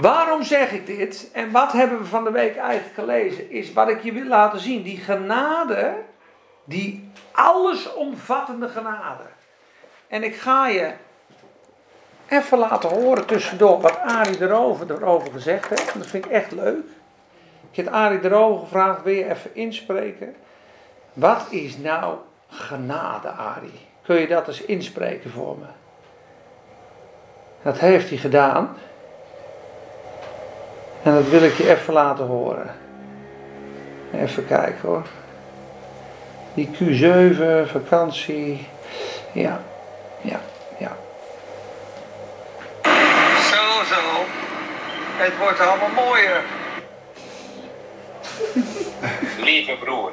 Waarom 0.00 0.42
zeg 0.42 0.72
ik 0.72 0.86
dit? 0.86 1.30
En 1.32 1.50
wat 1.50 1.72
hebben 1.72 1.98
we 1.98 2.04
van 2.04 2.24
de 2.24 2.30
week 2.30 2.56
eigenlijk 2.56 2.94
gelezen? 2.94 3.50
Is 3.50 3.72
wat 3.72 3.88
ik 3.88 4.02
je 4.02 4.12
wil 4.12 4.26
laten 4.26 4.60
zien. 4.60 4.82
Die 4.82 4.98
genade, 4.98 5.94
die 6.70 7.10
allesomvattende 7.32 8.68
genade. 8.68 9.22
En 10.08 10.22
ik 10.22 10.36
ga 10.36 10.68
je 10.68 10.92
even 12.28 12.58
laten 12.58 12.88
horen 12.88 13.26
tussendoor 13.26 13.80
wat 13.80 13.98
Arie 13.98 14.42
erover, 14.42 14.90
erover 14.90 15.32
gezegd 15.32 15.68
heeft. 15.68 15.94
Dat 15.94 16.06
vind 16.06 16.24
ik 16.24 16.30
echt 16.30 16.50
leuk. 16.50 16.84
Ik 17.70 17.76
heb 17.76 17.88
Arie 17.88 18.24
erover 18.24 18.60
gevraagd, 18.60 19.02
wil 19.02 19.14
je 19.14 19.30
even 19.30 19.54
inspreken? 19.54 20.34
Wat 21.12 21.46
is 21.50 21.76
nou 21.76 22.16
genade, 22.48 23.28
Arie? 23.28 23.88
Kun 24.02 24.16
je 24.16 24.26
dat 24.26 24.48
eens 24.48 24.62
inspreken 24.62 25.30
voor 25.30 25.58
me? 25.58 25.66
Dat 27.62 27.78
heeft 27.78 28.08
hij 28.08 28.18
gedaan. 28.18 28.76
En 31.02 31.14
dat 31.14 31.28
wil 31.28 31.42
ik 31.42 31.54
je 31.54 31.70
even 31.70 31.92
laten 31.92 32.26
horen. 32.26 32.74
Even 34.12 34.46
kijken 34.46 34.88
hoor. 34.88 35.04
Die 36.54 36.68
Q7, 36.68 37.70
vakantie. 37.70 38.68
Ja, 39.32 39.60
ja, 40.20 40.40
ja. 40.78 40.96
Zo, 43.50 43.84
zo. 43.84 44.24
Het 45.16 45.38
wordt 45.38 45.60
allemaal 45.60 45.88
mooier. 45.88 46.42
Lieve 49.46 49.76
broer, 49.76 50.12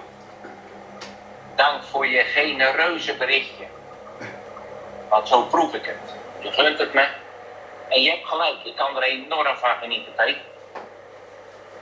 dank 1.56 1.84
voor 1.84 2.08
je 2.08 2.24
genereuze 2.24 3.14
berichtje. 3.14 3.66
Want 5.10 5.28
zo 5.28 5.42
proef 5.42 5.74
ik 5.74 5.86
het. 5.86 6.14
Je 6.40 6.52
gunt 6.52 6.80
het 6.80 6.94
me. 6.94 7.08
En 7.90 8.02
je 8.02 8.10
hebt 8.10 8.26
gelijk, 8.26 8.64
ik 8.64 8.76
kan 8.76 8.96
er 8.96 9.04
enorm 9.04 9.56
van 9.56 9.76
genieten. 9.82 10.36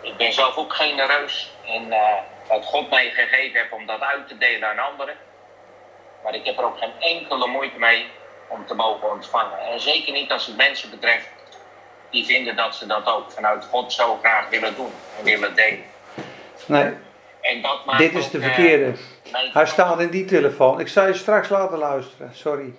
Ik 0.01 0.17
ben 0.17 0.33
zelf 0.33 0.57
ook 0.57 0.73
genereus 0.73 1.51
in 1.63 1.87
uh, 1.87 1.97
wat 2.47 2.65
God 2.65 2.89
mij 2.89 3.09
gegeven 3.09 3.59
heeft 3.59 3.71
om 3.71 3.85
dat 3.85 4.01
uit 4.01 4.27
te 4.27 4.37
delen 4.37 4.69
aan 4.69 4.91
anderen. 4.91 5.15
Maar 6.23 6.35
ik 6.35 6.45
heb 6.45 6.57
er 6.57 6.65
ook 6.65 6.77
geen 6.77 6.93
enkele 6.99 7.47
moeite 7.47 7.79
mee 7.79 8.05
om 8.47 8.65
te 8.65 8.73
mogen 8.73 9.11
ontvangen. 9.11 9.59
En 9.59 9.79
zeker 9.79 10.13
niet 10.13 10.31
als 10.31 10.45
het 10.45 10.57
mensen 10.57 10.89
betreft 10.89 11.27
die 12.09 12.25
vinden 12.25 12.55
dat 12.55 12.75
ze 12.75 12.85
dat 12.85 13.05
ook 13.05 13.31
vanuit 13.31 13.65
God 13.65 13.93
zo 13.93 14.17
graag 14.21 14.49
willen 14.49 14.75
doen 14.75 14.91
en 15.17 15.23
willen 15.23 15.55
delen. 15.55 15.83
Nee, 16.65 16.93
En 17.41 17.61
dat 17.61 17.85
maakt 17.85 17.99
dit 17.99 18.13
is 18.13 18.25
ook, 18.25 18.31
de 18.31 18.37
eh, 18.37 18.43
verkeerde. 18.43 18.93
Hij 19.53 19.65
staat 19.65 19.99
in 19.99 20.09
die 20.09 20.25
telefoon. 20.25 20.79
Ik 20.79 20.87
zal 20.87 21.07
je 21.07 21.13
straks 21.13 21.49
laten 21.49 21.77
luisteren, 21.77 22.31
sorry. 22.33 22.73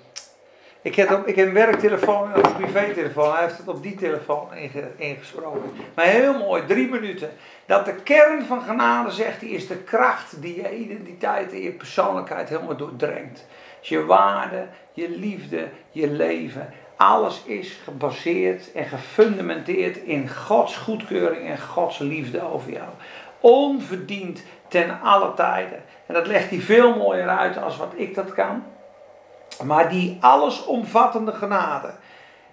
Ik 0.87 0.95
heb, 0.95 1.11
op, 1.11 1.27
ik 1.27 1.37
heb 1.37 1.47
een 1.47 1.53
werktelefoon 1.53 2.33
en 2.33 2.45
een 2.45 2.55
privételefoon. 2.55 3.33
Hij 3.33 3.43
heeft 3.43 3.59
het 3.59 3.69
op 3.69 3.83
die 3.83 3.95
telefoon 3.95 4.55
inge- 4.55 4.91
ingesproken. 4.97 5.71
Maar 5.95 6.05
heel 6.05 6.39
mooi, 6.39 6.65
drie 6.67 6.89
minuten. 6.89 7.31
Dat 7.67 7.85
de 7.85 7.95
kern 7.95 8.45
van 8.45 8.63
genade, 8.63 9.11
zegt 9.11 9.41
hij, 9.41 9.51
is 9.51 9.67
de 9.67 9.77
kracht 9.77 10.43
die 10.43 10.63
je 10.63 10.77
identiteit 10.77 11.53
en 11.53 11.63
je 11.63 11.73
persoonlijkheid 11.73 12.49
helemaal 12.49 12.77
doordrenkt. 12.77 13.47
Dus 13.81 13.89
je 13.89 14.05
waarde, 14.05 14.67
je 14.93 15.11
liefde, 15.11 15.69
je 15.91 16.11
leven. 16.11 16.73
Alles 16.97 17.43
is 17.45 17.81
gebaseerd 17.85 18.73
en 18.73 18.85
gefundamenteerd 18.85 19.97
in 19.97 20.29
Gods 20.29 20.77
goedkeuring 20.77 21.49
en 21.49 21.61
Gods 21.61 21.99
liefde 21.99 22.53
over 22.53 22.73
jou. 22.73 22.89
Onverdiend 23.41 24.43
ten 24.69 25.01
alle 25.01 25.35
tijden. 25.35 25.83
En 26.07 26.15
dat 26.15 26.27
legt 26.27 26.51
hij 26.51 26.61
veel 26.61 26.97
mooier 26.97 27.29
uit 27.29 27.63
als 27.63 27.77
wat 27.77 27.93
ik 27.97 28.15
dat 28.15 28.33
kan. 28.33 28.63
Maar 29.65 29.89
die 29.89 30.19
allesomvattende 30.21 31.33
genade. 31.33 31.91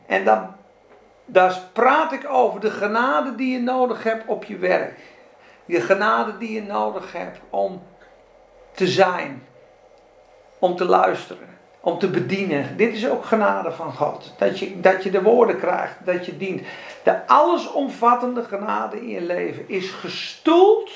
En 0.06 0.26
dan, 0.26 0.56
daar 1.26 1.60
praat 1.74 2.12
ik 2.12 2.30
over 2.30 2.60
de 2.60 2.72
genade 2.72 3.36
die 3.36 3.52
je 3.52 3.62
nodig 3.62 4.04
hebt 4.04 4.28
op 4.28 4.44
je 4.44 4.58
werk. 4.58 5.00
De 5.66 5.82
genade 5.82 6.38
die 6.38 6.54
je 6.54 6.64
nodig 6.64 7.14
hebt 7.14 7.40
om 7.50 7.82
te 8.72 8.88
zijn. 8.88 9.44
Om 10.60 10.76
te 10.76 10.86
luisteren. 10.86 11.58
Om 11.80 12.00
te 12.00 12.10
bedienen. 12.10 12.78
Dit 12.78 12.94
is 12.94 13.10
ook 13.10 13.26
genade 13.26 13.72
van 13.72 13.94
God. 13.94 14.34
Dat 14.38 14.60
je, 14.60 14.80
dat 14.80 15.04
je 15.04 15.12
de 15.12 15.22
woorden 15.22 15.60
krijgt. 15.60 15.96
Dat 16.06 16.26
je 16.26 16.38
dient. 16.38 16.62
De 17.04 17.28
allesomvattende 17.28 18.44
genade 18.44 19.02
in 19.02 19.10
je 19.10 19.22
leven 19.22 19.70
is 19.70 19.92
gestoeld 19.92 20.92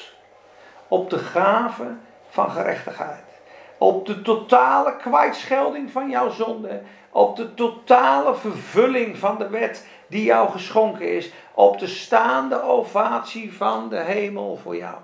op 0.87 1.09
de 1.09 1.17
gave 1.17 1.85
van 2.29 2.51
gerechtigheid. 2.51 3.26
Op 3.77 4.05
de 4.05 4.21
totale 4.21 4.95
kwijtschelding 4.95 5.91
van 5.91 6.09
jouw 6.09 6.29
zonde. 6.29 6.81
Op 7.09 7.35
de 7.35 7.53
totale 7.53 8.35
vervulling 8.35 9.17
van 9.17 9.37
de 9.37 9.49
wet 9.49 9.87
die 10.07 10.23
jou 10.23 10.49
geschonken 10.49 11.15
is. 11.15 11.31
Op 11.53 11.79
de 11.79 11.87
staande 11.87 12.61
ovatie 12.61 13.53
van 13.53 13.89
de 13.89 13.99
hemel 13.99 14.59
voor 14.63 14.75
jou. 14.75 14.95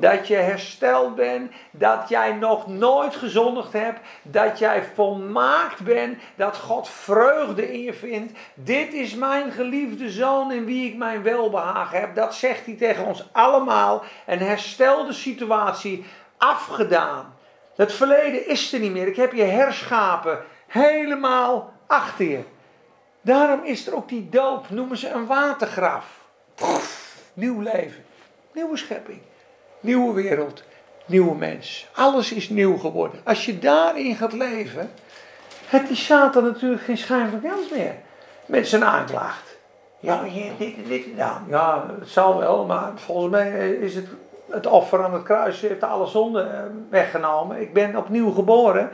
dat 0.00 0.28
je 0.28 0.36
hersteld 0.36 1.14
bent, 1.14 1.52
dat 1.70 2.08
jij 2.08 2.32
nog 2.32 2.66
nooit 2.66 3.16
gezondigd 3.16 3.72
hebt, 3.72 4.00
dat 4.22 4.58
jij 4.58 4.82
volmaakt 4.94 5.80
bent, 5.80 6.18
dat 6.36 6.56
God 6.56 6.88
vreugde 6.88 7.72
in 7.72 7.80
je 7.80 7.92
vindt. 7.92 8.38
Dit 8.54 8.92
is 8.92 9.14
mijn 9.14 9.52
geliefde 9.52 10.10
zoon 10.10 10.52
in 10.52 10.64
wie 10.64 10.90
ik 10.90 10.96
mijn 10.96 11.22
welbehagen 11.22 12.00
heb. 12.00 12.14
Dat 12.14 12.34
zegt 12.34 12.66
hij 12.66 12.74
tegen 12.74 13.04
ons 13.04 13.28
allemaal. 13.32 14.02
Een 14.26 14.38
herstelde 14.38 15.12
situatie, 15.12 16.04
afgedaan. 16.36 17.36
Het 17.78 17.92
verleden 17.92 18.48
is 18.48 18.72
er 18.72 18.80
niet 18.80 18.92
meer. 18.92 19.06
Ik 19.06 19.16
heb 19.16 19.32
je 19.32 19.42
herschapen 19.42 20.38
helemaal 20.66 21.72
achter 21.86 22.28
je. 22.28 22.40
Daarom 23.20 23.64
is 23.64 23.86
er 23.86 23.94
ook 23.94 24.08
die 24.08 24.28
doop, 24.28 24.70
noemen 24.70 24.96
ze 24.96 25.10
een 25.10 25.26
watergraf. 25.26 26.28
Nieuw 27.34 27.60
leven, 27.60 28.04
nieuwe 28.52 28.76
schepping, 28.76 29.20
nieuwe 29.80 30.12
wereld, 30.12 30.62
nieuwe 31.06 31.34
mens. 31.34 31.88
Alles 31.94 32.32
is 32.32 32.48
nieuw 32.48 32.76
geworden. 32.76 33.20
Als 33.24 33.44
je 33.44 33.58
daarin 33.58 34.16
gaat 34.16 34.32
leven, 34.32 34.90
heeft 35.66 35.86
die 35.86 35.96
Satan 35.96 36.44
natuurlijk 36.44 36.82
geen 36.82 36.98
schijn 36.98 37.30
van 37.30 37.40
kans 37.40 37.70
meer. 37.70 37.94
Met 38.46 38.68
zijn 38.68 38.84
aanklacht. 38.84 39.56
Ja, 40.00 40.22
dit 40.58 40.76
en 40.76 40.88
dit 40.88 41.02
gedaan. 41.02 41.46
Ja, 41.48 41.94
het 42.00 42.08
zal 42.08 42.38
wel, 42.38 42.66
maar 42.66 42.92
volgens 42.94 43.30
mij 43.30 43.70
is 43.70 43.94
het 43.94 44.06
het 44.50 44.66
offer 44.66 45.04
aan 45.04 45.12
het 45.12 45.22
kruis 45.22 45.60
heeft 45.60 45.82
alle 45.82 46.06
zonden 46.06 46.52
eh, 46.52 46.62
weggenomen. 46.90 47.60
Ik 47.60 47.72
ben 47.72 47.96
opnieuw 47.96 48.30
geboren. 48.30 48.90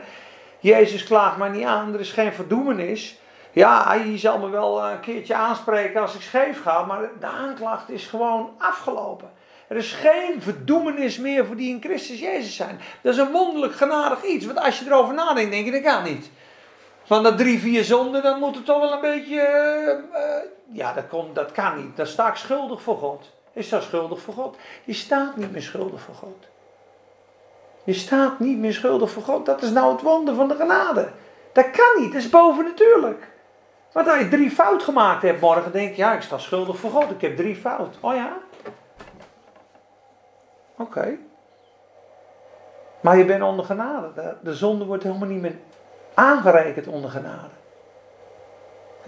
Jezus 0.59 1.03
klaagt 1.03 1.37
mij 1.37 1.49
niet 1.49 1.65
aan, 1.65 1.93
er 1.93 1.99
is 1.99 2.11
geen 2.11 2.33
verdoemenis. 2.33 3.19
Ja, 3.51 3.87
hij 3.87 4.17
zal 4.17 4.39
me 4.39 4.49
wel 4.49 4.85
een 4.85 4.99
keertje 4.99 5.35
aanspreken 5.35 6.01
als 6.01 6.15
ik 6.15 6.21
scheef 6.21 6.61
ga, 6.61 6.83
maar 6.83 6.99
de 7.19 7.25
aanklacht 7.25 7.89
is 7.89 8.07
gewoon 8.07 8.49
afgelopen. 8.57 9.29
Er 9.67 9.77
is 9.77 9.91
geen 9.91 10.41
verdoemenis 10.41 11.17
meer 11.17 11.45
voor 11.45 11.55
die 11.55 11.69
in 11.69 11.81
Christus 11.81 12.19
Jezus 12.19 12.55
zijn. 12.55 12.79
Dat 13.01 13.13
is 13.13 13.19
een 13.19 13.31
wonderlijk 13.31 13.75
genadig 13.75 14.23
iets, 14.23 14.45
want 14.45 14.59
als 14.59 14.79
je 14.79 14.85
erover 14.85 15.13
nadenkt, 15.13 15.51
denk 15.51 15.65
je 15.65 15.71
dat 15.71 15.93
kan 15.93 16.03
niet. 16.03 16.31
Van 17.03 17.23
dat 17.23 17.37
drie, 17.37 17.59
vier 17.59 17.83
zonden, 17.83 18.23
dan 18.23 18.39
moet 18.39 18.55
het 18.55 18.65
toch 18.65 18.79
wel 18.79 18.93
een 18.93 19.01
beetje. 19.01 19.35
Uh, 20.13 20.75
ja, 20.77 20.93
dat, 20.93 21.07
kon, 21.07 21.33
dat 21.33 21.51
kan 21.51 21.77
niet. 21.77 21.97
Dan 21.97 22.07
sta 22.07 22.27
ik 22.27 22.35
schuldig 22.35 22.81
voor 22.81 22.97
God. 22.97 23.34
Is 23.55 23.69
dat 23.69 23.83
schuldig 23.83 24.21
voor 24.21 24.33
God? 24.33 24.57
Je 24.83 24.93
staat 24.93 25.35
niet 25.35 25.51
meer 25.51 25.61
schuldig 25.61 26.01
voor 26.01 26.15
God. 26.15 26.47
Je 27.83 27.93
staat 27.93 28.39
niet 28.39 28.57
meer 28.57 28.73
schuldig 28.73 29.11
voor 29.11 29.23
God. 29.23 29.45
Dat 29.45 29.61
is 29.61 29.69
nou 29.69 29.91
het 29.91 30.01
wonder 30.01 30.35
van 30.35 30.47
de 30.47 30.55
genade. 30.55 31.09
Dat 31.51 31.71
kan 31.71 32.01
niet, 32.01 32.11
dat 32.11 32.21
is 32.21 32.29
bovennatuurlijk. 32.29 33.27
Want 33.91 34.07
als 34.07 34.19
je 34.19 34.29
drie 34.29 34.51
fout 34.51 34.83
gemaakt 34.83 35.21
hebt 35.21 35.41
morgen, 35.41 35.71
denk 35.71 35.89
je, 35.89 36.01
ja, 36.01 36.13
ik 36.13 36.21
sta 36.21 36.37
schuldig 36.37 36.77
voor 36.77 36.89
God. 36.89 37.09
Ik 37.09 37.21
heb 37.21 37.35
drie 37.35 37.55
fout. 37.55 37.97
Oh 37.99 38.15
ja? 38.15 38.37
Oké. 40.77 41.17
Maar 42.99 43.17
je 43.17 43.25
bent 43.25 43.43
onder 43.43 43.65
genade. 43.65 44.13
De, 44.13 44.35
de 44.41 44.55
zonde 44.55 44.85
wordt 44.85 45.03
helemaal 45.03 45.27
niet 45.27 45.41
meer 45.41 45.57
aangerekend 46.13 46.87
onder 46.87 47.09
genade. 47.09 47.53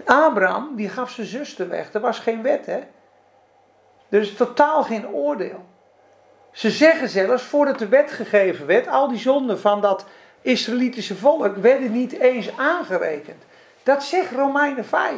Abraham, 0.04 0.76
die 0.76 0.88
gaf 0.88 1.10
zijn 1.10 1.26
zuster 1.26 1.68
weg. 1.68 1.92
Er 1.92 2.00
was 2.00 2.18
geen 2.18 2.42
wet, 2.42 2.66
hè? 2.66 2.80
Er 4.08 4.20
is 4.20 4.34
totaal 4.34 4.82
geen 4.82 5.08
oordeel. 5.08 5.66
Ze 6.52 6.70
zeggen 6.70 7.08
zelfs, 7.08 7.42
voordat 7.42 7.78
de 7.78 7.88
wet 7.88 8.10
gegeven 8.10 8.66
werd, 8.66 8.88
al 8.88 9.08
die 9.08 9.18
zonden 9.18 9.60
van 9.60 9.80
dat 9.80 10.04
Israëlitische 10.40 11.14
volk 11.14 11.56
werden 11.56 11.92
niet 11.92 12.12
eens 12.12 12.56
aangerekend. 12.56 13.42
Dat 13.82 14.02
zegt 14.02 14.32
Romeinen 14.32 14.84
5. 14.84 15.16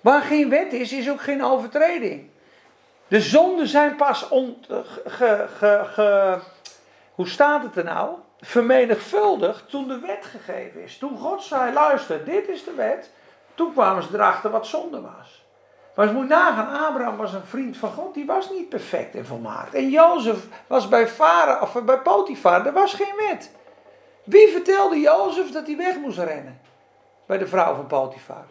Waar 0.00 0.22
geen 0.22 0.48
wet 0.48 0.72
is, 0.72 0.92
is 0.92 1.10
ook 1.10 1.20
geen 1.20 1.44
overtreding. 1.44 2.30
De 3.08 3.20
zonden 3.20 3.68
zijn 3.68 3.96
pas 3.96 4.28
on, 4.28 4.64
ge, 5.06 6.38
hoe 7.14 7.28
staat 7.28 7.62
het 7.62 7.76
er 7.76 7.84
nou? 7.84 8.16
Vermenigvuldigd 8.40 9.70
toen 9.70 9.88
de 9.88 9.98
wet 9.98 10.24
gegeven 10.24 10.82
is. 10.82 10.98
Toen 10.98 11.18
God 11.18 11.42
zei, 11.42 11.72
luister, 11.72 12.24
dit 12.24 12.48
is 12.48 12.64
de 12.64 12.74
wet. 12.74 13.10
Toen 13.54 13.72
kwamen 13.72 14.02
ze 14.02 14.08
erachter 14.12 14.50
wat 14.50 14.66
zonde 14.66 15.00
was. 15.00 15.43
Maar 15.94 16.06
je 16.06 16.12
moet 16.12 16.28
nagaan, 16.28 16.86
Abraham 16.86 17.16
was 17.16 17.32
een 17.32 17.46
vriend 17.46 17.76
van 17.76 17.92
God, 17.92 18.14
die 18.14 18.26
was 18.26 18.50
niet 18.50 18.68
perfect 18.68 19.14
en 19.14 19.26
volmaakt. 19.26 19.74
En 19.74 19.90
Jozef 19.90 20.46
was 20.66 20.88
bij 20.88 21.08
Farao, 21.08 21.62
of 21.62 21.84
bij 21.84 21.98
Potifar, 21.98 22.66
er 22.66 22.72
was 22.72 22.94
geen 22.94 23.16
wet. 23.16 23.50
Wie 24.24 24.48
vertelde 24.48 25.00
Jozef 25.00 25.50
dat 25.50 25.66
hij 25.66 25.76
weg 25.76 25.98
moest 25.98 26.18
rennen? 26.18 26.60
Bij 27.26 27.38
de 27.38 27.46
vrouw 27.46 27.74
van 27.74 27.86
Potifar. 27.86 28.46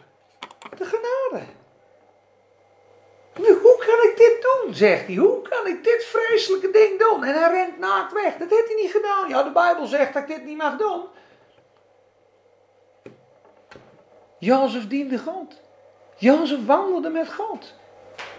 De 0.76 0.84
genade. 0.84 1.44
Hoe 3.34 3.76
kan 3.78 4.10
ik 4.10 4.14
dit 4.16 4.42
doen, 4.42 4.74
zegt 4.74 5.06
hij. 5.06 5.14
Hoe 5.14 5.42
kan 5.42 5.66
ik 5.66 5.84
dit 5.84 6.04
vreselijke 6.04 6.70
ding 6.70 6.98
doen? 6.98 7.24
En 7.24 7.34
hij 7.34 7.50
rent 7.50 7.78
naakt 7.78 8.12
weg. 8.12 8.36
Dat 8.36 8.50
heeft 8.50 8.66
hij 8.66 8.82
niet 8.82 8.90
gedaan. 8.90 9.28
Ja, 9.28 9.42
de 9.42 9.50
Bijbel 9.50 9.86
zegt 9.86 10.12
dat 10.12 10.22
ik 10.22 10.28
dit 10.28 10.44
niet 10.44 10.56
mag 10.56 10.76
doen. 10.76 11.02
Jozef 14.38 14.88
diende 14.88 15.18
God. 15.18 15.62
Jozef 16.16 16.66
wandelde 16.66 17.08
met 17.08 17.32
God. 17.32 17.74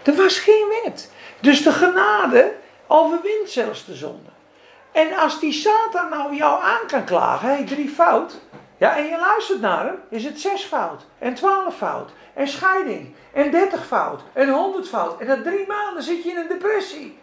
Er 0.04 0.14
was 0.14 0.38
geen 0.38 0.80
wet. 0.82 1.12
Dus 1.40 1.62
de 1.62 1.72
genade 1.72 2.54
overwint 2.86 3.50
zelfs 3.50 3.84
de 3.84 3.94
zonde. 3.94 4.30
En 4.92 5.16
als 5.16 5.40
die 5.40 5.52
Satan 5.52 6.08
nou 6.08 6.34
jou 6.34 6.62
aan 6.62 6.86
kan 6.86 7.04
klagen, 7.04 7.48
hey, 7.48 7.64
drie 7.64 7.88
fout. 7.88 8.40
Ja, 8.76 8.96
en 8.96 9.04
je 9.04 9.18
luistert 9.18 9.60
naar 9.60 9.84
hem, 9.84 10.02
is 10.10 10.24
het 10.24 10.40
zes 10.40 10.62
fout. 10.62 11.06
En 11.18 11.34
twaalf 11.34 11.76
fout. 11.76 12.10
En 12.34 12.48
scheiding. 12.48 13.14
En 13.32 13.50
dertig 13.50 13.86
fout. 13.86 14.20
En 14.32 14.48
honderd 14.48 14.88
fout. 14.88 15.20
En 15.20 15.26
na 15.26 15.42
drie 15.42 15.66
maanden 15.66 16.02
zit 16.02 16.22
je 16.22 16.30
in 16.30 16.36
een 16.36 16.48
depressie. 16.48 17.18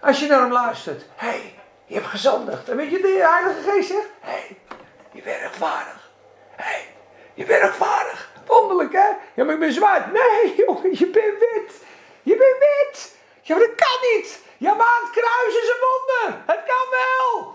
Als 0.00 0.20
je 0.20 0.26
naar 0.26 0.40
hem 0.40 0.52
luistert. 0.52 1.04
Hé, 1.16 1.28
hey, 1.28 1.58
je 1.86 1.94
hebt 1.94 2.06
gezondigd. 2.06 2.68
En 2.68 2.76
weet 2.76 2.90
je, 2.90 3.00
de 3.00 3.28
Heilige 3.30 3.70
Geest 3.70 3.88
zegt. 3.88 4.08
Hé, 4.20 4.30
hey, 4.30 4.58
je 5.12 5.22
bent 5.22 5.40
rechtvaardig. 5.40 6.10
Hé, 6.50 6.64
hey, 6.64 6.86
je 7.34 7.44
bent 7.44 7.62
rechtvaardig. 7.62 8.30
Wonderlijk, 8.46 8.92
hè? 8.92 9.08
Ja, 9.34 9.44
maar 9.44 9.54
ik 9.54 9.60
ben 9.60 9.72
zwart. 9.72 10.12
Nee, 10.12 10.54
jongen, 10.66 10.90
je 10.92 11.06
bent 11.06 11.38
wit. 11.38 11.84
Je 12.22 12.36
bent 12.36 12.58
wit. 12.58 13.16
Ja, 13.42 13.56
maar 13.56 13.66
dat 13.66 13.74
kan 13.74 14.10
niet. 14.12 14.40
Ja, 14.56 14.74
maar 14.74 15.00
het 15.02 15.10
kruis 15.10 15.62
is. 15.62 15.74
Het 16.46 16.62
kan 16.66 16.86
wel. 16.90 17.54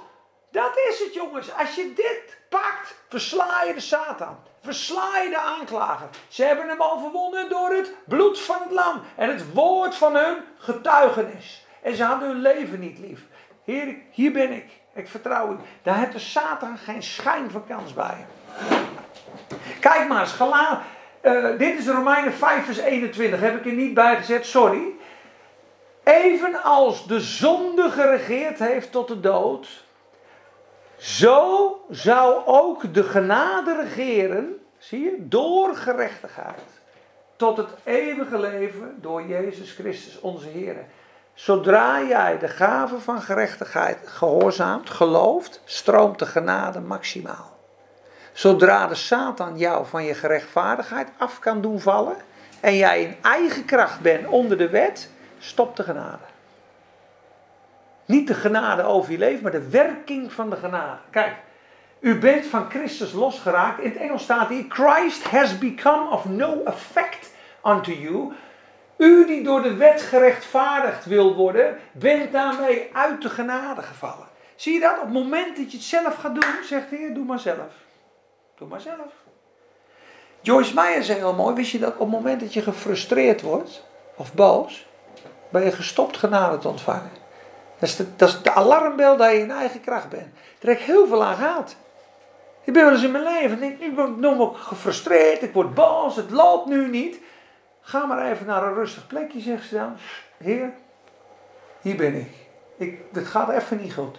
Dat 0.51 0.77
is 0.89 0.99
het, 0.99 1.13
jongens. 1.13 1.53
Als 1.53 1.75
je 1.75 1.93
dit 1.93 2.37
pakt, 2.49 2.95
versla 3.09 3.63
je 3.63 3.73
de 3.73 3.79
Satan. 3.79 4.39
Versla 4.63 5.17
je 5.23 5.29
de 5.29 5.39
aanklager. 5.39 6.09
Ze 6.27 6.43
hebben 6.43 6.67
hem 6.67 6.81
overwonnen 6.81 7.49
door 7.49 7.69
het 7.69 7.93
bloed 8.05 8.39
van 8.39 8.61
het 8.61 8.71
lam. 8.71 9.01
En 9.15 9.29
het 9.29 9.53
woord 9.53 9.95
van 9.95 10.15
hun 10.15 10.37
getuigenis. 10.57 11.65
En 11.81 11.95
ze 11.95 12.03
hadden 12.03 12.27
hun 12.27 12.41
leven 12.41 12.79
niet 12.79 12.99
lief. 12.99 13.21
Heer, 13.63 13.95
hier 14.11 14.31
ben 14.31 14.51
ik. 14.51 14.69
Ik 14.93 15.07
vertrouw 15.07 15.51
u. 15.51 15.55
Daar 15.83 15.97
heeft 15.97 16.11
de 16.11 16.19
Satan 16.19 16.77
geen 16.77 17.03
schijn 17.03 17.51
van 17.51 17.67
kans 17.67 17.93
bij. 17.93 18.25
Kijk 19.79 20.07
maar 20.07 20.21
eens, 20.21 20.35
uh, 21.21 21.57
dit 21.57 21.79
is 21.79 21.87
Romeinen 21.87 22.33
5 22.33 22.65
vers 22.65 22.77
21, 22.77 23.39
heb 23.39 23.55
ik 23.55 23.65
er 23.65 23.77
niet 23.77 23.93
bij 23.93 24.15
gezet, 24.15 24.45
sorry. 24.45 24.83
Evenals 26.03 27.07
de 27.07 27.19
zonde 27.19 27.89
geregeerd 27.89 28.59
heeft 28.59 28.91
tot 28.91 29.07
de 29.07 29.19
dood, 29.19 29.83
zo 30.97 31.79
zou 31.89 32.45
ook 32.45 32.93
de 32.93 33.03
genade 33.03 33.75
regeren, 33.75 34.57
zie 34.77 34.99
je, 34.99 35.15
door 35.19 35.75
gerechtigheid. 35.75 36.61
Tot 37.35 37.57
het 37.57 37.69
eeuwige 37.83 38.39
leven 38.39 38.97
door 39.01 39.27
Jezus 39.27 39.71
Christus 39.71 40.19
onze 40.19 40.47
Heer. 40.47 40.85
Zodra 41.33 42.01
jij 42.01 42.39
de 42.39 42.47
gave 42.47 42.99
van 42.99 43.21
gerechtigheid 43.21 44.07
gehoorzaamt, 44.07 44.89
gelooft, 44.89 45.61
stroomt 45.65 46.19
de 46.19 46.25
genade 46.25 46.79
maximaal. 46.79 47.60
Zodra 48.33 48.87
de 48.87 48.95
Satan 48.95 49.57
jou 49.57 49.85
van 49.85 50.03
je 50.03 50.13
gerechtvaardigheid 50.13 51.07
af 51.17 51.39
kan 51.39 51.61
doen 51.61 51.79
vallen 51.79 52.15
en 52.59 52.75
jij 52.75 53.03
in 53.03 53.15
eigen 53.21 53.65
kracht 53.65 53.99
bent 53.99 54.27
onder 54.27 54.57
de 54.57 54.69
wet, 54.69 55.09
stopt 55.39 55.77
de 55.77 55.83
genade. 55.83 56.23
Niet 58.05 58.27
de 58.27 58.33
genade 58.33 58.83
over 58.83 59.11
je 59.11 59.17
leven, 59.17 59.43
maar 59.43 59.51
de 59.51 59.69
werking 59.69 60.33
van 60.33 60.49
de 60.49 60.55
genade. 60.55 60.97
Kijk, 61.09 61.33
u 61.99 62.19
bent 62.19 62.45
van 62.45 62.69
Christus 62.69 63.11
losgeraakt. 63.11 63.79
In 63.79 63.89
het 63.89 63.99
Engels 63.99 64.23
staat 64.23 64.49
hier: 64.49 64.65
Christ 64.69 65.23
has 65.23 65.57
become 65.57 66.09
of 66.09 66.25
no 66.25 66.61
effect 66.65 67.31
unto 67.65 67.91
you. 67.91 68.33
U 68.97 69.25
die 69.25 69.43
door 69.43 69.61
de 69.61 69.73
wet 69.73 70.01
gerechtvaardigd 70.01 71.05
wil 71.05 71.35
worden, 71.35 71.77
bent 71.91 72.31
daarmee 72.31 72.89
uit 72.93 73.21
de 73.21 73.29
genade 73.29 73.81
gevallen. 73.81 74.27
Zie 74.55 74.73
je 74.73 74.79
dat? 74.79 74.97
Op 74.97 75.03
het 75.03 75.13
moment 75.13 75.57
dat 75.57 75.71
je 75.71 75.77
het 75.77 75.85
zelf 75.85 76.15
gaat 76.15 76.33
doen, 76.41 76.63
zegt 76.63 76.89
de 76.89 76.95
Heer: 76.95 77.13
doe 77.13 77.25
maar 77.25 77.39
zelf. 77.39 77.73
Maar 78.69 78.81
zelf. 78.81 79.13
Joyce 80.41 80.73
Meyer 80.73 81.03
zei 81.03 81.17
heel 81.17 81.33
mooi, 81.33 81.55
wist 81.55 81.71
je 81.71 81.79
dat 81.79 81.93
op 81.93 81.99
het 81.99 82.09
moment 82.09 82.39
dat 82.39 82.53
je 82.53 82.61
gefrustreerd 82.61 83.41
wordt, 83.41 83.83
of 84.15 84.33
boos, 84.33 84.87
ben 85.49 85.63
je 85.63 85.71
gestopt 85.71 86.17
genade 86.17 86.57
te 86.57 86.67
ontvangen. 86.67 87.11
Dat 87.79 87.89
is 87.89 87.95
de, 87.95 88.15
dat 88.15 88.29
is 88.29 88.41
de 88.41 88.51
alarmbel 88.51 89.17
dat 89.17 89.31
je 89.31 89.37
in 89.37 89.51
eigen 89.51 89.81
kracht 89.81 90.09
bent. 90.09 90.27
Ik 90.59 90.79
heel 90.79 91.07
veel 91.07 91.23
aan 91.23 91.35
gehad. 91.35 91.75
Ik 92.63 92.73
ben 92.73 92.83
wel 92.83 92.93
eens 92.93 93.03
in 93.03 93.11
mijn 93.11 93.23
leven, 93.23 93.63
ik, 93.63 93.79
ik 93.79 93.95
ben 93.95 94.19
nog 94.19 94.67
gefrustreerd, 94.67 95.41
ik 95.41 95.53
word 95.53 95.73
boos, 95.73 96.15
het 96.15 96.31
loopt 96.31 96.67
nu 96.67 96.87
niet. 96.87 97.19
Ga 97.81 98.05
maar 98.05 98.31
even 98.31 98.45
naar 98.45 98.63
een 98.63 98.73
rustig 98.73 99.07
plekje, 99.07 99.39
zegt 99.39 99.67
ze 99.67 99.75
dan. 99.75 99.97
Heer, 100.37 100.73
hier 101.81 101.95
ben 101.95 102.15
ik. 102.15 102.31
Ik, 102.77 103.01
het 103.13 103.27
gaat 103.27 103.49
even 103.49 103.77
niet 103.77 103.93
goed. 103.93 104.17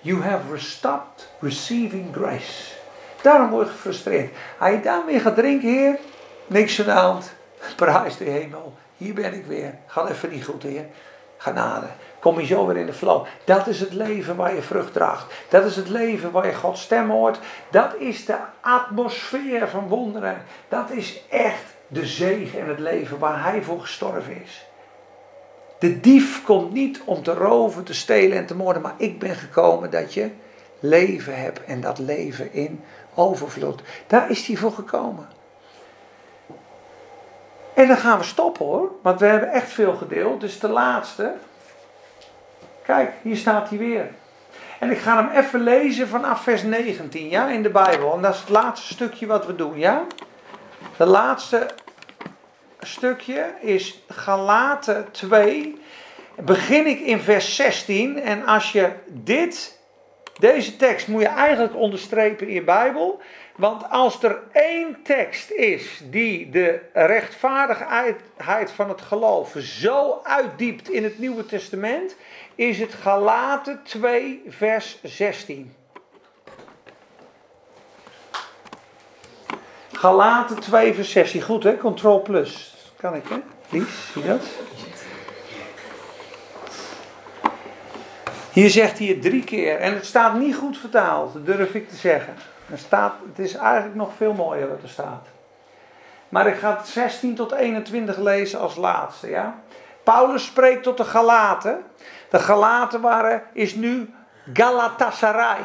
You 0.00 0.22
have 0.22 0.58
stopped 0.58 1.28
receiving 1.40 2.14
grace. 2.14 2.77
Daarom 3.22 3.50
word 3.50 3.66
je 3.66 3.72
gefrustreerd. 3.72 4.34
Als 4.58 4.70
je 4.70 4.80
dan 4.80 5.04
weer 5.06 5.20
gaat 5.20 5.36
drinken, 5.36 5.68
heer, 5.68 5.98
niks 6.46 6.88
aan 6.88 7.22
de 7.76 8.14
de 8.18 8.24
hemel. 8.24 8.74
Hier 8.96 9.14
ben 9.14 9.34
ik 9.34 9.46
weer. 9.46 9.74
Gaat 9.86 10.10
even 10.10 10.30
niet 10.30 10.44
goed, 10.44 10.62
heer. 10.62 10.86
Genade. 11.36 11.86
Kom 12.20 12.40
je 12.40 12.46
zo 12.46 12.66
weer 12.66 12.76
in 12.76 12.86
de 12.86 12.92
flow. 12.92 13.26
Dat 13.44 13.66
is 13.66 13.80
het 13.80 13.92
leven 13.92 14.36
waar 14.36 14.54
je 14.54 14.62
vrucht 14.62 14.92
draagt. 14.92 15.34
Dat 15.48 15.64
is 15.64 15.76
het 15.76 15.88
leven 15.88 16.30
waar 16.30 16.46
je 16.46 16.54
Gods 16.54 16.82
stem 16.82 17.10
hoort. 17.10 17.38
Dat 17.70 17.94
is 17.98 18.24
de 18.24 18.36
atmosfeer 18.60 19.68
van 19.68 19.88
wonderen. 19.88 20.42
Dat 20.68 20.90
is 20.90 21.22
echt 21.28 21.64
de 21.86 22.06
zegen 22.06 22.60
en 22.60 22.68
het 22.68 22.78
leven 22.78 23.18
waar 23.18 23.42
Hij 23.42 23.62
voor 23.62 23.80
gestorven 23.80 24.42
is. 24.44 24.66
De 25.78 26.00
dief 26.00 26.44
komt 26.44 26.72
niet 26.72 27.02
om 27.04 27.22
te 27.22 27.32
roven, 27.32 27.84
te 27.84 27.94
stelen 27.94 28.38
en 28.38 28.46
te 28.46 28.56
moorden, 28.56 28.82
maar 28.82 28.94
ik 28.96 29.18
ben 29.18 29.34
gekomen 29.34 29.90
dat 29.90 30.14
je 30.14 30.30
leven 30.80 31.40
hebt 31.40 31.64
en 31.64 31.80
dat 31.80 31.98
leven 31.98 32.52
in 32.52 32.80
overvloed. 33.18 33.82
Daar 34.06 34.30
is 34.30 34.46
hij 34.46 34.56
voor 34.56 34.72
gekomen. 34.72 35.28
En 37.74 37.88
dan 37.88 37.96
gaan 37.96 38.18
we 38.18 38.24
stoppen 38.24 38.66
hoor, 38.66 38.90
want 39.02 39.20
we 39.20 39.26
hebben 39.26 39.52
echt 39.52 39.70
veel 39.70 39.94
gedeeld. 39.94 40.40
Dus 40.40 40.60
de 40.60 40.68
laatste. 40.68 41.32
Kijk, 42.82 43.12
hier 43.22 43.36
staat 43.36 43.68
hij 43.68 43.78
weer. 43.78 44.10
En 44.78 44.90
ik 44.90 44.98
ga 44.98 45.16
hem 45.16 45.44
even 45.44 45.60
lezen 45.60 46.08
vanaf 46.08 46.42
vers 46.42 46.62
19, 46.62 47.28
ja, 47.28 47.48
in 47.48 47.62
de 47.62 47.70
Bijbel. 47.70 48.14
En 48.14 48.22
dat 48.22 48.34
is 48.34 48.40
het 48.40 48.48
laatste 48.48 48.94
stukje 48.94 49.26
wat 49.26 49.46
we 49.46 49.54
doen, 49.54 49.78
ja. 49.78 50.04
De 50.96 51.06
laatste 51.06 51.66
stukje 52.80 53.50
is 53.60 54.02
Galaten 54.08 55.10
2. 55.10 55.82
Begin 56.36 56.86
ik 56.86 57.00
in 57.00 57.20
vers 57.20 57.56
16. 57.56 58.20
En 58.22 58.46
als 58.46 58.72
je 58.72 58.90
dit, 59.06 59.77
deze 60.38 60.76
tekst 60.76 61.08
moet 61.08 61.22
je 61.22 61.28
eigenlijk 61.28 61.76
onderstrepen 61.76 62.48
in 62.48 62.54
je 62.54 62.62
Bijbel. 62.62 63.20
Want 63.56 63.90
als 63.90 64.22
er 64.22 64.42
één 64.52 65.02
tekst 65.02 65.50
is 65.50 66.00
die 66.04 66.50
de 66.50 66.80
rechtvaardigheid 66.92 68.70
van 68.70 68.88
het 68.88 69.00
geloof 69.00 69.54
zo 69.58 70.20
uitdiept 70.22 70.90
in 70.90 71.04
het 71.04 71.18
Nieuwe 71.18 71.46
Testament, 71.46 72.16
is 72.54 72.78
het 72.78 72.94
Galaten 72.94 73.80
2, 73.84 74.42
vers 74.48 74.98
16. 75.02 75.74
Galaten 79.92 80.60
2, 80.60 80.94
vers 80.94 81.10
16. 81.10 81.42
Goed 81.42 81.62
hè, 81.62 81.76
Control 81.76 82.22
plus. 82.22 82.74
Kan 82.96 83.14
ik 83.14 83.24
hè? 83.28 83.36
Lies, 83.68 84.12
zie 84.12 84.22
dat? 84.22 84.42
Hier 88.58 88.70
zegt 88.70 88.98
hij 88.98 89.06
het 89.06 89.22
drie 89.22 89.44
keer. 89.44 89.78
En 89.78 89.94
het 89.94 90.06
staat 90.06 90.34
niet 90.34 90.54
goed 90.54 90.78
vertaald, 90.78 91.46
durf 91.46 91.74
ik 91.74 91.88
te 91.88 91.96
zeggen. 91.96 92.34
Er 92.70 92.78
staat, 92.78 93.14
het 93.28 93.38
is 93.38 93.54
eigenlijk 93.54 93.94
nog 93.94 94.10
veel 94.16 94.32
mooier 94.32 94.68
wat 94.68 94.82
er 94.82 94.88
staat. 94.88 95.26
Maar 96.28 96.46
ik 96.46 96.56
ga 96.56 96.76
het 96.76 96.86
16 96.86 97.34
tot 97.34 97.52
21 97.52 98.16
lezen 98.16 98.60
als 98.60 98.76
laatste. 98.76 99.28
Ja? 99.28 99.60
Paulus 100.02 100.44
spreekt 100.44 100.82
tot 100.82 100.96
de 100.96 101.04
Galaten. 101.04 101.84
De 102.30 102.38
Galaten 102.38 103.00
waren, 103.00 103.42
is 103.52 103.74
nu 103.74 104.10
Galatasaray. 104.52 105.60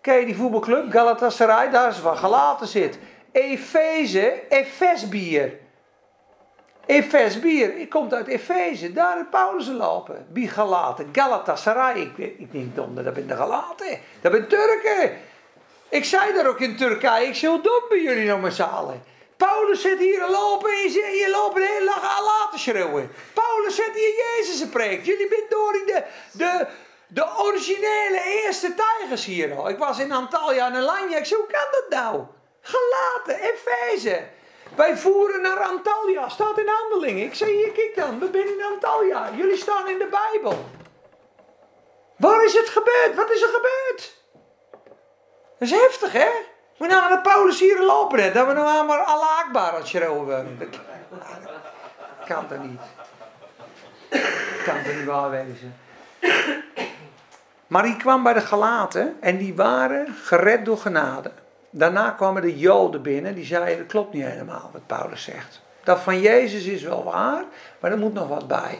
Ken 0.00 0.18
je 0.18 0.26
die 0.26 0.36
voetbalclub? 0.36 0.90
Galatasaray, 0.90 1.70
daar 1.70 1.88
is 1.88 2.00
waar 2.00 2.16
Galaten 2.16 2.66
zit. 2.66 2.98
Efeze, 3.32 4.42
Efesbier. 4.48 5.58
Efesbier, 6.86 7.76
ik 7.76 7.90
komt 7.90 8.14
uit 8.14 8.26
Efeze, 8.26 8.92
daar 8.92 9.16
heeft 9.16 9.30
Paulus 9.30 9.66
lopen. 9.66 10.26
Wie 10.32 10.48
Galaten, 10.48 11.08
Galatasaray, 11.12 12.00
ik, 12.00 12.16
ik 12.38 12.52
denk 12.52 12.76
dom, 12.76 12.94
dat 12.94 13.14
ben 13.14 13.26
de 13.26 13.36
Galaten, 13.36 13.98
dat 14.20 14.32
ben 14.32 14.48
Turken. 14.48 15.18
Ik 15.88 16.04
zei 16.04 16.32
daar 16.34 16.46
ook 16.46 16.60
in 16.60 16.76
Turkije, 16.76 17.26
ik 17.26 17.34
zei, 17.34 17.60
dom 17.62 17.82
ben 17.88 18.02
jullie 18.02 18.26
nou 18.26 18.40
met 18.40 18.54
z'n 18.54 18.62
allen? 18.62 19.02
Paulus 19.36 19.80
zit 19.80 19.98
hier 19.98 20.28
lopen 20.30 20.70
en 20.70 20.92
je, 20.92 21.28
loopt 21.30 21.56
een 21.56 21.62
hele 21.62 21.84
dag 21.84 22.20
laten 22.24 22.58
schreeuwen. 22.58 23.10
Paulus 23.34 23.74
zit 23.74 23.90
hier 23.94 24.14
Jezus 24.24 24.68
preekt. 24.68 25.06
Jullie 25.06 25.28
bent 25.28 25.50
door 25.50 25.72
de, 25.72 26.02
de, 26.32 26.66
de 27.06 27.38
originele 27.38 28.22
eerste 28.44 28.74
tijgers 28.74 29.24
hier. 29.24 29.54
al. 29.54 29.68
Ik 29.68 29.78
was 29.78 29.98
in 29.98 30.12
Antalya 30.12 30.66
en 30.66 30.76
Alanya. 30.76 31.16
Ik 31.16 31.24
zei, 31.24 31.40
hoe 31.40 31.50
kan 31.50 31.66
dat 31.70 32.00
nou? 32.00 32.24
Galaten, 32.60 33.50
Efeze. 33.50 34.24
Wij 34.76 34.96
voeren 34.96 35.42
naar 35.42 35.58
Antalya, 35.58 36.28
staat 36.28 36.58
in 36.58 36.68
handelingen. 36.68 37.24
Ik 37.24 37.34
zei, 37.34 37.56
hier 37.56 37.72
kijk 37.72 37.92
dan, 37.94 38.18
we 38.18 38.28
zijn 38.32 38.46
in 38.46 38.64
Antalya. 38.72 39.30
Jullie 39.36 39.56
staan 39.56 39.88
in 39.88 39.98
de 39.98 40.08
Bijbel. 40.10 40.64
Waar 42.16 42.44
is 42.44 42.52
het 42.52 42.68
gebeurd? 42.68 43.14
Wat 43.14 43.30
is 43.30 43.42
er 43.42 43.48
gebeurd? 43.48 44.20
Dat 45.58 45.68
is 45.68 45.70
heftig, 45.70 46.12
hè? 46.12 46.28
We 46.76 46.86
nou 46.86 47.08
naar 47.08 47.20
Paulus 47.20 47.60
hier 47.60 47.82
lopen, 47.82 48.22
hè? 48.22 48.32
Dat 48.32 48.46
we 48.46 48.52
nou 48.52 48.86
maar 48.86 48.98
Allah 48.98 49.38
Akbar 49.38 49.74
het 49.74 49.86
schreeuwen. 49.86 50.58
Dat 50.58 50.68
kan 52.26 52.48
toch 52.48 52.62
niet? 52.62 52.80
Kan 54.64 54.82
toch 54.82 54.94
niet 54.94 55.04
waar 55.04 55.30
wezen? 55.30 55.76
Maar 57.66 57.82
die 57.82 57.96
kwam 57.96 58.22
bij 58.22 58.32
de 58.32 58.40
Galaten 58.40 59.16
en 59.20 59.38
die 59.38 59.54
waren 59.54 60.14
gered 60.22 60.64
door 60.64 60.78
genade. 60.78 61.32
Daarna 61.74 62.10
kwamen 62.10 62.42
de 62.42 62.58
Joden 62.58 63.02
binnen, 63.02 63.34
die 63.34 63.44
zeiden, 63.44 63.78
dat 63.78 63.86
klopt 63.86 64.12
niet 64.12 64.24
helemaal 64.24 64.70
wat 64.72 64.86
Paulus 64.86 65.22
zegt. 65.22 65.60
Dat 65.84 66.00
van 66.00 66.20
Jezus 66.20 66.64
is 66.64 66.82
wel 66.82 67.04
waar, 67.04 67.44
maar 67.80 67.90
er 67.90 67.98
moet 67.98 68.14
nog 68.14 68.28
wat 68.28 68.48
bij. 68.48 68.78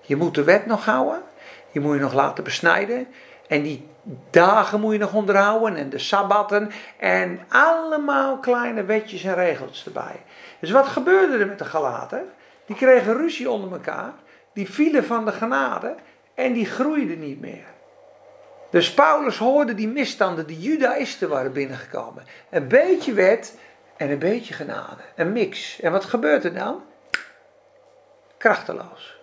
Je 0.00 0.16
moet 0.16 0.34
de 0.34 0.44
wet 0.44 0.66
nog 0.66 0.84
houden, 0.84 1.22
je 1.70 1.80
moet 1.80 1.94
je 1.94 2.00
nog 2.00 2.12
laten 2.12 2.44
besnijden. 2.44 3.06
En 3.48 3.62
die 3.62 3.88
dagen 4.30 4.80
moet 4.80 4.92
je 4.92 4.98
nog 4.98 5.12
onderhouden 5.12 5.76
en 5.76 5.90
de 5.90 5.98
sabbatten 5.98 6.70
en 6.98 7.40
allemaal 7.48 8.38
kleine 8.38 8.84
wetjes 8.84 9.24
en 9.24 9.34
regels 9.34 9.84
erbij. 9.86 10.22
Dus 10.60 10.70
wat 10.70 10.86
gebeurde 10.86 11.38
er 11.38 11.46
met 11.46 11.58
de 11.58 11.64
Galaten? 11.64 12.28
Die 12.66 12.76
kregen 12.76 13.16
ruzie 13.16 13.50
onder 13.50 13.72
elkaar, 13.72 14.12
die 14.52 14.70
vielen 14.70 15.04
van 15.04 15.24
de 15.24 15.32
genade 15.32 15.94
en 16.34 16.52
die 16.52 16.66
groeiden 16.66 17.20
niet 17.20 17.40
meer. 17.40 17.69
Dus 18.70 18.94
Paulus 18.94 19.38
hoorde 19.38 19.74
die 19.74 19.88
misstanden, 19.88 20.46
die 20.46 20.58
judaïsten 20.58 21.28
waren 21.28 21.52
binnengekomen. 21.52 22.24
Een 22.50 22.68
beetje 22.68 23.12
wet 23.12 23.58
en 23.96 24.10
een 24.10 24.18
beetje 24.18 24.54
genade. 24.54 25.02
Een 25.16 25.32
mix. 25.32 25.80
En 25.80 25.92
wat 25.92 26.04
gebeurt 26.04 26.44
er 26.44 26.54
dan? 26.54 26.82
Krachteloos. 28.38 29.16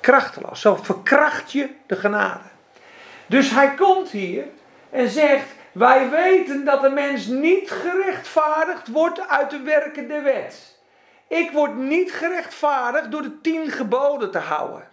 Krachteloos. 0.00 0.60
Zo 0.60 0.76
verkracht 0.76 1.52
je 1.52 1.68
de 1.86 1.96
genade. 1.96 2.48
Dus 3.26 3.50
hij 3.50 3.74
komt 3.74 4.10
hier 4.10 4.44
en 4.90 5.08
zegt: 5.08 5.46
Wij 5.72 6.10
weten 6.10 6.64
dat 6.64 6.82
de 6.82 6.88
mens 6.88 7.26
niet 7.26 7.70
gerechtvaardigd 7.70 8.88
wordt 8.88 9.28
uit 9.28 9.50
de 9.50 9.60
werken 9.60 10.08
der 10.08 10.22
wet. 10.22 10.78
Ik 11.28 11.50
word 11.50 11.76
niet 11.76 12.12
gerechtvaardigd 12.12 13.10
door 13.10 13.22
de 13.22 13.40
tien 13.40 13.70
geboden 13.70 14.30
te 14.30 14.38
houden. 14.38 14.88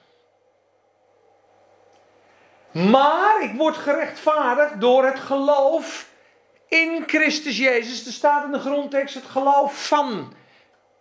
Maar 2.73 3.43
ik 3.43 3.53
word 3.53 3.77
gerechtvaardigd 3.77 4.81
door 4.81 5.05
het 5.05 5.19
geloof 5.19 6.09
in 6.67 7.03
Christus 7.07 7.57
Jezus. 7.57 8.05
Er 8.05 8.11
staat 8.11 8.45
in 8.45 8.51
de 8.51 8.59
grondtekst 8.59 9.15
het 9.15 9.25
geloof 9.25 9.87
van 9.87 10.33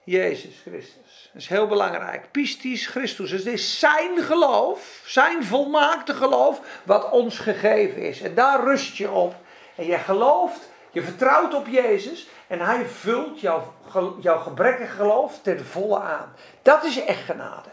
Jezus 0.05 0.61
Christus. 0.67 1.31
Dat 1.33 1.43
is 1.43 1.49
heel 1.49 1.67
belangrijk. 1.67 2.31
Pistis 2.31 2.87
Christus. 2.87 3.31
Dus 3.31 3.45
het 3.45 3.53
is 3.53 3.79
zijn 3.79 4.19
geloof, 4.19 5.03
zijn 5.05 5.45
volmaakte 5.45 6.15
geloof, 6.15 6.61
wat 6.85 7.11
ons 7.11 7.39
gegeven 7.39 8.03
is. 8.03 8.21
En 8.21 8.35
daar 8.35 8.65
rust 8.65 8.97
je 8.97 9.11
op. 9.11 9.35
En 9.75 9.87
je 9.87 9.99
gelooft, 9.99 10.71
je 10.91 11.03
vertrouwt 11.03 11.55
op 11.55 11.67
Jezus. 11.67 12.27
En 12.47 12.61
hij 12.61 12.85
vult 12.85 13.41
jouw, 13.41 13.75
jouw 14.21 14.39
gebrekkige 14.39 14.93
geloof 14.93 15.39
ten 15.43 15.67
volle 15.67 16.01
aan. 16.01 16.35
Dat 16.63 16.85
is 16.85 17.05
echt 17.05 17.25
genade. 17.25 17.69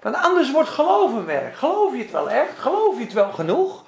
Want 0.00 0.16
anders 0.16 0.50
wordt 0.50 0.68
geloven 0.68 1.26
werk. 1.26 1.56
Geloof 1.56 1.92
je 1.92 2.02
het 2.02 2.10
wel 2.10 2.30
echt? 2.30 2.58
Geloof 2.58 2.96
je 2.96 3.04
het 3.04 3.12
wel 3.12 3.32
genoeg? 3.32 3.84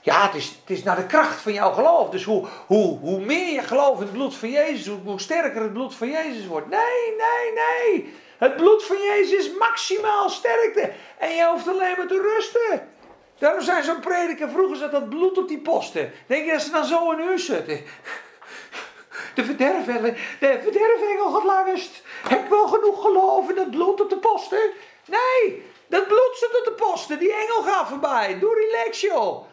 Ja, 0.00 0.26
het 0.26 0.34
is, 0.34 0.46
het 0.46 0.78
is 0.78 0.82
naar 0.82 0.96
de 0.96 1.06
kracht 1.06 1.40
van 1.40 1.52
jouw 1.52 1.72
geloof. 1.72 2.10
Dus 2.10 2.24
hoe, 2.24 2.46
hoe, 2.66 2.98
hoe 2.98 3.20
meer 3.20 3.52
je 3.52 3.62
gelooft 3.62 4.00
in 4.00 4.06
het 4.06 4.12
bloed 4.12 4.36
van 4.36 4.50
Jezus, 4.50 4.86
hoe, 4.86 4.98
hoe 5.04 5.20
sterker 5.20 5.62
het 5.62 5.72
bloed 5.72 5.94
van 5.94 6.10
Jezus 6.10 6.46
wordt. 6.46 6.68
Nee, 6.68 7.14
nee, 7.18 7.52
nee. 7.52 8.14
Het 8.38 8.56
bloed 8.56 8.84
van 8.84 8.96
Jezus 8.96 9.32
is 9.32 9.56
maximaal 9.58 10.28
sterkte. 10.28 10.92
En 11.18 11.34
je 11.34 11.48
hoeft 11.50 11.68
alleen 11.68 11.94
maar 11.96 12.06
te 12.06 12.34
rusten. 12.34 12.88
Daarom 13.38 13.62
zijn 13.62 13.84
zo'n 13.84 14.00
prediker, 14.00 14.50
vroeger 14.50 14.76
zat 14.76 14.90
dat 14.90 15.08
bloed 15.08 15.38
op 15.38 15.48
die 15.48 15.60
posten. 15.60 16.12
Denk 16.26 16.44
je 16.44 16.52
dat 16.52 16.60
ze 16.60 16.70
dan 16.70 16.84
zo 16.84 17.10
in 17.10 17.20
uur 17.20 17.38
zitten? 17.38 17.80
De 19.34 19.44
verderfengel, 19.44 20.14
de 20.40 20.58
verderfengel 20.62 21.30
gaat 21.30 21.44
langst. 21.44 22.02
Heb 22.28 22.44
ik 22.44 22.48
wel 22.48 22.68
genoeg 22.68 23.02
geloof 23.02 23.48
in 23.48 23.54
dat 23.54 23.70
bloed 23.70 24.00
op 24.00 24.10
de 24.10 24.16
posten? 24.16 24.70
Nee, 25.10 25.62
dat 25.86 26.06
bloed 26.06 26.30
zit 26.32 26.58
op 26.58 26.64
de 26.64 26.84
posten. 26.84 27.18
Die 27.18 27.32
engel 27.32 27.62
gaat 27.62 27.88
voorbij. 27.88 28.38
Doe 28.38 28.54
relax 28.54 29.00
joh. 29.00 29.44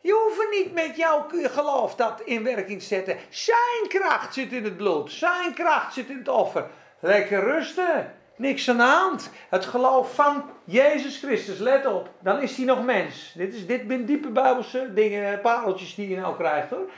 Je 0.00 0.12
hoeft 0.12 0.50
niet 0.50 0.72
met 0.72 0.96
jouw 0.96 1.26
geloof 1.32 1.94
dat 1.94 2.20
in 2.24 2.44
werking 2.44 2.80
te 2.80 2.86
zetten. 2.86 3.16
Zijn 3.28 3.88
kracht 3.88 4.34
zit 4.34 4.52
in 4.52 4.64
het 4.64 4.76
bloed. 4.76 5.12
Zijn 5.12 5.54
kracht 5.54 5.94
zit 5.94 6.08
in 6.08 6.18
het 6.18 6.28
offer. 6.28 6.66
Lekker 7.00 7.40
rusten. 7.40 8.14
Niks 8.36 8.68
aan 8.68 8.76
de 8.76 8.82
hand. 8.82 9.30
Het 9.48 9.64
geloof 9.64 10.14
van 10.14 10.44
Jezus 10.64 11.18
Christus, 11.18 11.58
let 11.58 11.86
op. 11.86 12.08
Dan 12.20 12.42
is 12.42 12.56
hij 12.56 12.64
nog 12.64 12.84
mens. 12.84 13.32
Dit, 13.36 13.54
is, 13.54 13.66
dit 13.66 14.06
diepe 14.06 14.28
Bijbelse 14.28 14.94
dingen, 14.94 15.40
pareltjes 15.40 15.94
die 15.94 16.08
je 16.08 16.16
nou 16.16 16.36
krijgt 16.36 16.70
hoor. 16.70 16.90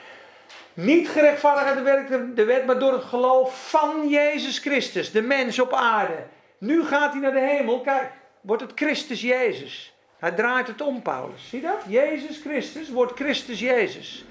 Niet 0.74 1.08
gerechtvaardigd 1.08 2.36
de 2.36 2.44
wet, 2.44 2.66
maar 2.66 2.78
door 2.78 2.92
het 2.92 3.04
geloof 3.04 3.68
van 3.68 4.08
Jezus 4.08 4.58
Christus, 4.58 5.12
de 5.12 5.22
mens 5.22 5.58
op 5.58 5.72
aarde. 5.72 6.22
Nu 6.60 6.84
gaat 6.84 7.12
hij 7.12 7.20
naar 7.20 7.32
de 7.32 7.40
hemel. 7.40 7.80
Kijk, 7.80 8.10
wordt 8.40 8.62
het 8.62 8.72
Christus 8.74 9.20
Jezus. 9.20 9.94
Hij 10.18 10.30
draait 10.30 10.66
het 10.66 10.80
om, 10.80 11.02
Paulus. 11.02 11.48
Zie 11.48 11.60
dat? 11.60 11.82
Jezus 11.86 12.40
Christus 12.40 12.90
wordt 12.90 13.12
Christus 13.12 13.60
Jezus. 13.60 14.24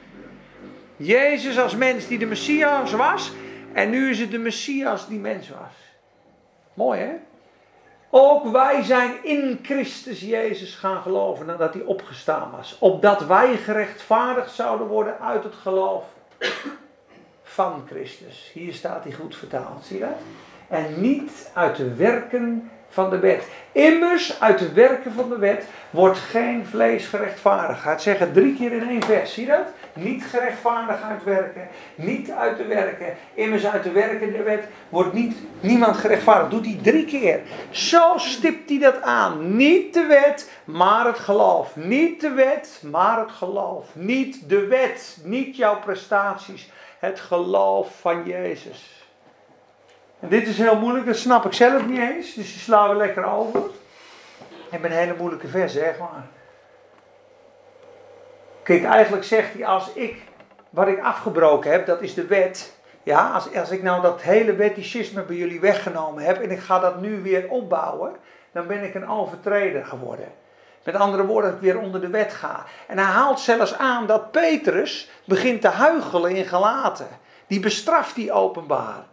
Jezus 0.96 1.60
als 1.60 1.76
mens 1.76 2.08
die 2.08 2.18
de 2.18 2.26
Messias 2.26 2.92
was. 2.92 3.32
En 3.74 3.90
nu 3.90 4.10
is 4.10 4.20
het 4.20 4.32
de 4.32 4.38
Messias 4.38 5.08
die 5.08 5.20
mens 5.20 5.50
was. 5.50 5.74
Mooi 6.74 7.00
hè? 7.00 7.12
Ook 8.10 8.52
wij 8.52 8.84
zijn 8.84 9.24
in 9.24 9.60
Christus 9.64 10.20
Jezus 10.20 10.76
gaan 10.76 11.02
geloven 11.02 11.46
nadat 11.46 11.74
hij 11.74 11.84
opgestaan 11.84 12.52
was. 12.52 12.78
Opdat 12.80 13.26
wij 13.26 13.58
gerechtvaardigd 13.58 14.52
zouden 14.52 14.88
worden 14.88 15.20
uit 15.20 15.44
het 15.44 15.56
geloof 15.56 16.04
van 17.44 17.84
Christus. 17.88 18.50
Hier 18.54 18.74
staat 18.74 19.04
hij 19.04 19.14
goed 19.14 19.36
vertaald, 19.36 19.86
zie 19.86 19.98
je 19.98 20.04
dat? 20.04 20.18
En 20.70 21.02
niet 21.02 21.50
uit 21.54 21.76
de 21.76 21.96
werken 21.96 22.70
van 22.90 23.10
de 23.10 23.20
wet. 23.20 23.48
Immers, 23.72 24.40
uit 24.42 24.60
de 24.60 24.74
werken 24.74 25.14
van 25.14 25.30
de 25.30 25.38
wet 25.38 25.66
wordt 25.90 26.18
geen 26.18 26.66
vlees 26.66 27.08
gerechtvaardigd. 27.08 27.82
Gaat 27.82 28.02
zeggen 28.02 28.34
drie 28.34 28.56
keer 28.56 28.72
in 28.72 28.90
één 28.90 29.04
vers, 29.04 29.34
zie 29.34 29.46
dat? 29.46 29.68
Niet 29.94 30.24
gerechtvaardigd 30.26 31.04
uit 31.04 31.24
werken, 31.24 31.68
niet 31.96 32.32
uit 32.32 32.58
de 32.58 32.66
werken. 32.66 33.14
Immers, 33.34 33.66
uit 33.66 33.84
de 33.84 33.92
werken 33.92 34.32
der 34.32 34.44
wet 34.44 34.64
wordt 34.90 35.14
niet, 35.14 35.38
niemand 35.60 35.98
gerechtvaardigd. 35.98 36.52
Doet 36.52 36.66
hij 36.66 36.80
drie 36.84 37.06
keer. 37.06 37.40
Zo 37.70 38.14
stipt 38.18 38.70
hij 38.70 38.80
dat 38.80 39.02
aan. 39.02 39.56
Niet 39.56 39.94
de 39.94 40.06
wet, 40.06 40.52
maar 40.64 41.06
het 41.06 41.20
geloof. 41.20 41.76
Niet 41.76 42.22
de 42.22 42.32
wet, 42.32 42.82
maar 42.92 43.20
het 43.20 43.32
geloof. 43.32 43.88
Niet 43.94 44.50
de 44.50 44.68
wet, 44.68 45.18
niet 45.24 45.56
jouw 45.56 45.80
prestaties. 45.80 46.72
Het 47.00 47.20
geloof 47.20 48.00
van 48.00 48.24
Jezus. 48.26 48.99
En 50.20 50.30
dit 50.30 50.48
is 50.48 50.58
heel 50.58 50.80
moeilijk, 50.80 51.06
dat 51.06 51.18
snap 51.18 51.46
ik 51.46 51.54
zelf 51.54 51.86
niet 51.86 52.00
eens. 52.00 52.34
Dus 52.34 52.52
die 52.52 52.62
slaan 52.62 52.90
we 52.90 52.96
lekker 52.96 53.26
over. 53.26 53.62
Ik 54.72 54.82
ben 54.82 54.92
een 54.92 54.98
hele 54.98 55.16
moeilijke 55.18 55.48
vers, 55.48 55.74
zeg 55.74 55.98
maar. 55.98 56.28
Kijk, 58.64 58.84
eigenlijk 58.84 59.24
zegt 59.24 59.54
hij, 59.54 59.66
als 59.66 59.94
ik, 59.94 60.22
wat 60.70 60.88
ik 60.88 61.00
afgebroken 61.00 61.72
heb, 61.72 61.86
dat 61.86 62.02
is 62.02 62.14
de 62.14 62.26
wet. 62.26 62.78
Ja, 63.04 63.32
als, 63.32 63.56
als 63.56 63.70
ik 63.70 63.84
nou 63.84 64.02
dat 64.02 64.22
hele 64.22 64.56
wetticisme 64.56 65.22
bij 65.22 65.36
jullie 65.36 65.60
weggenomen 65.60 66.24
heb 66.24 66.42
en 66.42 66.52
ik 66.52 66.60
ga 66.60 66.80
dat 66.80 67.02
nu 67.02 67.22
weer 67.22 67.50
opbouwen, 67.50 68.16
dan 68.52 68.68
ben 68.68 68.84
ik 68.84 68.96
een 68.96 69.08
overtreder 69.08 69.86
geworden. 69.86 70.28
Met 70.84 70.96
andere 70.96 71.26
woorden, 71.26 71.52
dat 71.52 71.60
ik 71.60 71.66
weer 71.66 71.80
onder 71.80 72.02
de 72.02 72.10
wet 72.10 72.34
ga. 72.34 72.64
En 72.88 72.98
hij 72.98 73.08
haalt 73.08 73.40
zelfs 73.40 73.78
aan 73.78 74.08
dat 74.08 74.32
Petrus 74.32 75.10
begint 75.26 75.62
te 75.62 75.68
huichelen 75.68 76.36
in 76.36 76.46
gelaten. 76.46 77.08
Die 77.48 77.60
bestraft 77.60 78.16
die 78.16 78.32
openbaar. 78.32 79.06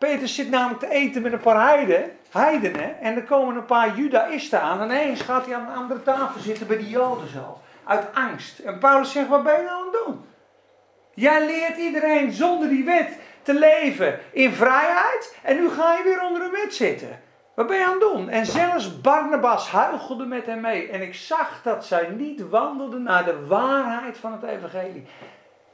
Petrus 0.00 0.34
zit 0.34 0.50
namelijk 0.50 0.80
te 0.80 0.90
eten 0.90 1.22
met 1.22 1.32
een 1.32 1.40
paar 1.40 1.68
heiden, 1.68 2.10
heidenen. 2.30 3.00
En 3.00 3.16
er 3.16 3.22
komen 3.22 3.56
een 3.56 3.64
paar 3.64 3.96
judaïsten 3.96 4.60
aan. 4.60 4.80
En 4.80 4.84
ineens 4.84 5.20
gaat 5.20 5.46
hij 5.46 5.54
aan 5.54 5.66
een 5.66 5.76
andere 5.76 6.02
tafel 6.02 6.40
zitten 6.40 6.66
bij 6.66 6.76
die 6.76 6.88
joden 6.88 7.28
zo. 7.28 7.60
Uit 7.84 8.14
angst. 8.14 8.58
En 8.58 8.78
Paulus 8.78 9.12
zegt, 9.12 9.28
wat 9.28 9.42
ben 9.42 9.56
je 9.56 9.62
nou 9.62 9.78
aan 9.78 9.92
het 9.92 10.04
doen? 10.06 10.24
Jij 11.14 11.46
leert 11.46 11.76
iedereen 11.76 12.32
zonder 12.32 12.68
die 12.68 12.84
wet 12.84 13.18
te 13.42 13.54
leven 13.54 14.18
in 14.32 14.52
vrijheid. 14.52 15.36
En 15.42 15.56
nu 15.56 15.68
ga 15.68 15.94
je 15.94 16.02
weer 16.02 16.22
onder 16.22 16.42
de 16.42 16.50
wet 16.62 16.74
zitten. 16.74 17.20
Wat 17.54 17.66
ben 17.66 17.78
je 17.78 17.84
aan 17.84 17.90
het 17.90 18.00
doen? 18.00 18.28
En 18.28 18.46
zelfs 18.46 19.00
Barnabas 19.00 19.68
huichelde 19.68 20.24
met 20.24 20.46
hem 20.46 20.60
mee. 20.60 20.88
En 20.88 21.02
ik 21.02 21.14
zag 21.14 21.60
dat 21.62 21.84
zij 21.84 22.08
niet 22.08 22.48
wandelden 22.48 23.02
naar 23.02 23.24
de 23.24 23.46
waarheid 23.46 24.18
van 24.18 24.32
het 24.32 24.42
evangelie. 24.42 25.06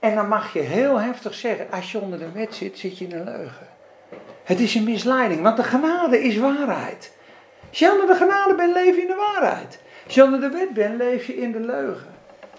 En 0.01 0.15
dan 0.15 0.29
mag 0.29 0.53
je 0.53 0.61
heel 0.61 1.01
heftig 1.01 1.35
zeggen, 1.35 1.71
als 1.71 1.93
je 1.93 1.99
onder 1.99 2.19
de 2.19 2.33
wet 2.33 2.55
zit, 2.55 2.79
zit 2.79 2.99
je 2.99 3.05
in 3.05 3.13
een 3.13 3.25
leugen. 3.25 3.76
Het 4.47 4.61
is 4.61 4.75
een 4.75 4.85
misleiding, 4.85 5.43
want 5.43 5.57
de 5.57 5.65
genade 5.65 6.23
is 6.23 6.37
waarheid. 6.37 7.13
Als 7.69 7.79
je 7.79 7.93
onder 7.93 8.07
de 8.07 8.15
genade 8.15 8.55
bent, 8.55 8.73
leef 8.73 8.95
je 8.95 9.01
in 9.01 9.07
de 9.07 9.33
waarheid. 9.35 9.79
Als 10.05 10.15
je 10.15 10.23
onder 10.23 10.41
de 10.41 10.51
wet 10.51 10.73
bent, 10.75 10.97
leef 10.97 11.27
je 11.27 11.37
in 11.37 11.53
de 11.53 11.61
leugen. 11.61 12.15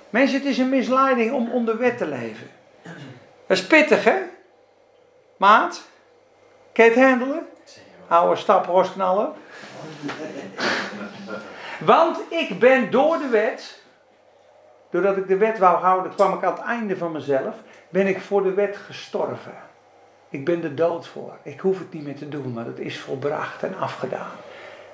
Mensen, 0.09 0.37
het 0.37 0.47
is 0.47 0.57
een 0.57 0.69
misleiding 0.69 1.31
om 1.31 1.51
onder 1.51 1.77
wet 1.77 1.97
te 1.97 2.07
leven. 2.07 2.49
Dat 3.47 3.57
is 3.57 3.67
pittig, 3.67 4.03
hè? 4.03 4.17
Maat? 5.37 5.87
Kan 6.73 6.85
je 6.85 6.91
het 6.91 6.99
handelen? 6.99 7.47
Oude 8.07 8.91
knallen. 8.93 9.33
Want 11.79 12.19
ik 12.29 12.59
ben 12.59 12.91
door 12.91 13.17
de 13.17 13.27
wet, 13.27 13.81
doordat 14.89 15.17
ik 15.17 15.27
de 15.27 15.37
wet 15.37 15.57
wou 15.57 15.77
houden, 15.77 16.15
kwam 16.15 16.33
ik 16.33 16.43
aan 16.43 16.53
het 16.53 16.63
einde 16.63 16.97
van 16.97 17.11
mezelf, 17.11 17.55
ben 17.89 18.07
ik 18.07 18.21
voor 18.21 18.43
de 18.43 18.53
wet 18.53 18.77
gestorven. 18.77 19.66
Ik 20.29 20.45
ben 20.45 20.63
er 20.63 20.75
dood 20.75 21.07
voor. 21.07 21.37
Ik 21.43 21.59
hoef 21.59 21.79
het 21.79 21.93
niet 21.93 22.03
meer 22.03 22.15
te 22.15 22.29
doen, 22.29 22.53
maar 22.53 22.65
het 22.65 22.79
is 22.79 22.99
volbracht 22.99 23.63
en 23.63 23.77
afgedaan. 23.77 24.31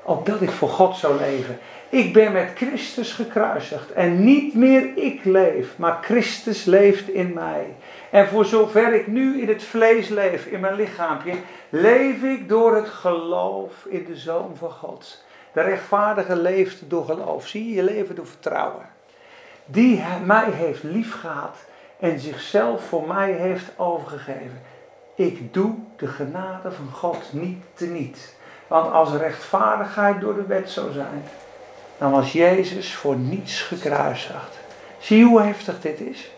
Opdat 0.04 0.42
ik 0.42 0.50
voor 0.50 0.70
God 0.70 0.98
zou 0.98 1.20
leven. 1.20 1.60
Ik 1.90 2.14
ben 2.14 2.32
met 2.32 2.52
Christus 2.56 3.14
gekruisigd. 3.14 3.92
En 3.92 4.24
niet 4.24 4.54
meer 4.54 4.98
ik 4.98 5.24
leef, 5.24 5.78
maar 5.78 6.00
Christus 6.02 6.66
leeft 6.66 7.10
in 7.10 7.34
mij. 7.34 7.66
En 8.10 8.28
voor 8.28 8.46
zover 8.46 8.94
ik 8.94 9.08
nu 9.08 9.42
in 9.42 9.48
het 9.48 9.64
vlees 9.64 10.08
leef, 10.08 10.46
in 10.46 10.60
mijn 10.60 10.76
lichaampje, 10.76 11.34
leef 11.70 12.24
ik 12.24 12.50
door 12.50 12.76
het 12.76 12.88
geloof 12.88 13.86
in 13.86 14.06
de 14.06 14.16
Zoon 14.16 14.56
van 14.58 14.72
God. 14.72 15.24
De 15.54 15.62
rechtvaardige 15.62 16.36
leeft 16.36 16.90
door 16.90 17.06
geloof. 17.06 17.48
Zie 17.48 17.68
je, 17.68 17.74
je 17.74 17.84
leven 17.84 18.16
door 18.16 18.28
vertrouwen. 18.28 18.90
Die 19.66 20.04
mij 20.26 20.52
heeft 20.52 20.84
liefgehad 20.84 21.58
en 22.00 22.20
zichzelf 22.20 22.84
voor 22.84 23.08
mij 23.08 23.32
heeft 23.32 23.72
overgegeven. 23.78 24.62
Ik 25.16 25.54
doe 25.54 25.74
de 25.98 26.08
genade 26.08 26.72
van 26.72 26.90
God 26.92 27.24
niet 27.32 27.64
teniet. 27.74 28.36
Want 28.68 28.92
als 28.92 29.14
rechtvaardigheid 29.14 30.22
door 30.22 30.36
de 30.36 30.46
wet 30.46 30.70
zou 30.70 30.92
zijn, 30.92 31.24
dan 31.98 32.12
was 32.12 32.32
Jezus 32.32 32.96
voor 32.96 33.16
niets 33.16 33.62
gekruisigd. 33.62 34.60
Zie 35.00 35.26
hoe 35.26 35.42
heftig 35.42 35.82
dit 35.82 36.00
is? 36.00 36.32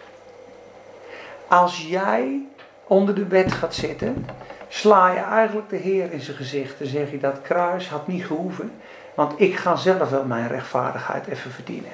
Als 1.48 1.88
jij 1.88 2.42
onder 2.88 3.16
de 3.16 3.28
wet 3.28 3.52
gaat 3.52 3.74
zitten, 3.74 4.28
sla 4.68 5.12
je 5.12 5.20
eigenlijk 5.20 5.70
de 5.70 5.76
Heer 5.76 6.12
in 6.12 6.22
zijn 6.22 6.38
gezicht 6.38 6.82
en 6.82 6.88
zeg 6.88 7.12
je 7.12 7.20
dat 7.20 7.42
kruis 7.42 7.90
had 7.90 8.08
niet 8.08 8.26
gehoeven, 8.26 8.72
want 9.14 9.40
ik 9.40 9.56
ga 9.56 9.76
zelf 9.76 10.10
wel 10.10 10.26
mijn 10.26 10.48
rechtvaardigheid 10.48 11.28
even 11.28 11.52
verdienen. 11.52 11.92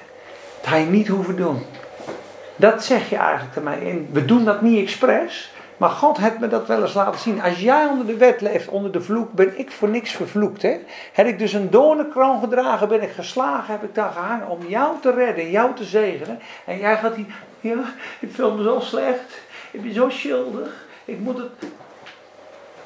Dat 0.61 0.69
hij 0.69 0.83
niet 0.83 1.07
hoeven 1.07 1.35
doen. 1.35 1.65
Dat 2.55 2.83
zeg 2.83 3.09
je 3.09 3.15
eigenlijk 3.15 3.53
te 3.53 3.61
mij. 3.61 4.05
We 4.11 4.25
doen 4.25 4.45
dat 4.45 4.61
niet 4.61 4.81
expres, 4.81 5.53
maar 5.81 5.89
God 5.89 6.17
heeft 6.17 6.39
me 6.39 6.47
dat 6.47 6.67
wel 6.67 6.81
eens 6.81 6.93
laten 6.93 7.19
zien. 7.19 7.41
Als 7.41 7.59
jij 7.59 7.85
onder 7.85 8.05
de 8.05 8.17
wet 8.17 8.41
leeft, 8.41 8.67
onder 8.67 8.91
de 8.91 9.01
vloek, 9.01 9.31
ben 9.31 9.59
ik 9.59 9.71
voor 9.71 9.89
niks 9.89 10.11
vervloekt. 10.11 10.61
Hè? 10.61 10.77
Heb 11.13 11.27
ik 11.27 11.39
dus 11.39 11.53
een 11.53 11.69
doornenkroon 11.69 12.39
gedragen, 12.39 12.87
ben 12.87 13.01
ik 13.01 13.11
geslagen, 13.11 13.73
heb 13.73 13.83
ik 13.83 13.95
daar 13.95 14.11
gehangen 14.11 14.47
om 14.47 14.67
jou 14.67 14.99
te 15.01 15.11
redden, 15.11 15.49
jou 15.49 15.75
te 15.75 15.83
zegenen. 15.83 16.39
En 16.65 16.77
jij 16.77 16.97
gaat 16.97 17.15
die, 17.15 17.25
ja, 17.59 17.83
ik 18.19 18.33
voel 18.33 18.55
me 18.55 18.63
zo 18.63 18.79
slecht, 18.79 19.41
ik 19.71 19.81
ben 19.81 19.93
zo 19.93 20.09
schuldig, 20.09 20.85
ik 21.05 21.19
moet 21.19 21.37
het. 21.37 21.71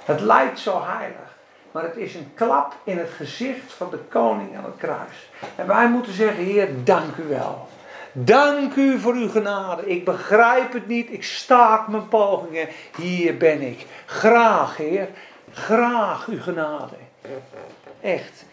Het 0.05 0.21
lijkt 0.21 0.59
zo 0.59 0.83
heilig, 0.85 1.35
maar 1.71 1.83
het 1.83 1.97
is 1.97 2.15
een 2.15 2.31
klap 2.33 2.75
in 2.83 2.97
het 2.97 3.09
gezicht 3.15 3.73
van 3.73 3.89
de 3.89 3.99
koning 4.09 4.57
aan 4.57 4.65
het 4.65 4.77
kruis. 4.77 5.29
En 5.55 5.67
wij 5.67 5.89
moeten 5.89 6.13
zeggen, 6.13 6.43
Heer, 6.43 6.69
dank 6.83 7.15
u 7.15 7.27
wel. 7.27 7.67
Dank 8.18 8.76
u 8.76 8.99
voor 8.99 9.13
uw 9.13 9.30
genade. 9.30 9.86
Ik 9.86 10.05
begrijp 10.05 10.74
het 10.74 10.88
niet. 10.88 11.11
Ik 11.11 11.24
staak 11.24 11.88
mijn 11.88 12.07
pogingen. 12.07 12.68
Hier 12.97 13.38
ben 13.38 13.61
ik. 13.61 13.86
Graag, 14.05 14.78
Heer. 14.78 15.09
Graag 15.51 16.28
uw 16.28 16.41
genade. 16.41 16.95
Echt. 18.01 18.45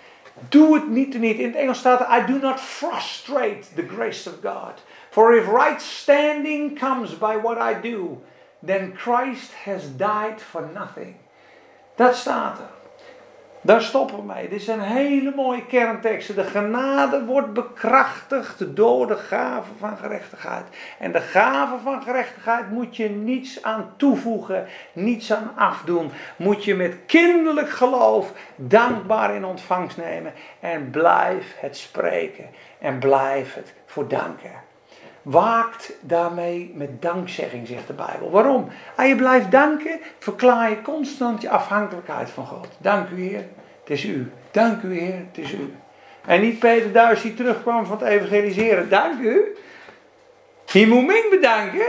Doe 0.49 0.75
het 0.75 0.89
niet 0.89 1.19
niet. 1.19 1.39
In 1.39 1.47
het 1.47 1.57
Engels 1.57 1.79
staat 1.79 2.01
I 2.01 2.33
do 2.33 2.39
not 2.39 2.61
frustrate 2.61 3.75
the 3.75 3.87
grace 3.95 4.31
of 4.31 4.35
God. 4.43 4.83
For 5.11 5.37
if 5.37 5.47
right 5.47 5.83
standing 5.83 6.79
comes 6.79 7.19
by 7.19 7.37
what 7.43 7.57
I 7.57 7.91
do, 7.91 8.23
then 8.67 8.93
Christ 8.97 9.53
has 9.65 9.83
died 9.97 10.43
for 10.51 10.71
nothing. 10.75 11.15
Dat 11.95 12.17
staat 12.17 12.59
er. 12.59 12.82
Daar 13.65 13.83
stoppen 13.83 14.17
we 14.17 14.23
mee. 14.23 14.49
Dit 14.49 14.63
zijn 14.63 14.81
hele 14.81 15.33
mooie 15.37 15.67
kernteksten. 15.67 16.35
De 16.35 16.45
genade 16.45 17.25
wordt 17.25 17.53
bekrachtigd 17.53 18.77
door 18.77 19.07
de 19.07 19.17
gave 19.17 19.71
van 19.79 19.97
gerechtigheid. 19.97 20.65
En 20.99 21.13
de 21.13 21.21
gave 21.21 21.79
van 21.83 22.03
gerechtigheid 22.03 22.71
moet 22.71 22.97
je 22.97 23.09
niets 23.09 23.63
aan 23.63 23.95
toevoegen, 23.97 24.67
niets 24.93 25.33
aan 25.33 25.53
afdoen. 25.57 26.11
Moet 26.37 26.65
je 26.65 26.75
met 26.75 26.97
kinderlijk 27.07 27.71
geloof 27.71 28.33
dankbaar 28.57 29.35
in 29.35 29.45
ontvangst 29.45 29.97
nemen. 29.97 30.33
En 30.61 30.91
blijf 30.91 31.55
het 31.57 31.77
spreken. 31.77 32.47
En 32.79 32.99
blijf 32.99 33.55
het 33.55 33.75
voor 33.87 34.09
danken. 34.09 34.62
Waakt 35.23 35.93
daarmee 36.01 36.73
met 36.75 37.03
dankzegging, 37.03 37.67
zegt 37.67 37.87
de 37.87 37.93
Bijbel. 37.93 38.31
Waarom? 38.31 38.69
Als 38.97 39.09
je 39.09 39.17
blijft 39.17 39.51
danken, 39.51 40.01
verklaar 40.19 40.71
je 40.71 40.83
constant 40.83 41.43
je 41.43 41.51
afhankelijkheid 41.51 42.31
van 42.31 42.47
God. 42.47 42.69
Dank 42.79 43.09
u, 43.11 43.23
Heer. 43.23 43.45
Het 43.81 43.91
is 43.91 44.05
u. 44.05 44.33
Dank 44.51 44.83
u, 44.83 44.99
Heer, 44.99 45.19
het 45.29 45.39
is 45.39 45.53
u. 45.53 45.75
En 46.27 46.41
niet 46.41 46.59
Peter 46.59 46.93
Duis 46.93 47.23
die 47.23 47.35
terugkwam 47.35 47.87
van 47.87 47.99
het 47.99 48.07
evangeliseren. 48.07 48.89
Dank 48.89 49.21
u. 49.21 49.57
Je 50.67 50.87
moet 50.87 51.07
Ming 51.07 51.31
bedanken. 51.31 51.87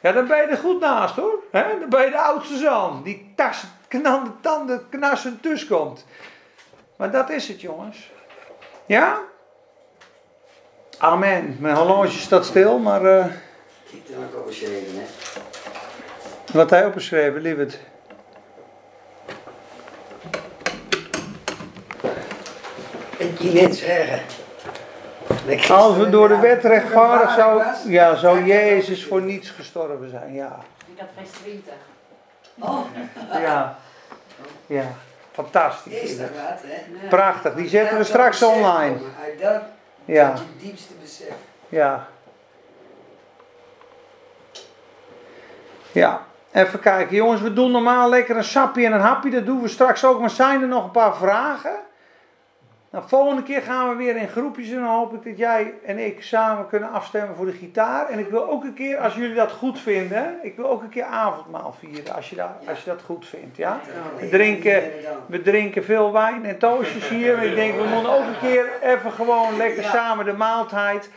Ja, 0.00 0.12
dan 0.12 0.26
ben 0.26 0.36
je 0.36 0.42
er 0.42 0.56
goed 0.56 0.80
naast 0.80 1.16
hoor. 1.16 1.38
Dan 1.52 1.88
ben 1.88 2.04
je 2.04 2.10
de 2.10 2.18
oudste 2.18 2.56
zoon. 2.56 3.02
Die 3.02 3.32
tas, 3.36 3.64
knande 3.88 4.30
tanden, 4.40 4.88
knassen 4.88 5.40
tussenkomt. 5.40 6.06
Maar 6.96 7.10
dat 7.10 7.30
is 7.30 7.48
het 7.48 7.60
jongens. 7.60 8.10
Ja? 8.86 9.18
Amen. 11.02 11.56
Mijn 11.60 11.76
horloge 11.76 12.18
staat 12.18 12.44
stil, 12.44 12.78
maar 12.78 13.04
eh, 13.04 13.24
Kijk 13.90 14.08
er 14.08 14.16
ook 14.24 14.40
opgeschreven, 14.40 14.94
hè. 14.94 15.02
wat 16.52 16.70
hij 16.70 16.86
opgeschreven, 16.86 17.40
lieverd. 17.40 17.78
Ik 23.16 23.38
je 23.38 23.52
net 23.52 23.76
zeggen. 23.76 24.20
Als 25.68 25.96
we 25.96 26.10
door 26.10 26.28
de 26.28 26.38
wet 26.38 26.64
rechtvaardig 26.64 27.34
zou, 27.34 27.62
ja, 27.86 28.14
zou 28.14 28.44
Jezus 28.44 29.04
voor 29.04 29.22
niets 29.22 29.50
gestorven 29.50 30.10
zijn. 30.10 30.34
Ja. 30.34 30.58
Ik 30.94 30.98
had 30.98 31.08
vers 31.16 31.30
20. 31.30 31.72
Oh, 32.58 32.80
Ja. 33.42 33.78
Ja. 34.66 34.84
Fantastisch. 35.32 36.00
is 36.00 36.18
dat 36.18 36.28
wat, 36.28 36.60
hè? 36.62 37.08
Prachtig. 37.08 37.54
Die 37.54 37.68
zetten 37.68 37.98
we 37.98 38.04
straks 38.04 38.42
online. 38.42 38.96
Ja. 40.12 40.30
tot 40.30 40.38
je 40.38 40.66
diepste 40.66 40.92
besef. 41.00 41.34
Ja. 41.68 42.08
Ja. 45.92 46.26
Even 46.52 46.80
kijken, 46.80 47.16
jongens, 47.16 47.40
we 47.40 47.52
doen 47.52 47.70
normaal 47.70 48.08
lekker 48.08 48.36
een 48.36 48.44
sapje 48.44 48.86
en 48.86 48.92
een 48.92 49.00
hapje. 49.00 49.30
Dat 49.30 49.46
doen 49.46 49.62
we 49.62 49.68
straks 49.68 50.04
ook. 50.04 50.20
Maar 50.20 50.30
zijn 50.30 50.62
er 50.62 50.68
nog 50.68 50.84
een 50.84 50.90
paar 50.90 51.16
vragen? 51.16 51.78
Nou, 52.92 53.08
volgende 53.08 53.42
keer 53.42 53.62
gaan 53.62 53.88
we 53.88 53.94
weer 53.94 54.16
in 54.16 54.28
groepjes 54.28 54.70
en 54.70 54.74
dan 54.74 54.84
hoop 54.84 55.14
ik 55.14 55.24
dat 55.24 55.38
jij 55.38 55.74
en 55.84 55.98
ik 55.98 56.22
samen 56.22 56.68
kunnen 56.68 56.90
afstemmen 56.90 57.36
voor 57.36 57.46
de 57.46 57.52
gitaar. 57.52 58.08
En 58.08 58.18
ik 58.18 58.28
wil 58.28 58.50
ook 58.50 58.64
een 58.64 58.74
keer, 58.74 58.98
als 58.98 59.14
jullie 59.14 59.34
dat 59.34 59.52
goed 59.52 59.78
vinden, 59.80 60.38
ik 60.42 60.56
wil 60.56 60.70
ook 60.70 60.82
een 60.82 60.88
keer 60.88 61.04
avondmaal 61.04 61.74
vieren, 61.78 62.14
als 62.14 62.30
je 62.30 62.36
dat, 62.36 62.50
als 62.68 62.84
je 62.84 62.90
dat 62.90 63.02
goed 63.02 63.26
vindt, 63.26 63.56
ja? 63.56 63.80
We 64.18 64.28
drinken, 64.28 64.82
we 65.26 65.42
drinken 65.42 65.84
veel 65.84 66.12
wijn 66.12 66.44
en 66.44 66.58
toastjes 66.58 67.08
hier. 67.08 67.36
Maar 67.36 67.46
ik 67.46 67.54
denk, 67.54 67.74
we 67.74 67.84
moeten 67.84 68.12
ook 68.12 68.26
een 68.26 68.48
keer 68.48 68.66
even 68.82 69.12
gewoon 69.12 69.56
lekker 69.56 69.84
samen 69.84 70.24
de 70.24 70.32
maaltijd. 70.32 71.10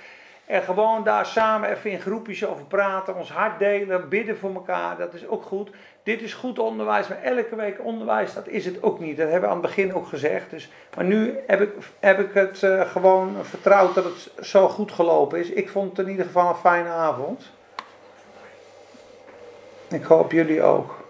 En 0.45 0.61
gewoon 0.61 1.03
daar 1.03 1.25
samen 1.25 1.69
even 1.69 1.91
in 1.91 2.01
groepjes 2.01 2.45
over 2.45 2.65
praten. 2.65 3.15
Ons 3.15 3.31
hart 3.31 3.59
delen, 3.59 4.09
bidden 4.09 4.37
voor 4.37 4.53
elkaar. 4.53 4.97
Dat 4.97 5.13
is 5.13 5.27
ook 5.27 5.43
goed. 5.43 5.69
Dit 6.03 6.21
is 6.21 6.33
goed 6.33 6.59
onderwijs, 6.59 7.07
maar 7.07 7.21
elke 7.21 7.55
week 7.55 7.77
onderwijs, 7.83 8.33
dat 8.33 8.47
is 8.47 8.65
het 8.65 8.83
ook 8.83 8.99
niet. 8.99 9.17
Dat 9.17 9.29
hebben 9.29 9.49
we 9.49 9.55
aan 9.55 9.61
het 9.61 9.75
begin 9.75 9.93
ook 9.93 10.07
gezegd. 10.07 10.49
Dus, 10.49 10.69
maar 10.95 11.05
nu 11.05 11.35
heb 11.47 11.61
ik, 11.61 11.69
heb 11.99 12.19
ik 12.19 12.33
het 12.33 12.63
eh, 12.63 12.91
gewoon 12.91 13.35
vertrouwd 13.41 13.95
dat 13.95 14.03
het 14.03 14.45
zo 14.45 14.69
goed 14.69 14.91
gelopen 14.91 15.39
is. 15.39 15.49
Ik 15.49 15.69
vond 15.69 15.97
het 15.97 16.05
in 16.05 16.11
ieder 16.11 16.25
geval 16.25 16.49
een 16.49 16.55
fijne 16.55 16.89
avond. 16.89 17.51
Ik 19.87 20.03
hoop 20.03 20.31
jullie 20.31 20.61
ook. 20.61 21.03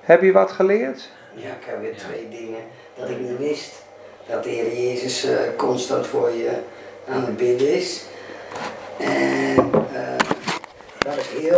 Heb 0.00 0.22
je 0.22 0.32
wat 0.32 0.50
geleerd? 0.50 1.10
Ja, 1.34 1.48
ik 1.48 1.64
heb 1.64 1.80
weer 1.80 1.96
twee 1.96 2.28
dingen 2.28 2.60
dat 2.94 3.08
ik 3.08 3.20
niet 3.20 3.38
wist. 3.38 3.84
Dat 4.26 4.42
de 4.42 4.50
Heer 4.50 4.88
Jezus 4.88 5.24
eh, 5.24 5.38
constant 5.56 6.06
voor 6.06 6.30
je 6.30 6.58
aan 7.08 7.24
het 7.24 7.36
bidden 7.36 7.74
is. 7.74 8.04
En 8.98 9.56
eh, 9.92 10.16
dat 10.98 11.16
ik 11.16 11.40
heel 11.40 11.54